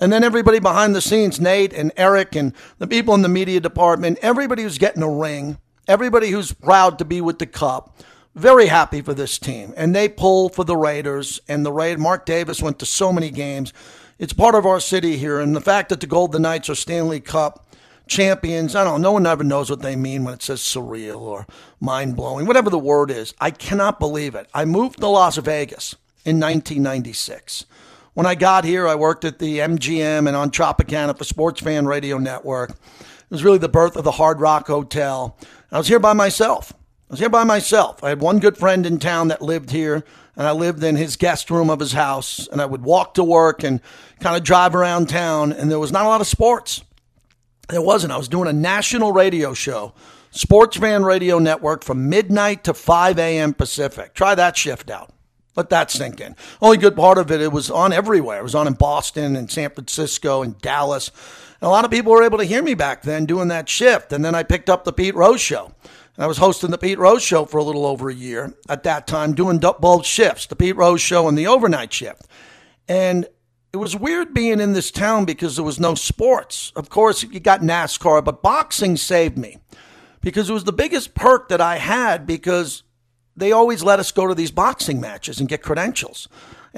And 0.00 0.12
then 0.12 0.22
everybody 0.22 0.60
behind 0.60 0.94
the 0.94 1.00
scenes, 1.00 1.40
Nate 1.40 1.72
and 1.72 1.92
Eric 1.96 2.36
and 2.36 2.52
the 2.78 2.86
people 2.86 3.14
in 3.14 3.22
the 3.22 3.28
media 3.28 3.58
department, 3.60 4.18
everybody 4.22 4.62
who's 4.62 4.78
getting 4.78 5.02
a 5.02 5.10
ring, 5.10 5.58
everybody 5.88 6.30
who's 6.30 6.52
proud 6.52 6.98
to 6.98 7.04
be 7.04 7.20
with 7.20 7.38
the 7.38 7.46
cup. 7.46 7.96
Very 8.38 8.66
happy 8.66 9.02
for 9.02 9.14
this 9.14 9.36
team. 9.36 9.74
And 9.76 9.94
they 9.94 10.08
pull 10.08 10.48
for 10.48 10.62
the 10.64 10.76
Raiders. 10.76 11.40
And 11.48 11.66
the 11.66 11.72
Raid 11.72 11.98
Mark 11.98 12.24
Davis 12.24 12.62
went 12.62 12.78
to 12.78 12.86
so 12.86 13.12
many 13.12 13.30
games. 13.30 13.72
It's 14.18 14.32
part 14.32 14.54
of 14.54 14.64
our 14.64 14.78
city 14.78 15.16
here. 15.16 15.40
And 15.40 15.56
the 15.56 15.60
fact 15.60 15.88
that 15.88 15.98
the 15.98 16.06
Golden 16.06 16.42
Knights 16.42 16.70
are 16.70 16.76
Stanley 16.76 17.18
Cup 17.18 17.66
champions, 18.06 18.76
I 18.76 18.84
don't 18.84 19.02
know, 19.02 19.08
no 19.08 19.12
one 19.12 19.26
ever 19.26 19.42
knows 19.42 19.68
what 19.68 19.82
they 19.82 19.96
mean 19.96 20.24
when 20.24 20.34
it 20.34 20.42
says 20.42 20.60
surreal 20.60 21.20
or 21.20 21.46
mind 21.80 22.16
blowing, 22.16 22.46
whatever 22.46 22.70
the 22.70 22.78
word 22.78 23.10
is. 23.10 23.34
I 23.40 23.50
cannot 23.50 23.98
believe 23.98 24.34
it. 24.34 24.48
I 24.54 24.64
moved 24.64 25.00
to 25.00 25.08
Las 25.08 25.36
Vegas 25.36 25.94
in 26.24 26.40
1996. 26.40 27.66
When 28.14 28.24
I 28.24 28.34
got 28.34 28.64
here, 28.64 28.86
I 28.86 28.94
worked 28.94 29.24
at 29.24 29.40
the 29.40 29.58
MGM 29.58 30.26
and 30.26 30.36
on 30.36 30.50
Tropicana 30.50 31.18
for 31.18 31.24
Sports 31.24 31.60
Fan 31.60 31.86
Radio 31.86 32.18
Network. 32.18 32.70
It 32.70 33.30
was 33.30 33.44
really 33.44 33.58
the 33.58 33.68
birth 33.68 33.96
of 33.96 34.04
the 34.04 34.12
Hard 34.12 34.40
Rock 34.40 34.68
Hotel. 34.68 35.36
I 35.70 35.78
was 35.78 35.88
here 35.88 35.98
by 35.98 36.12
myself. 36.14 36.72
I 37.08 37.14
was 37.14 37.20
here 37.20 37.30
by 37.30 37.44
myself. 37.44 38.04
I 38.04 38.10
had 38.10 38.20
one 38.20 38.38
good 38.38 38.58
friend 38.58 38.84
in 38.84 38.98
town 38.98 39.28
that 39.28 39.40
lived 39.40 39.70
here, 39.70 40.04
and 40.36 40.46
I 40.46 40.52
lived 40.52 40.84
in 40.84 40.94
his 40.96 41.16
guest 41.16 41.50
room 41.50 41.70
of 41.70 41.80
his 41.80 41.94
house. 41.94 42.46
And 42.52 42.60
I 42.60 42.66
would 42.66 42.82
walk 42.82 43.14
to 43.14 43.24
work 43.24 43.64
and 43.64 43.80
kind 44.20 44.36
of 44.36 44.42
drive 44.42 44.74
around 44.74 45.08
town, 45.08 45.50
and 45.52 45.70
there 45.70 45.78
was 45.78 45.90
not 45.90 46.04
a 46.04 46.08
lot 46.08 46.20
of 46.20 46.26
sports. 46.26 46.84
There 47.70 47.80
wasn't. 47.80 48.12
I 48.12 48.18
was 48.18 48.28
doing 48.28 48.46
a 48.46 48.52
national 48.52 49.12
radio 49.12 49.54
show, 49.54 49.94
Sports 50.32 50.76
Fan 50.76 51.02
Radio 51.02 51.38
Network, 51.38 51.82
from 51.82 52.10
midnight 52.10 52.64
to 52.64 52.74
5 52.74 53.18
a.m. 53.18 53.54
Pacific. 53.54 54.12
Try 54.12 54.34
that 54.34 54.58
shift 54.58 54.90
out. 54.90 55.10
Let 55.56 55.70
that 55.70 55.90
sink 55.90 56.20
in. 56.20 56.36
Only 56.60 56.76
good 56.76 56.94
part 56.94 57.16
of 57.16 57.30
it, 57.30 57.40
it 57.40 57.52
was 57.52 57.70
on 57.70 57.94
everywhere. 57.94 58.40
It 58.40 58.44
was 58.44 58.54
on 58.54 58.66
in 58.66 58.74
Boston 58.74 59.34
and 59.34 59.50
San 59.50 59.70
Francisco 59.70 60.42
and 60.42 60.58
Dallas. 60.60 61.10
And 61.60 61.68
a 61.68 61.70
lot 61.70 61.86
of 61.86 61.90
people 61.90 62.12
were 62.12 62.22
able 62.22 62.38
to 62.38 62.44
hear 62.44 62.62
me 62.62 62.74
back 62.74 63.00
then 63.00 63.24
doing 63.24 63.48
that 63.48 63.68
shift. 63.68 64.12
And 64.12 64.22
then 64.22 64.34
I 64.34 64.42
picked 64.42 64.68
up 64.68 64.84
the 64.84 64.92
Pete 64.92 65.14
Rose 65.14 65.40
Show. 65.40 65.72
I 66.18 66.26
was 66.26 66.38
hosting 66.38 66.70
the 66.70 66.78
Pete 66.78 66.98
Rose 66.98 67.22
Show 67.22 67.44
for 67.44 67.58
a 67.58 67.64
little 67.64 67.86
over 67.86 68.10
a 68.10 68.14
year 68.14 68.52
at 68.68 68.82
that 68.82 69.06
time, 69.06 69.34
doing 69.34 69.58
both 69.58 70.04
shifts, 70.04 70.46
the 70.46 70.56
Pete 70.56 70.74
Rose 70.74 71.00
Show 71.00 71.28
and 71.28 71.38
the 71.38 71.46
overnight 71.46 71.92
shift. 71.92 72.26
And 72.88 73.28
it 73.72 73.76
was 73.76 73.94
weird 73.94 74.34
being 74.34 74.58
in 74.58 74.72
this 74.72 74.90
town 74.90 75.24
because 75.24 75.54
there 75.54 75.64
was 75.64 75.78
no 75.78 75.94
sports. 75.94 76.72
Of 76.74 76.88
course, 76.88 77.22
you 77.22 77.38
got 77.38 77.60
NASCAR, 77.60 78.24
but 78.24 78.42
boxing 78.42 78.96
saved 78.96 79.38
me 79.38 79.58
because 80.20 80.50
it 80.50 80.54
was 80.54 80.64
the 80.64 80.72
biggest 80.72 81.14
perk 81.14 81.50
that 81.50 81.60
I 81.60 81.76
had 81.76 82.26
because 82.26 82.82
they 83.36 83.52
always 83.52 83.84
let 83.84 84.00
us 84.00 84.10
go 84.10 84.26
to 84.26 84.34
these 84.34 84.50
boxing 84.50 85.00
matches 85.00 85.38
and 85.38 85.48
get 85.48 85.62
credentials. 85.62 86.28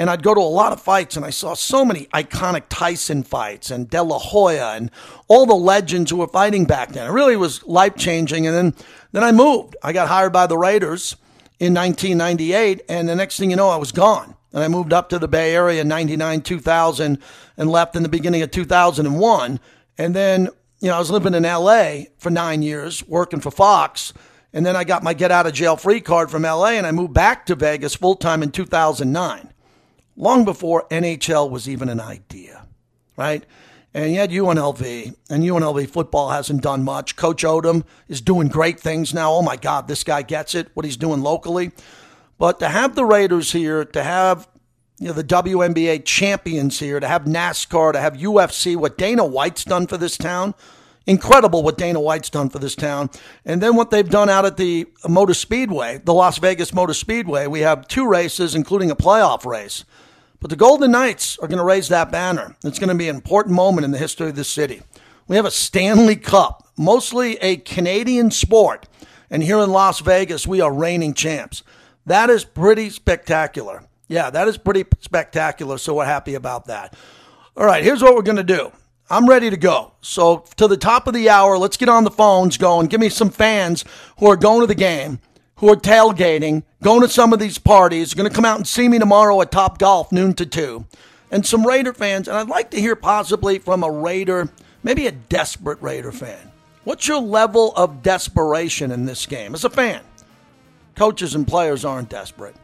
And 0.01 0.09
I'd 0.09 0.22
go 0.22 0.32
to 0.32 0.40
a 0.40 0.42
lot 0.42 0.72
of 0.72 0.80
fights, 0.80 1.18
and 1.18 1.26
I 1.26 1.28
saw 1.28 1.53
so 1.53 1.84
many 1.84 2.07
iconic 2.07 2.62
Tyson 2.70 3.22
fights 3.22 3.70
and 3.70 3.90
De 3.90 4.03
La 4.03 4.18
Hoya 4.18 4.72
and 4.72 4.90
all 5.28 5.44
the 5.44 5.55
legends 5.55 6.11
who 6.11 6.16
were 6.16 6.26
fighting 6.26 6.64
back 6.64 6.92
then. 6.92 7.07
It 7.07 7.12
really 7.12 7.36
was 7.36 7.62
life 7.64 7.96
changing. 7.96 8.46
And 8.46 8.57
then, 8.57 8.74
then 9.12 9.22
I 9.22 9.30
moved. 9.30 9.76
I 9.82 9.92
got 9.92 10.09
hired 10.09 10.32
by 10.32 10.46
the 10.46 10.57
Raiders 10.57 11.16
in 11.59 11.74
1998, 11.74 12.80
and 12.88 13.11
the 13.11 13.14
next 13.14 13.38
thing 13.38 13.51
you 13.51 13.57
know, 13.57 13.68
I 13.68 13.76
was 13.76 13.92
gone. 13.92 14.36
And 14.55 14.64
I 14.64 14.68
moved 14.68 14.94
up 14.94 15.11
to 15.11 15.18
the 15.18 15.28
Bay 15.28 15.55
Area 15.55 15.82
in 15.82 15.88
99, 15.88 16.40
2000, 16.40 17.18
and 17.59 17.70
left 17.70 17.94
in 17.94 18.03
the 18.03 18.09
beginning 18.09 18.40
of 18.40 18.51
2001. 18.51 19.61
And 19.98 20.16
then, 20.16 20.48
you 20.80 20.88
know, 20.88 20.96
I 20.96 20.98
was 20.98 21.11
living 21.11 21.34
in 21.34 21.42
LA 21.42 22.05
for 22.16 22.30
nine 22.30 22.62
years, 22.62 23.07
working 23.07 23.40
for 23.40 23.51
Fox. 23.51 24.14
And 24.55 24.64
then 24.64 24.76
I 24.76 24.84
got 24.84 25.03
my 25.03 25.12
get 25.12 25.30
out 25.30 25.46
of 25.46 25.53
jail 25.53 25.76
free 25.76 26.01
card 26.01 26.30
from 26.30 26.44
LA 26.44 26.70
and 26.70 26.86
I 26.86 26.90
moved 26.90 27.12
back 27.12 27.44
to 27.46 27.55
Vegas 27.55 27.94
full 27.94 28.16
time 28.16 28.42
in 28.42 28.51
2009. 28.51 29.53
Long 30.21 30.45
before 30.45 30.87
NHL 30.91 31.51
was 31.51 31.68
even 31.68 31.89
an 31.89 32.01
idea, 32.01 32.66
right? 33.16 33.45
And 33.93 34.14
had 34.14 34.31
UNLV, 34.31 35.16
and 35.31 35.43
UNLV 35.43 35.89
football 35.89 36.31
hasn't 36.31 36.62
done 36.62 36.85
much. 36.85 37.16
Coach 37.16 37.43
Odom 37.43 37.85
is 38.07 38.21
doing 38.21 38.47
great 38.47 38.79
things 38.79 39.12
now. 39.12 39.33
Oh 39.33 39.43
my 39.43 39.57
God, 39.57 39.89
this 39.89 40.05
guy 40.05 40.23
gets 40.23 40.55
it, 40.55 40.68
what 40.75 40.85
he's 40.85 40.97
doing 40.97 41.23
locally. 41.23 41.73
But 42.39 42.61
to 42.61 42.68
have 42.68 42.95
the 42.95 43.05
Raiders 43.05 43.51
here, 43.51 43.85
to 43.85 44.03
have 44.03 44.47
you 45.01 45.09
know, 45.09 45.12
the 45.14 45.25
WNBA 45.25 46.05
champions 46.05 46.79
here, 46.79 47.01
to 47.01 47.09
have 47.09 47.25
NASCAR, 47.25 47.95
to 47.95 48.01
have 48.01 48.14
UFC, 48.14 48.77
what 48.77 48.97
Dana 48.97 49.25
White's 49.25 49.64
done 49.64 49.87
for 49.87 49.97
this 49.97 50.16
town, 50.16 50.55
incredible 51.07 51.62
what 51.62 51.79
Dana 51.79 51.99
White's 51.99 52.31
done 52.31 52.51
for 52.51 52.59
this 52.59 52.77
town. 52.77 53.11
And 53.45 53.61
then 53.61 53.75
what 53.75 53.91
they've 53.91 54.09
done 54.09 54.29
out 54.29 54.45
at 54.45 54.59
the 54.59 54.87
Motor 55.09 55.35
Speedway, 55.35 55.99
the 56.05 56.14
Las 56.14 56.39
Vegas 56.39 56.73
Motor 56.73 56.95
Speedway, 56.95 57.47
we 57.47 57.61
have 57.61 57.89
two 57.89 58.07
races, 58.07 58.55
including 58.55 58.91
a 58.91 58.97
playoff 58.97 59.45
race. 59.45 59.85
But 60.41 60.49
the 60.49 60.57
Golden 60.57 60.91
Knights 60.91 61.38
are 61.38 61.49
going 61.49 61.59
to 61.59 61.64
raise 61.64 61.88
that 61.88 62.11
banner. 62.11 62.57
It's 62.64 62.78
going 62.78 62.88
to 62.88 62.95
be 62.95 63.09
an 63.09 63.16
important 63.16 63.55
moment 63.55 63.84
in 63.84 63.91
the 63.91 63.99
history 63.99 64.30
of 64.30 64.36
this 64.36 64.49
city. 64.49 64.82
We 65.28 65.36
have 65.36 65.45
a 65.45 65.51
Stanley 65.51 66.16
Cup, 66.16 66.66
mostly 66.78 67.36
a 67.36 67.59
Canadian 67.59 68.30
sport. 68.30 68.88
And 69.30 69.43
here 69.43 69.59
in 69.59 69.70
Las 69.70 70.01
Vegas, 70.01 70.47
we 70.47 70.61
are 70.61 70.72
reigning 70.72 71.14
champs. 71.14 71.62
That 72.07 72.30
is 72.30 72.45
pretty 72.45 72.91
spectacular. 72.91 73.84
Yeah, 74.09 74.30
that 74.30 74.49
is 74.49 74.57
pretty 74.57 74.86
spectacular. 75.01 75.78
So 75.78 75.95
we're 75.95 76.07
happy 76.07 76.34
about 76.34 76.64
that. 76.66 76.97
All 77.57 77.66
right, 77.66 77.84
here's 77.84 78.03
what 78.03 78.16
we're 78.16 78.22
going 78.22 78.36
to 78.38 78.43
do. 78.43 78.72
I'm 79.11 79.28
ready 79.28 79.51
to 79.51 79.57
go. 79.57 79.93
So 80.01 80.45
to 80.57 80.66
the 80.66 80.76
top 80.76 81.07
of 81.07 81.14
the 81.14 81.28
hour, 81.28 81.59
let's 81.59 81.76
get 81.76 81.88
on 81.88 82.05
the 82.05 82.11
phones 82.11 82.57
going. 82.57 82.86
Give 82.86 83.01
me 83.01 83.09
some 83.09 83.30
fans 83.30 83.84
who 84.18 84.26
are 84.26 84.36
going 84.36 84.61
to 84.62 84.66
the 84.66 84.74
game 84.74 85.20
who 85.61 85.70
are 85.70 85.76
tailgating, 85.76 86.62
going 86.82 87.02
to 87.02 87.08
some 87.08 87.34
of 87.34 87.38
these 87.38 87.58
parties, 87.58 88.12
Are 88.12 88.16
going 88.16 88.28
to 88.28 88.34
come 88.34 88.46
out 88.46 88.56
and 88.56 88.66
see 88.66 88.88
me 88.88 88.98
tomorrow 88.98 89.40
at 89.42 89.52
Top 89.52 89.78
Golf, 89.78 90.11
noon 90.11 90.32
to 90.34 90.46
2. 90.46 90.86
And 91.30 91.46
some 91.46 91.66
Raider 91.66 91.92
fans, 91.92 92.28
and 92.28 92.36
I'd 92.36 92.48
like 92.48 92.70
to 92.70 92.80
hear 92.80 92.96
possibly 92.96 93.58
from 93.58 93.84
a 93.84 93.90
Raider, 93.90 94.48
maybe 94.82 95.06
a 95.06 95.12
desperate 95.12 95.80
Raider 95.82 96.12
fan. 96.12 96.50
What's 96.84 97.06
your 97.06 97.20
level 97.20 97.74
of 97.76 98.02
desperation 98.02 98.90
in 98.90 99.04
this 99.04 99.26
game 99.26 99.54
as 99.54 99.64
a 99.64 99.70
fan? 99.70 100.00
Coaches 100.96 101.34
and 101.34 101.46
players 101.46 101.84
aren't 101.84 102.08
desperate. 102.08 102.56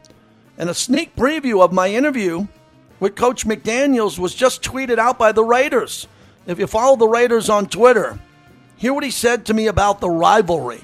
And 0.57 0.67
a 0.67 0.73
sneak 0.73 1.15
preview 1.15 1.63
of 1.63 1.71
my 1.71 1.89
interview 1.89 2.47
with 2.99 3.15
Coach 3.15 3.45
McDaniels 3.45 4.17
was 4.17 4.33
just 4.33 4.63
tweeted 4.63 4.97
out 4.97 5.19
by 5.19 5.31
the 5.31 5.43
Raiders. 5.43 6.07
If 6.47 6.57
you 6.57 6.65
follow 6.65 6.95
the 6.95 7.07
Raiders 7.07 7.47
on 7.47 7.67
Twitter, 7.67 8.17
hear 8.75 8.91
what 8.91 9.03
he 9.03 9.11
said 9.11 9.45
to 9.45 9.53
me 9.53 9.67
about 9.67 10.01
the 10.01 10.09
rivalry. 10.09 10.81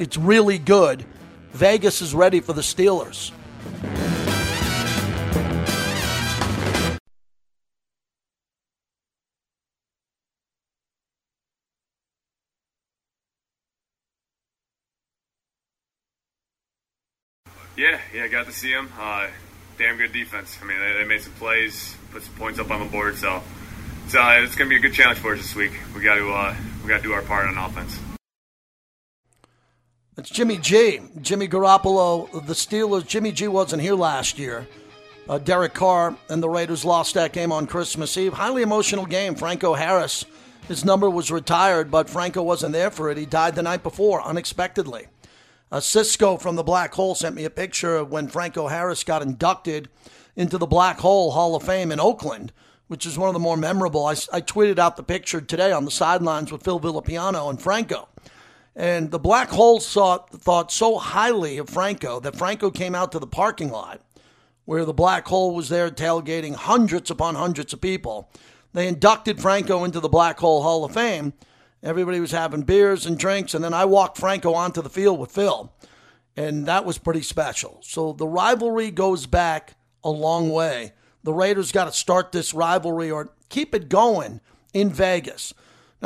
It's 0.00 0.16
really 0.16 0.58
good 0.58 1.06
Vegas 1.56 2.02
is 2.02 2.14
ready 2.14 2.40
for 2.40 2.52
the 2.52 2.60
Steelers. 2.60 3.32
Yeah, 17.74 18.00
yeah, 18.14 18.24
I 18.24 18.28
got 18.28 18.46
to 18.46 18.52
see 18.52 18.72
them. 18.72 18.90
Uh, 18.98 19.28
damn 19.78 19.96
good 19.96 20.12
defense. 20.12 20.58
I 20.62 20.66
mean, 20.66 20.78
they, 20.78 20.92
they, 20.92 21.04
made 21.04 21.22
some 21.22 21.32
plays, 21.34 21.94
put 22.10 22.22
some 22.22 22.34
points 22.34 22.58
up 22.58 22.70
on 22.70 22.80
the 22.80 22.86
board, 22.86 23.16
so 23.16 23.42
it's, 24.04 24.14
uh, 24.14 24.40
it's 24.42 24.56
going 24.56 24.68
to 24.68 24.74
be 24.74 24.76
a 24.76 24.80
good 24.80 24.94
challenge 24.94 25.18
for 25.18 25.34
us 25.34 25.40
this 25.40 25.54
week. 25.54 25.72
We 25.94 26.02
got 26.02 26.16
to 26.16 26.30
uh, 26.30 26.54
we 26.82 26.88
got 26.88 26.98
to 26.98 27.02
do 27.02 27.12
our 27.12 27.22
part 27.22 27.46
on 27.48 27.56
offense. 27.56 27.98
It's 30.18 30.30
Jimmy 30.30 30.56
G. 30.56 31.00
Jimmy 31.20 31.46
Garoppolo, 31.46 32.32
the 32.46 32.54
Steelers. 32.54 33.06
Jimmy 33.06 33.32
G 33.32 33.48
wasn't 33.48 33.82
here 33.82 33.94
last 33.94 34.38
year. 34.38 34.66
Uh, 35.28 35.36
Derek 35.36 35.74
Carr 35.74 36.16
and 36.30 36.42
the 36.42 36.48
Raiders 36.48 36.86
lost 36.86 37.12
that 37.14 37.34
game 37.34 37.52
on 37.52 37.66
Christmas 37.66 38.16
Eve. 38.16 38.32
Highly 38.32 38.62
emotional 38.62 39.04
game. 39.04 39.34
Franco 39.34 39.74
Harris, 39.74 40.24
his 40.68 40.86
number 40.86 41.10
was 41.10 41.30
retired, 41.30 41.90
but 41.90 42.08
Franco 42.08 42.42
wasn't 42.42 42.72
there 42.72 42.90
for 42.90 43.10
it. 43.10 43.18
He 43.18 43.26
died 43.26 43.56
the 43.56 43.62
night 43.62 43.82
before, 43.82 44.22
unexpectedly. 44.22 45.08
Uh, 45.70 45.80
Cisco 45.80 46.38
from 46.38 46.56
the 46.56 46.62
Black 46.62 46.94
Hole 46.94 47.14
sent 47.14 47.36
me 47.36 47.44
a 47.44 47.50
picture 47.50 47.96
of 47.96 48.10
when 48.10 48.26
Franco 48.26 48.68
Harris 48.68 49.04
got 49.04 49.20
inducted 49.20 49.90
into 50.34 50.56
the 50.56 50.66
Black 50.66 50.98
Hole 51.00 51.32
Hall 51.32 51.54
of 51.54 51.62
Fame 51.62 51.92
in 51.92 52.00
Oakland, 52.00 52.54
which 52.88 53.04
is 53.04 53.18
one 53.18 53.28
of 53.28 53.34
the 53.34 53.38
more 53.38 53.58
memorable. 53.58 54.06
I, 54.06 54.12
I 54.32 54.40
tweeted 54.40 54.78
out 54.78 54.96
the 54.96 55.02
picture 55.02 55.42
today 55.42 55.72
on 55.72 55.84
the 55.84 55.90
sidelines 55.90 56.50
with 56.50 56.64
Phil 56.64 56.80
Villapiano 56.80 57.50
and 57.50 57.60
Franco. 57.60 58.08
And 58.78 59.10
the 59.10 59.18
black 59.18 59.48
hole 59.48 59.80
saw, 59.80 60.18
thought 60.18 60.70
so 60.70 60.98
highly 60.98 61.56
of 61.56 61.70
Franco 61.70 62.20
that 62.20 62.36
Franco 62.36 62.70
came 62.70 62.94
out 62.94 63.10
to 63.12 63.18
the 63.18 63.26
parking 63.26 63.70
lot 63.70 64.02
where 64.66 64.84
the 64.84 64.92
black 64.92 65.26
hole 65.26 65.54
was 65.54 65.70
there 65.70 65.88
tailgating 65.90 66.54
hundreds 66.54 67.10
upon 67.10 67.36
hundreds 67.36 67.72
of 67.72 67.80
people. 67.80 68.30
They 68.74 68.86
inducted 68.88 69.40
Franco 69.40 69.84
into 69.84 70.00
the 70.00 70.08
Black 70.08 70.38
Hole 70.38 70.62
Hall 70.62 70.84
of 70.84 70.92
Fame. 70.92 71.32
Everybody 71.82 72.20
was 72.20 72.32
having 72.32 72.62
beers 72.62 73.06
and 73.06 73.16
drinks, 73.16 73.54
and 73.54 73.64
then 73.64 73.72
I 73.72 73.86
walked 73.86 74.18
Franco 74.18 74.52
onto 74.52 74.82
the 74.82 74.90
field 74.90 75.18
with 75.18 75.30
Phil, 75.30 75.72
and 76.36 76.66
that 76.66 76.84
was 76.84 76.98
pretty 76.98 77.22
special. 77.22 77.78
So 77.82 78.12
the 78.12 78.26
rivalry 78.26 78.90
goes 78.90 79.26
back 79.26 79.76
a 80.04 80.10
long 80.10 80.50
way. 80.50 80.92
The 81.22 81.32
Raiders 81.32 81.72
got 81.72 81.84
to 81.84 81.92
start 81.92 82.32
this 82.32 82.52
rivalry 82.52 83.10
or 83.10 83.30
keep 83.48 83.74
it 83.74 83.88
going 83.88 84.40
in 84.74 84.90
Vegas. 84.90 85.54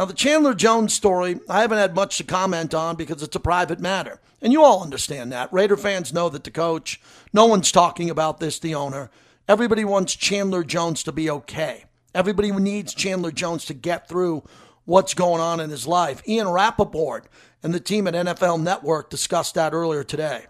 Now, 0.01 0.07
the 0.07 0.15
Chandler 0.15 0.55
Jones 0.55 0.95
story, 0.95 1.41
I 1.47 1.61
haven't 1.61 1.77
had 1.77 1.95
much 1.95 2.17
to 2.17 2.25
comment 2.25 2.73
on 2.73 2.97
because 2.97 3.23
it's 3.23 3.37
a 3.37 3.39
private 3.39 3.81
matter. 3.81 4.19
And 4.41 4.51
you 4.51 4.65
all 4.65 4.83
understand 4.83 5.31
that. 5.31 5.53
Raider 5.53 5.77
fans 5.77 6.11
know 6.11 6.31
that 6.31 6.45
the 6.45 6.51
coach, 6.51 6.99
no 7.35 7.45
one's 7.45 7.71
talking 7.71 8.09
about 8.09 8.41
this, 8.41 8.59
the 8.59 8.75
owner. 8.75 9.11
Everybody 9.47 9.85
wants 9.85 10.17
Chandler 10.17 10.65
Jones 10.65 11.03
to 11.03 11.13
be 11.13 11.29
okay. 11.29 11.85
Everybody 12.15 12.51
needs 12.51 12.95
Chandler 12.95 13.31
Jones 13.31 13.67
to 13.67 13.75
get 13.75 14.09
through 14.09 14.43
what's 14.87 15.13
going 15.13 15.43
on 15.43 15.61
in 15.61 15.69
his 15.69 15.87
life. 15.87 16.27
Ian 16.27 16.49
Rapoport 16.49 17.27
and 17.63 17.75
the 17.75 17.79
team 17.79 18.07
at 18.07 18.15
NFL 18.15 18.63
Network 18.63 19.11
discussed 19.11 19.55
that 19.57 19.75
earlier 19.75 20.03
today. 20.03 20.47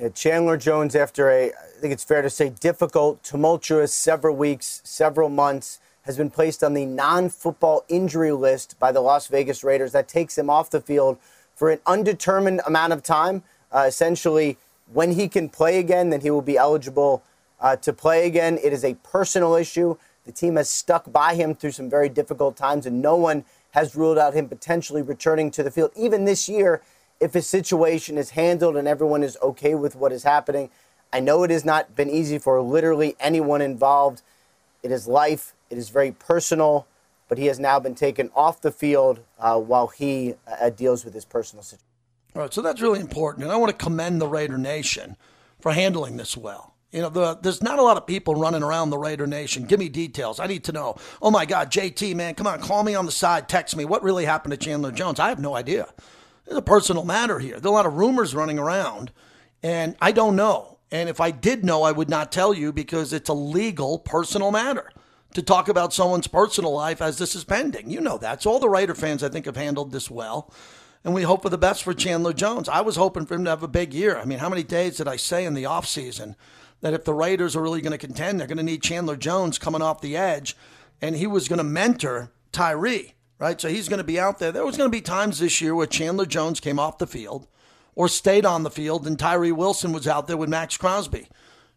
Yeah, 0.00 0.10
Chandler 0.10 0.56
Jones, 0.56 0.94
after 0.94 1.28
a, 1.28 1.46
I 1.48 1.80
think 1.80 1.92
it's 1.92 2.04
fair 2.04 2.22
to 2.22 2.30
say, 2.30 2.50
difficult, 2.50 3.24
tumultuous 3.24 3.92
several 3.92 4.36
weeks, 4.36 4.80
several 4.84 5.28
months, 5.28 5.80
has 6.06 6.16
been 6.16 6.30
placed 6.30 6.64
on 6.64 6.72
the 6.72 6.86
non 6.86 7.28
football 7.28 7.84
injury 7.88 8.32
list 8.32 8.78
by 8.78 8.92
the 8.92 9.00
Las 9.00 9.26
Vegas 9.26 9.62
Raiders. 9.62 9.92
That 9.92 10.08
takes 10.08 10.38
him 10.38 10.48
off 10.48 10.70
the 10.70 10.80
field 10.80 11.18
for 11.54 11.70
an 11.70 11.80
undetermined 11.84 12.62
amount 12.66 12.92
of 12.92 13.02
time. 13.02 13.42
Uh, 13.72 13.84
essentially, 13.86 14.56
when 14.92 15.12
he 15.12 15.28
can 15.28 15.48
play 15.48 15.78
again, 15.78 16.10
then 16.10 16.20
he 16.20 16.30
will 16.30 16.42
be 16.42 16.56
eligible 16.56 17.22
uh, 17.60 17.76
to 17.76 17.92
play 17.92 18.26
again. 18.26 18.58
It 18.62 18.72
is 18.72 18.84
a 18.84 18.94
personal 19.02 19.54
issue. 19.54 19.96
The 20.24 20.32
team 20.32 20.56
has 20.56 20.70
stuck 20.70 21.12
by 21.12 21.34
him 21.34 21.54
through 21.54 21.72
some 21.72 21.90
very 21.90 22.08
difficult 22.08 22.56
times, 22.56 22.86
and 22.86 23.02
no 23.02 23.16
one 23.16 23.44
has 23.72 23.94
ruled 23.94 24.18
out 24.18 24.34
him 24.34 24.48
potentially 24.48 25.02
returning 25.02 25.50
to 25.50 25.62
the 25.62 25.70
field, 25.70 25.90
even 25.96 26.24
this 26.24 26.48
year, 26.48 26.82
if 27.20 27.34
his 27.34 27.46
situation 27.46 28.16
is 28.16 28.30
handled 28.30 28.76
and 28.76 28.86
everyone 28.86 29.22
is 29.22 29.36
okay 29.42 29.74
with 29.74 29.96
what 29.96 30.12
is 30.12 30.22
happening. 30.22 30.70
I 31.12 31.20
know 31.20 31.42
it 31.44 31.50
has 31.50 31.64
not 31.64 31.96
been 31.96 32.10
easy 32.10 32.38
for 32.38 32.60
literally 32.60 33.16
anyone 33.18 33.62
involved. 33.62 34.22
It 34.82 34.90
is 34.90 35.06
life. 35.06 35.54
It 35.70 35.78
is 35.78 35.88
very 35.88 36.12
personal, 36.12 36.86
but 37.28 37.38
he 37.38 37.46
has 37.46 37.58
now 37.58 37.80
been 37.80 37.94
taken 37.94 38.30
off 38.34 38.60
the 38.60 38.70
field 38.70 39.20
uh, 39.38 39.58
while 39.58 39.88
he 39.88 40.34
uh, 40.46 40.70
deals 40.70 41.04
with 41.04 41.14
his 41.14 41.24
personal 41.24 41.62
situation. 41.62 41.84
All 42.34 42.42
right, 42.42 42.52
so 42.52 42.60
that's 42.60 42.82
really 42.82 43.00
important. 43.00 43.44
And 43.44 43.52
I 43.52 43.56
want 43.56 43.76
to 43.76 43.84
commend 43.84 44.20
the 44.20 44.28
Raider 44.28 44.58
Nation 44.58 45.16
for 45.60 45.72
handling 45.72 46.16
this 46.16 46.36
well. 46.36 46.74
You 46.92 47.02
know, 47.02 47.08
the, 47.08 47.34
there's 47.34 47.62
not 47.62 47.78
a 47.78 47.82
lot 47.82 47.96
of 47.96 48.06
people 48.06 48.34
running 48.34 48.62
around 48.62 48.90
the 48.90 48.98
Raider 48.98 49.26
Nation. 49.26 49.64
Give 49.64 49.80
me 49.80 49.88
details. 49.88 50.38
I 50.38 50.46
need 50.46 50.64
to 50.64 50.72
know. 50.72 50.96
Oh 51.20 51.30
my 51.30 51.44
God, 51.44 51.70
JT, 51.70 52.14
man, 52.14 52.34
come 52.34 52.46
on, 52.46 52.60
call 52.60 52.84
me 52.84 52.94
on 52.94 53.06
the 53.06 53.12
side, 53.12 53.48
text 53.48 53.76
me. 53.76 53.84
What 53.84 54.02
really 54.02 54.24
happened 54.24 54.52
to 54.52 54.56
Chandler 54.56 54.92
Jones? 54.92 55.18
I 55.18 55.28
have 55.28 55.40
no 55.40 55.56
idea. 55.56 55.88
There's 56.44 56.58
a 56.58 56.62
personal 56.62 57.04
matter 57.04 57.38
here. 57.38 57.54
There's 57.54 57.64
a 57.64 57.70
lot 57.70 57.86
of 57.86 57.94
rumors 57.94 58.34
running 58.34 58.58
around, 58.58 59.10
and 59.62 59.96
I 60.00 60.12
don't 60.12 60.36
know. 60.36 60.78
And 60.92 61.08
if 61.08 61.20
I 61.20 61.32
did 61.32 61.64
know, 61.64 61.82
I 61.82 61.90
would 61.90 62.08
not 62.08 62.30
tell 62.30 62.54
you 62.54 62.72
because 62.72 63.12
it's 63.12 63.28
a 63.28 63.34
legal, 63.34 63.98
personal 63.98 64.52
matter 64.52 64.90
to 65.34 65.42
talk 65.42 65.68
about 65.68 65.92
someone's 65.92 66.26
personal 66.26 66.72
life 66.72 67.02
as 67.02 67.18
this 67.18 67.34
is 67.34 67.44
pending. 67.44 67.90
You 67.90 68.00
know 68.00 68.18
that. 68.18 68.42
So 68.42 68.50
all 68.50 68.58
the 68.58 68.68
Raider 68.68 68.94
fans, 68.94 69.22
I 69.22 69.28
think, 69.28 69.46
have 69.46 69.56
handled 69.56 69.92
this 69.92 70.10
well. 70.10 70.52
And 71.04 71.14
we 71.14 71.22
hope 71.22 71.42
for 71.42 71.50
the 71.50 71.58
best 71.58 71.84
for 71.84 71.94
Chandler 71.94 72.32
Jones. 72.32 72.68
I 72.68 72.80
was 72.80 72.96
hoping 72.96 73.26
for 73.26 73.34
him 73.34 73.44
to 73.44 73.50
have 73.50 73.62
a 73.62 73.68
big 73.68 73.94
year. 73.94 74.16
I 74.18 74.24
mean, 74.24 74.40
how 74.40 74.48
many 74.48 74.64
days 74.64 74.96
did 74.96 75.06
I 75.06 75.16
say 75.16 75.44
in 75.44 75.54
the 75.54 75.64
offseason 75.64 76.34
that 76.80 76.94
if 76.94 77.04
the 77.04 77.14
Raiders 77.14 77.54
are 77.54 77.62
really 77.62 77.80
going 77.80 77.92
to 77.92 78.06
contend, 78.06 78.40
they're 78.40 78.46
going 78.46 78.56
to 78.56 78.62
need 78.62 78.82
Chandler 78.82 79.16
Jones 79.16 79.58
coming 79.58 79.82
off 79.82 80.00
the 80.00 80.16
edge, 80.16 80.56
and 81.00 81.16
he 81.16 81.26
was 81.26 81.48
going 81.48 81.58
to 81.58 81.64
mentor 81.64 82.32
Tyree, 82.52 83.14
right? 83.38 83.60
So 83.60 83.68
he's 83.68 83.88
going 83.88 83.98
to 83.98 84.04
be 84.04 84.18
out 84.18 84.38
there. 84.38 84.52
There 84.52 84.66
was 84.66 84.76
going 84.76 84.90
to 84.90 84.96
be 84.96 85.00
times 85.00 85.38
this 85.38 85.60
year 85.60 85.74
where 85.74 85.86
Chandler 85.86 86.26
Jones 86.26 86.60
came 86.60 86.78
off 86.78 86.98
the 86.98 87.06
field 87.06 87.46
or 87.94 88.08
stayed 88.08 88.44
on 88.44 88.62
the 88.62 88.70
field, 88.70 89.06
and 89.06 89.18
Tyree 89.18 89.52
Wilson 89.52 89.92
was 89.92 90.08
out 90.08 90.26
there 90.26 90.36
with 90.36 90.48
Maxx 90.48 90.76
Crosby. 90.76 91.28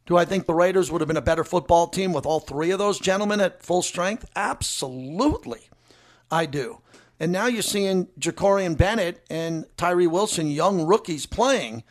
Do 0.05 0.17
I 0.17 0.25
think 0.25 0.45
the 0.45 0.53
Raiders 0.53 0.91
would 0.91 1.01
have 1.01 1.07
been 1.07 1.17
a 1.17 1.21
better 1.21 1.43
football 1.43 1.87
team 1.87 2.13
with 2.13 2.25
all 2.25 2.39
three 2.39 2.71
of 2.71 2.79
those 2.79 2.99
gentlemen 2.99 3.39
at 3.39 3.61
full 3.61 3.81
strength? 3.81 4.25
Absolutely. 4.35 5.69
I 6.31 6.45
do. 6.45 6.81
And 7.19 7.31
now 7.31 7.47
you're 7.47 7.61
seeing 7.61 8.07
Jakorian 8.19 8.77
Bennett 8.77 9.23
and 9.29 9.65
Tyree 9.77 10.07
Wilson, 10.07 10.47
young 10.49 10.85
rookies, 10.85 11.25
playing. 11.25 11.83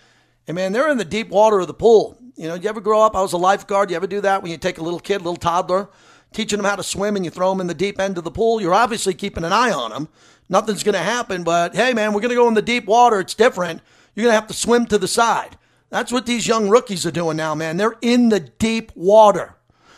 And 0.46 0.54
man, 0.54 0.72
they're 0.72 0.90
in 0.90 0.98
the 0.98 1.04
deep 1.04 1.28
water 1.28 1.61
of 1.61 1.66
the 1.66 1.74
pool. 1.74 2.18
You 2.36 2.48
know, 2.48 2.54
you 2.54 2.68
ever 2.68 2.80
grow 2.80 3.02
up? 3.02 3.14
I 3.14 3.20
was 3.20 3.34
a 3.34 3.38
lifeguard. 3.38 3.90
You 3.90 3.96
ever 3.96 4.06
do 4.06 4.20
that 4.22 4.42
when 4.42 4.50
you 4.50 4.56
take 4.56 4.78
a 4.78 4.82
little 4.82 5.00
kid, 5.00 5.18
little 5.18 5.36
toddler, 5.36 5.88
teaching 6.32 6.56
them 6.59 6.66
how 6.66 6.76
to 6.76 6.82
swim 6.82 7.16
and 7.16 7.24
you 7.24 7.30
throw 7.30 7.50
them 7.50 7.61
in 7.61 7.66
the 7.66 7.74
deep 7.74 8.00
end 8.00 8.16
of 8.16 8.24
the 8.24 8.30
pool? 8.30 8.61
You're 8.61 8.74
obviously 8.74 9.12
keeping 9.12 9.44
an 9.44 9.52
eye 9.52 9.72
on 9.72 9.90
them. 9.90 10.09
Nothing's 10.48 10.82
going 10.82 10.94
to 10.94 11.00
happen, 11.00 11.44
but 11.44 11.74
hey, 11.74 11.92
man, 11.92 12.14
we're 12.14 12.20
going 12.20 12.30
to 12.30 12.36
go 12.36 12.48
in 12.48 12.54
the 12.54 12.62
deep 12.62 12.86
water. 12.86 13.20
It's 13.20 13.34
different. 13.34 13.82
You're 14.14 14.24
going 14.24 14.32
to 14.32 14.40
have 14.40 14.48
to 14.48 14.54
swim 14.54 14.86
to 14.86 14.96
the 14.96 15.09
side. 15.09 15.59
That's 15.91 16.12
what 16.12 16.26
these 16.26 16.47
young 16.47 16.68
rookies 16.68 17.07
are 17.07 17.11
doing 17.11 17.36
now, 17.36 17.55
man. 17.55 17.76
They're 17.76 17.97
in 18.03 18.28
the 18.28 18.41
deep 18.41 18.93
water. 18.95 19.57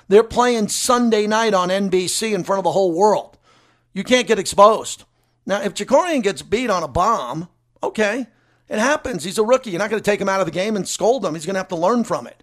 They're 0.09 0.22
playing 0.22 0.68
Sunday 0.68 1.26
night 1.26 1.55
on 1.55 1.68
NBC 1.68 2.32
in 2.32 2.45
front 2.45 2.59
of 2.59 2.64
the 2.64 2.72
whole 2.72 2.93
world. 2.93 3.38
You 3.93 4.05
can't 4.05 4.26
get 4.26 4.38
exposed. 4.38 5.05
Now, 5.47 5.62
if 5.62 5.74
Jakorian 5.74 6.22
gets 6.22 6.43
beat 6.43 6.70
on 6.70 6.82
a 6.82 6.88
bomb, 6.88 7.49
okay, 7.82 8.26
it 8.68 8.78
happens. 8.78 9.24
He's 9.24 9.38
a 9.38 9.45
rookie. 9.45 9.70
You're 9.70 9.78
not 9.80 9.91
going 9.91 10.03
to 10.03 10.11
take 10.11 10.20
him 10.20 10.28
out 10.28 10.41
of 10.41 10.47
the 10.47 10.53
game 10.53 10.76
and 10.76 10.86
scold 10.86 11.24
him. 11.24 11.34
He's 11.34 11.47
going 11.47 11.55
to 11.55 11.61
have 11.61 11.68
to 11.68 11.76
learn 11.76 12.05
from 12.05 12.26
it. 12.26 12.43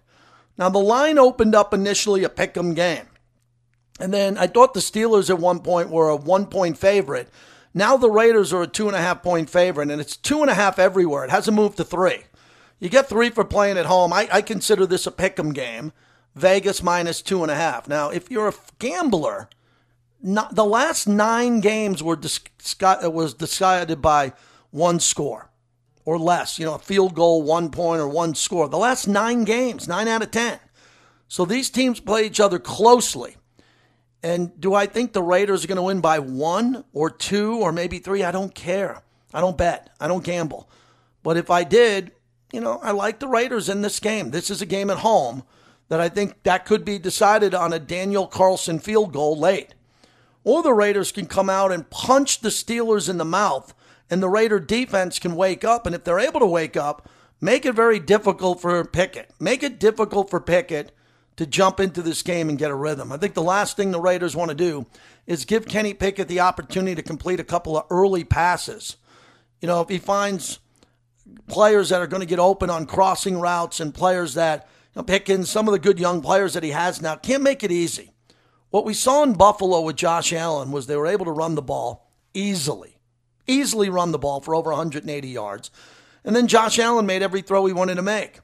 Now, 0.58 0.68
the 0.68 0.78
line 0.78 1.18
opened 1.18 1.54
up 1.54 1.72
initially 1.72 2.24
a 2.24 2.28
pick 2.28 2.56
'em 2.56 2.74
game. 2.74 3.06
And 4.00 4.12
then 4.12 4.38
I 4.38 4.46
thought 4.46 4.74
the 4.74 4.80
Steelers 4.80 5.30
at 5.30 5.38
one 5.38 5.60
point 5.60 5.90
were 5.90 6.08
a 6.08 6.16
one 6.16 6.46
point 6.46 6.78
favorite. 6.78 7.28
Now 7.74 7.96
the 7.96 8.10
Raiders 8.10 8.52
are 8.52 8.62
a 8.62 8.66
two 8.66 8.86
and 8.86 8.96
a 8.96 9.00
half 9.00 9.22
point 9.22 9.50
favorite, 9.50 9.90
and 9.90 10.00
it's 10.00 10.16
two 10.16 10.40
and 10.40 10.50
a 10.50 10.54
half 10.54 10.78
everywhere. 10.78 11.24
It 11.24 11.30
hasn't 11.30 11.56
moved 11.56 11.76
to 11.78 11.84
three. 11.84 12.24
You 12.80 12.88
get 12.88 13.08
three 13.08 13.30
for 13.30 13.44
playing 13.44 13.78
at 13.78 13.86
home. 13.86 14.12
I, 14.12 14.28
I 14.32 14.42
consider 14.42 14.86
this 14.86 15.06
a 15.06 15.10
pick 15.10 15.38
'em 15.38 15.52
game. 15.52 15.92
Vegas 16.34 16.82
minus 16.82 17.22
two 17.22 17.42
and 17.42 17.50
a 17.50 17.56
half. 17.56 17.88
Now, 17.88 18.10
if 18.10 18.30
you're 18.30 18.48
a 18.48 18.54
gambler, 18.78 19.48
not, 20.22 20.54
the 20.54 20.64
last 20.64 21.08
nine 21.08 21.60
games 21.60 22.02
were 22.02 22.16
dis- 22.16 22.40
uh, 22.82 23.10
was 23.10 23.34
decided 23.34 24.00
by 24.00 24.32
one 24.70 25.00
score 25.00 25.50
or 26.04 26.18
less. 26.18 26.58
You 26.58 26.66
know, 26.66 26.74
a 26.74 26.78
field 26.78 27.14
goal, 27.14 27.42
one 27.42 27.70
point, 27.70 28.00
or 28.00 28.08
one 28.08 28.34
score. 28.34 28.68
The 28.68 28.78
last 28.78 29.08
nine 29.08 29.44
games, 29.44 29.88
nine 29.88 30.06
out 30.06 30.22
of 30.22 30.30
ten. 30.30 30.58
So 31.26 31.44
these 31.44 31.70
teams 31.70 32.00
play 32.00 32.24
each 32.24 32.40
other 32.40 32.58
closely. 32.58 33.36
And 34.22 34.58
do 34.60 34.74
I 34.74 34.86
think 34.86 35.12
the 35.12 35.22
Raiders 35.22 35.64
are 35.64 35.68
going 35.68 35.76
to 35.76 35.82
win 35.82 36.00
by 36.00 36.18
one 36.18 36.84
or 36.92 37.10
two 37.10 37.58
or 37.58 37.72
maybe 37.72 37.98
three? 37.98 38.24
I 38.24 38.32
don't 38.32 38.54
care. 38.54 39.02
I 39.32 39.40
don't 39.40 39.58
bet. 39.58 39.90
I 40.00 40.08
don't 40.08 40.24
gamble. 40.24 40.68
But 41.22 41.36
if 41.36 41.50
I 41.50 41.64
did, 41.64 42.12
you 42.52 42.60
know, 42.60 42.78
I 42.82 42.92
like 42.92 43.18
the 43.18 43.28
Raiders 43.28 43.68
in 43.68 43.82
this 43.82 44.00
game. 44.00 44.30
This 44.30 44.50
is 44.50 44.62
a 44.62 44.66
game 44.66 44.90
at 44.90 44.98
home 44.98 45.42
that 45.88 46.00
I 46.00 46.08
think 46.08 46.42
that 46.42 46.66
could 46.66 46.84
be 46.84 46.98
decided 46.98 47.54
on 47.54 47.72
a 47.72 47.78
Daniel 47.78 48.26
Carlson 48.26 48.78
field 48.78 49.12
goal 49.12 49.38
late. 49.38 49.74
Or 50.44 50.62
the 50.62 50.72
Raiders 50.72 51.12
can 51.12 51.26
come 51.26 51.50
out 51.50 51.72
and 51.72 51.90
punch 51.90 52.40
the 52.40 52.48
Steelers 52.48 53.08
in 53.08 53.18
the 53.18 53.24
mouth, 53.24 53.74
and 54.08 54.22
the 54.22 54.28
Raider 54.28 54.60
defense 54.60 55.18
can 55.18 55.36
wake 55.36 55.64
up. 55.64 55.84
And 55.84 55.94
if 55.94 56.04
they're 56.04 56.20
able 56.20 56.40
to 56.40 56.46
wake 56.46 56.76
up, 56.76 57.08
make 57.40 57.66
it 57.66 57.74
very 57.74 57.98
difficult 57.98 58.60
for 58.60 58.82
Pickett. 58.84 59.30
Make 59.38 59.62
it 59.62 59.78
difficult 59.78 60.30
for 60.30 60.40
Pickett 60.40 60.92
to 61.36 61.46
jump 61.46 61.80
into 61.80 62.02
this 62.02 62.22
game 62.22 62.48
and 62.48 62.58
get 62.58 62.70
a 62.70 62.74
rhythm. 62.74 63.12
I 63.12 63.16
think 63.16 63.34
the 63.34 63.42
last 63.42 63.76
thing 63.76 63.90
the 63.90 64.00
Raiders 64.00 64.34
want 64.34 64.50
to 64.50 64.56
do 64.56 64.86
is 65.26 65.44
give 65.44 65.66
Kenny 65.66 65.94
Pickett 65.94 66.28
the 66.28 66.40
opportunity 66.40 66.94
to 66.94 67.02
complete 67.02 67.40
a 67.40 67.44
couple 67.44 67.76
of 67.76 67.86
early 67.90 68.24
passes. 68.24 68.96
You 69.60 69.68
know, 69.68 69.80
if 69.80 69.88
he 69.88 69.98
finds 69.98 70.58
players 71.46 71.88
that 71.88 72.00
are 72.00 72.06
going 72.06 72.20
to 72.20 72.26
get 72.26 72.38
open 72.38 72.70
on 72.70 72.86
crossing 72.86 73.40
routes 73.40 73.80
and 73.80 73.94
players 73.94 74.34
that 74.34 74.68
you 74.94 75.00
know, 75.00 75.04
Pickens, 75.04 75.50
some 75.50 75.68
of 75.68 75.72
the 75.72 75.78
good 75.78 75.98
young 75.98 76.20
players 76.20 76.54
that 76.54 76.62
he 76.62 76.70
has 76.70 77.00
now, 77.00 77.16
can't 77.16 77.42
make 77.42 77.62
it 77.62 77.72
easy. 77.72 78.12
What 78.70 78.84
we 78.84 78.94
saw 78.94 79.22
in 79.22 79.32
Buffalo 79.32 79.80
with 79.80 79.96
Josh 79.96 80.32
Allen 80.32 80.72
was 80.72 80.86
they 80.86 80.96
were 80.96 81.06
able 81.06 81.24
to 81.24 81.32
run 81.32 81.54
the 81.54 81.62
ball 81.62 82.10
easily, 82.34 82.98
easily 83.46 83.88
run 83.88 84.12
the 84.12 84.18
ball 84.18 84.40
for 84.40 84.54
over 84.54 84.70
180 84.70 85.28
yards. 85.28 85.70
And 86.24 86.36
then 86.36 86.48
Josh 86.48 86.78
Allen 86.78 87.06
made 87.06 87.22
every 87.22 87.40
throw 87.40 87.64
he 87.66 87.72
wanted 87.72 87.94
to 87.94 88.02
make 88.02 88.40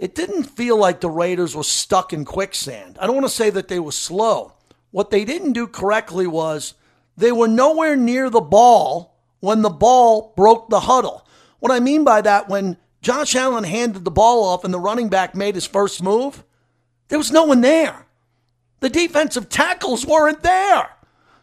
it 0.00 0.14
didn't 0.14 0.44
feel 0.44 0.78
like 0.78 1.00
the 1.00 1.10
Raiders 1.10 1.54
were 1.54 1.62
stuck 1.62 2.14
in 2.14 2.24
quicksand. 2.24 2.96
I 2.98 3.06
don't 3.06 3.14
want 3.14 3.26
to 3.26 3.32
say 3.32 3.50
that 3.50 3.68
they 3.68 3.78
were 3.78 3.92
slow. 3.92 4.54
What 4.92 5.10
they 5.10 5.26
didn't 5.26 5.52
do 5.52 5.66
correctly 5.66 6.26
was 6.26 6.72
they 7.18 7.32
were 7.32 7.46
nowhere 7.46 7.96
near 7.96 8.30
the 8.30 8.40
ball 8.40 9.20
when 9.40 9.60
the 9.60 9.68
ball 9.68 10.32
broke 10.38 10.70
the 10.70 10.80
huddle. 10.80 11.26
What 11.60 11.72
I 11.72 11.80
mean 11.80 12.04
by 12.04 12.20
that, 12.22 12.48
when 12.48 12.76
Josh 13.02 13.34
Allen 13.34 13.64
handed 13.64 14.04
the 14.04 14.10
ball 14.10 14.44
off 14.44 14.64
and 14.64 14.74
the 14.74 14.80
running 14.80 15.08
back 15.08 15.34
made 15.34 15.54
his 15.54 15.66
first 15.66 16.02
move, 16.02 16.44
there 17.08 17.18
was 17.18 17.32
no 17.32 17.44
one 17.44 17.60
there. 17.60 18.06
The 18.80 18.90
defensive 18.90 19.48
tackles 19.48 20.06
weren't 20.06 20.42
there. 20.42 20.90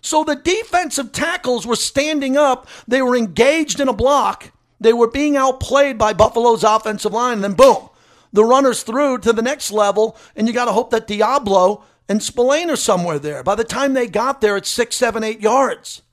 So 0.01 0.23
the 0.23 0.35
defensive 0.35 1.11
tackles 1.11 1.65
were 1.65 1.75
standing 1.75 2.37
up, 2.37 2.67
they 2.87 3.01
were 3.01 3.15
engaged 3.15 3.79
in 3.79 3.87
a 3.87 3.93
block, 3.93 4.51
they 4.79 4.93
were 4.93 5.09
being 5.09 5.35
outplayed 5.35 5.97
by 5.97 6.13
Buffalo's 6.13 6.63
offensive 6.63 7.13
line, 7.13 7.33
and 7.35 7.43
then 7.43 7.53
boom, 7.53 7.89
the 8.31 8.45
runners 8.45 8.83
through 8.83 9.19
to 9.19 9.33
the 9.33 9.41
next 9.41 9.71
level, 9.71 10.15
and 10.35 10.47
you 10.47 10.53
got 10.53 10.65
to 10.65 10.71
hope 10.71 10.91
that 10.91 11.07
Deablo 11.07 11.83
and 12.07 12.21
Spillane 12.21 12.69
are 12.69 12.75
somewhere 12.75 13.19
there. 13.19 13.43
By 13.43 13.55
the 13.55 13.63
time 13.63 13.93
they 13.93 14.07
got 14.07 14.39
there, 14.39 14.55
it's 14.55 14.69
six, 14.69 14.95
seven, 14.95 15.23
eight 15.23 15.41
yards. 15.41 16.03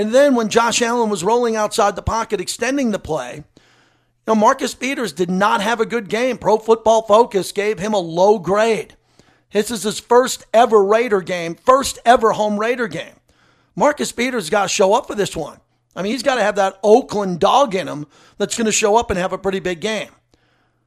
And 0.00 0.14
then 0.14 0.34
when 0.34 0.48
Josh 0.48 0.80
Allen 0.80 1.10
was 1.10 1.22
rolling 1.22 1.56
outside 1.56 1.94
the 1.94 2.00
pocket, 2.00 2.40
extending 2.40 2.90
the 2.90 2.98
play, 2.98 3.34
you 3.36 3.42
know, 4.26 4.34
Marcus 4.34 4.74
Peters 4.74 5.12
did 5.12 5.28
not 5.28 5.60
have 5.60 5.78
a 5.78 5.84
good 5.84 6.08
game. 6.08 6.38
Pro 6.38 6.56
Football 6.56 7.02
Focus 7.02 7.52
gave 7.52 7.78
him 7.78 7.92
a 7.92 7.98
low 7.98 8.38
grade. 8.38 8.96
This 9.52 9.70
is 9.70 9.82
his 9.82 10.00
first 10.00 10.46
ever 10.54 10.82
Raider 10.82 11.20
game, 11.20 11.54
first 11.54 11.98
ever 12.06 12.32
home 12.32 12.58
Raider 12.58 12.88
game. 12.88 13.12
Marcus 13.76 14.10
Peters 14.10 14.48
got 14.48 14.62
to 14.62 14.68
show 14.68 14.94
up 14.94 15.06
for 15.06 15.14
this 15.14 15.36
one. 15.36 15.60
I 15.94 16.00
mean, 16.00 16.12
he's 16.12 16.22
got 16.22 16.36
to 16.36 16.42
have 16.42 16.56
that 16.56 16.80
Oakland 16.82 17.38
dog 17.38 17.74
in 17.74 17.86
him 17.86 18.06
that's 18.38 18.56
going 18.56 18.64
to 18.64 18.72
show 18.72 18.96
up 18.96 19.10
and 19.10 19.18
have 19.18 19.34
a 19.34 19.38
pretty 19.38 19.60
big 19.60 19.82
game. 19.82 20.12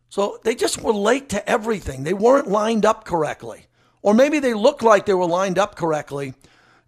So 0.10 0.40
they 0.44 0.56
just 0.56 0.82
were 0.82 0.92
late 0.92 1.30
to 1.30 1.48
everything. 1.48 2.04
They 2.04 2.16
weren't 2.16 2.48
lined 2.48 2.84
up 2.84 3.06
correctly. 3.06 3.68
Or 4.02 4.16
maybe 4.16 4.40
they 4.40 4.56
looked 4.56 4.82
like 4.82 5.06
they 5.06 5.14
were 5.14 5.28
lined 5.28 5.60
up 5.60 5.76
correctly. 5.76 6.34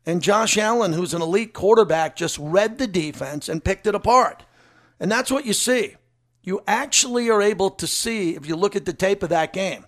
And 0.05 0.21
Josh 0.21 0.57
Allen, 0.57 0.93
who's 0.93 1.13
an 1.13 1.21
elite 1.21 1.53
quarterback, 1.53 2.15
just 2.15 2.37
read 2.37 2.77
the 2.77 2.87
defense 2.87 3.49
and 3.49 3.63
picked 3.63 3.87
it 3.87 3.95
apart. 3.95 4.43
And 4.99 5.11
that's 5.11 5.31
what 5.31 5.45
you 5.45 5.53
see. 5.53 5.95
You 6.43 6.61
actually 6.67 7.29
are 7.29 7.41
able 7.41 7.71
to 7.71 7.87
see, 7.87 8.35
if 8.35 8.45
you 8.45 8.55
look 8.55 8.75
at 8.75 8.85
the 8.85 8.93
tape 8.93 9.23
of 9.23 9.29
that 9.29 9.51
game, 9.51 9.85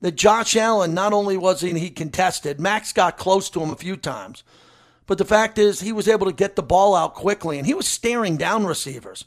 that 0.00 0.16
Josh 0.16 0.56
Allen 0.56 0.94
not 0.94 1.12
only 1.12 1.36
wasn't 1.36 1.76
he 1.76 1.90
contested, 1.90 2.60
Max 2.60 2.92
got 2.92 3.16
close 3.16 3.48
to 3.50 3.60
him 3.60 3.70
a 3.70 3.76
few 3.76 3.96
times, 3.96 4.42
but 5.06 5.16
the 5.16 5.24
fact 5.24 5.58
is 5.58 5.80
he 5.80 5.92
was 5.92 6.08
able 6.08 6.26
to 6.26 6.32
get 6.32 6.56
the 6.56 6.62
ball 6.62 6.96
out 6.96 7.14
quickly 7.14 7.56
and 7.56 7.66
he 7.66 7.74
was 7.74 7.86
staring 7.86 8.36
down 8.36 8.66
receivers. 8.66 9.24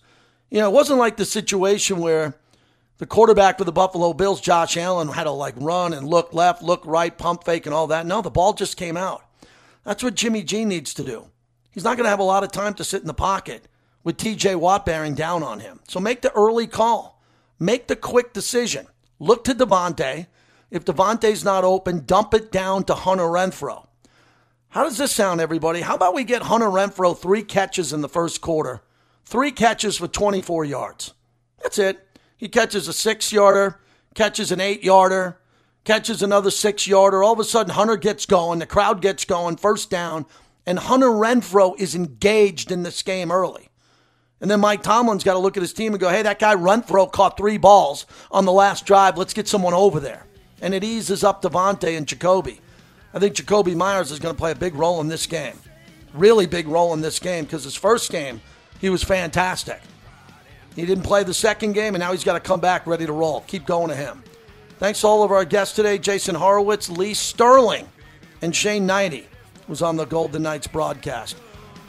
You 0.49 0.59
know, 0.59 0.69
it 0.69 0.73
wasn't 0.73 0.99
like 0.99 1.15
the 1.15 1.25
situation 1.25 1.99
where 1.99 2.35
the 2.97 3.05
quarterback 3.05 3.57
for 3.57 3.63
the 3.63 3.71
Buffalo 3.71 4.13
Bills, 4.13 4.41
Josh 4.41 4.75
Allen, 4.75 5.07
had 5.07 5.23
to 5.23 5.31
like 5.31 5.55
run 5.57 5.93
and 5.93 6.07
look 6.07 6.33
left, 6.33 6.61
look 6.61 6.85
right, 6.85 7.17
pump 7.17 7.45
fake, 7.45 7.65
and 7.65 7.73
all 7.73 7.87
that. 7.87 8.05
No, 8.05 8.21
the 8.21 8.29
ball 8.29 8.53
just 8.53 8.77
came 8.77 8.97
out. 8.97 9.23
That's 9.85 10.03
what 10.03 10.15
Jimmy 10.15 10.43
G 10.43 10.65
needs 10.65 10.93
to 10.95 11.03
do. 11.03 11.27
He's 11.71 11.83
not 11.83 11.95
going 11.95 12.05
to 12.05 12.09
have 12.09 12.19
a 12.19 12.23
lot 12.23 12.43
of 12.43 12.51
time 12.51 12.73
to 12.75 12.83
sit 12.83 13.01
in 13.01 13.07
the 13.07 13.13
pocket 13.13 13.67
with 14.03 14.17
TJ 14.17 14.55
Watt 14.57 14.85
bearing 14.85 15.15
down 15.15 15.43
on 15.43 15.59
him. 15.59 15.79
So 15.87 15.99
make 15.99 16.21
the 16.21 16.31
early 16.33 16.67
call, 16.67 17.21
make 17.59 17.87
the 17.87 17.95
quick 17.95 18.33
decision. 18.33 18.87
Look 19.19 19.43
to 19.45 19.53
Davante. 19.53 20.27
If 20.71 20.85
Davante's 20.85 21.43
not 21.43 21.63
open, 21.63 22.05
dump 22.05 22.33
it 22.33 22.51
down 22.51 22.83
to 22.85 22.95
Hunter 22.95 23.23
Renfrow. 23.23 23.87
How 24.69 24.83
does 24.83 24.97
this 24.97 25.11
sound, 25.11 25.39
everybody? 25.39 25.81
How 25.81 25.95
about 25.95 26.15
we 26.15 26.23
get 26.23 26.43
Hunter 26.43 26.65
Renfrow 26.65 27.17
three 27.17 27.43
catches 27.43 27.93
in 27.93 28.01
the 28.01 28.09
first 28.09 28.41
quarter, 28.41 28.81
three 29.23 29.51
catches 29.51 29.97
for 29.97 30.07
24 30.07 30.65
yards? 30.65 31.13
That's 31.61 31.77
it. 31.77 32.05
He 32.35 32.49
catches 32.49 32.87
a 32.87 32.93
six 32.93 33.31
yarder, 33.31 33.79
catches 34.15 34.51
an 34.51 34.59
eight 34.59 34.83
yarder, 34.83 35.39
catches 35.85 36.21
another 36.21 36.51
six 36.51 36.87
yarder. 36.87 37.23
All 37.23 37.33
of 37.33 37.39
a 37.39 37.43
sudden, 37.43 37.73
Hunter 37.73 37.95
gets 37.95 38.25
going. 38.25 38.59
The 38.59 38.65
crowd 38.65 39.01
gets 39.01 39.23
going, 39.23 39.55
first 39.55 39.89
down, 39.89 40.25
and 40.65 40.79
Hunter 40.79 41.07
Renfrow 41.09 41.79
is 41.79 41.95
engaged 41.95 42.71
in 42.71 42.83
this 42.83 43.01
game 43.01 43.31
early. 43.31 43.69
And 44.41 44.51
then 44.51 44.59
Mike 44.59 44.83
Tomlin's 44.83 45.23
got 45.23 45.33
to 45.33 45.39
look 45.39 45.55
at 45.55 45.63
his 45.63 45.73
team 45.73 45.93
and 45.93 45.99
go, 45.99 46.09
hey, 46.09 46.23
that 46.23 46.39
guy 46.39 46.55
Renfrow 46.55 47.09
caught 47.09 47.37
three 47.37 47.57
balls 47.57 48.05
on 48.29 48.45
the 48.45 48.51
last 48.51 48.85
drive. 48.85 49.17
Let's 49.17 49.33
get 49.33 49.47
someone 49.47 49.73
over 49.73 49.99
there. 49.99 50.25
And 50.61 50.73
it 50.73 50.83
eases 50.83 51.23
up 51.23 51.41
Davante 51.41 51.95
and 51.95 52.05
Jakobi. 52.05 52.59
I 53.13 53.19
think 53.19 53.35
Jakobi 53.35 53.75
Meyers 53.75 54.11
is 54.11 54.19
going 54.19 54.35
to 54.35 54.39
play 54.39 54.51
a 54.51 54.55
big 54.55 54.75
role 54.75 54.99
in 54.99 55.07
this 55.07 55.25
game. 55.25 55.57
Really 56.13 56.45
big 56.47 56.67
role 56.67 56.93
in 56.93 57.01
this 57.01 57.19
game 57.19 57.45
because 57.45 57.63
his 57.63 57.75
first 57.75 58.11
game, 58.11 58.41
he 58.81 58.89
was 58.89 59.03
fantastic. 59.03 59.81
He 60.75 60.85
didn't 60.85 61.03
play 61.03 61.23
the 61.23 61.33
second 61.33 61.73
game, 61.73 61.95
and 61.95 62.01
now 62.01 62.11
he's 62.11 62.25
got 62.25 62.33
to 62.33 62.39
come 62.41 62.59
back 62.59 62.85
ready 62.85 63.05
to 63.05 63.13
roll. 63.13 63.41
Keep 63.47 63.65
going 63.65 63.89
to 63.89 63.95
him. 63.95 64.23
Thanks 64.77 65.01
to 65.01 65.07
all 65.07 65.23
of 65.23 65.31
our 65.31 65.45
guests 65.45 65.75
today 65.75 65.97
Jason 65.97 66.35
Horowitz, 66.35 66.89
Lee 66.89 67.13
Sterling, 67.13 67.87
and 68.41 68.53
Shane 68.53 68.85
Hnidy 68.85 69.25
was 69.67 69.81
on 69.81 69.95
the 69.95 70.05
Golden 70.05 70.43
Knights 70.43 70.67
broadcast. 70.67 71.37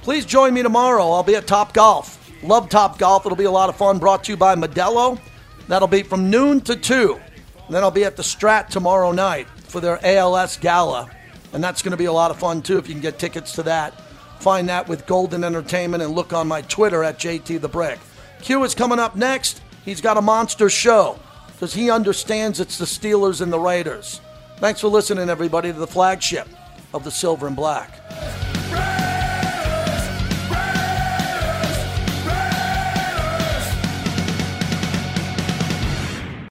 Please 0.02 0.24
join 0.24 0.54
me 0.54 0.62
tomorrow. 0.62 1.10
I'll 1.10 1.24
be 1.24 1.34
at 1.34 1.48
Top 1.48 1.74
Golf. 1.74 2.30
Love 2.44 2.68
Top 2.68 2.96
Golf. 2.96 3.26
It'll 3.26 3.36
be 3.36 3.44
a 3.44 3.50
lot 3.50 3.68
of 3.68 3.76
fun. 3.76 3.98
Brought 3.98 4.22
to 4.24 4.32
you 4.32 4.36
by 4.36 4.54
Modelo. 4.54 5.18
That'll 5.66 5.88
be 5.88 6.04
from 6.04 6.30
noon 6.30 6.60
to 6.60 6.76
2. 6.76 7.20
And 7.66 7.74
then 7.74 7.82
I'll 7.82 7.90
be 7.90 8.04
at 8.04 8.16
the 8.16 8.22
Strat 8.22 8.68
tomorrow 8.68 9.10
night 9.10 9.48
for 9.64 9.80
their 9.80 9.98
ALS 10.06 10.56
gala. 10.56 11.10
And 11.52 11.62
that's 11.62 11.82
going 11.82 11.90
to 11.90 11.96
be 11.96 12.04
a 12.04 12.12
lot 12.12 12.30
of 12.30 12.38
fun, 12.38 12.62
too, 12.62 12.78
if 12.78 12.86
you 12.86 12.94
can 12.94 13.02
get 13.02 13.18
tickets 13.18 13.52
to 13.54 13.64
that. 13.64 14.00
Find 14.38 14.68
that 14.68 14.86
with 14.86 15.06
Golden 15.06 15.42
Entertainment 15.42 16.04
and 16.04 16.14
look 16.14 16.32
on 16.32 16.46
my 16.46 16.62
Twitter 16.62 17.02
at 17.02 17.18
JT 17.18 17.60
the 17.60 17.68
Brick. 17.68 17.98
Q 18.42 18.62
is 18.62 18.76
coming 18.76 19.00
up 19.00 19.16
next. 19.16 19.60
He's 19.84 20.00
got 20.00 20.16
a 20.16 20.22
monster 20.22 20.70
show. 20.70 21.18
Because 21.56 21.72
he 21.72 21.90
understands 21.90 22.60
it's 22.60 22.76
the 22.76 22.84
Steelers 22.84 23.40
and 23.40 23.50
the 23.50 23.58
Raiders. 23.58 24.20
Thanks 24.58 24.78
for 24.78 24.88
listening, 24.88 25.30
everybody, 25.30 25.72
to 25.72 25.78
the 25.78 25.86
flagship 25.86 26.46
of 26.92 27.02
the 27.02 27.10
Silver 27.10 27.46
and 27.46 27.56
Black. 27.56 27.98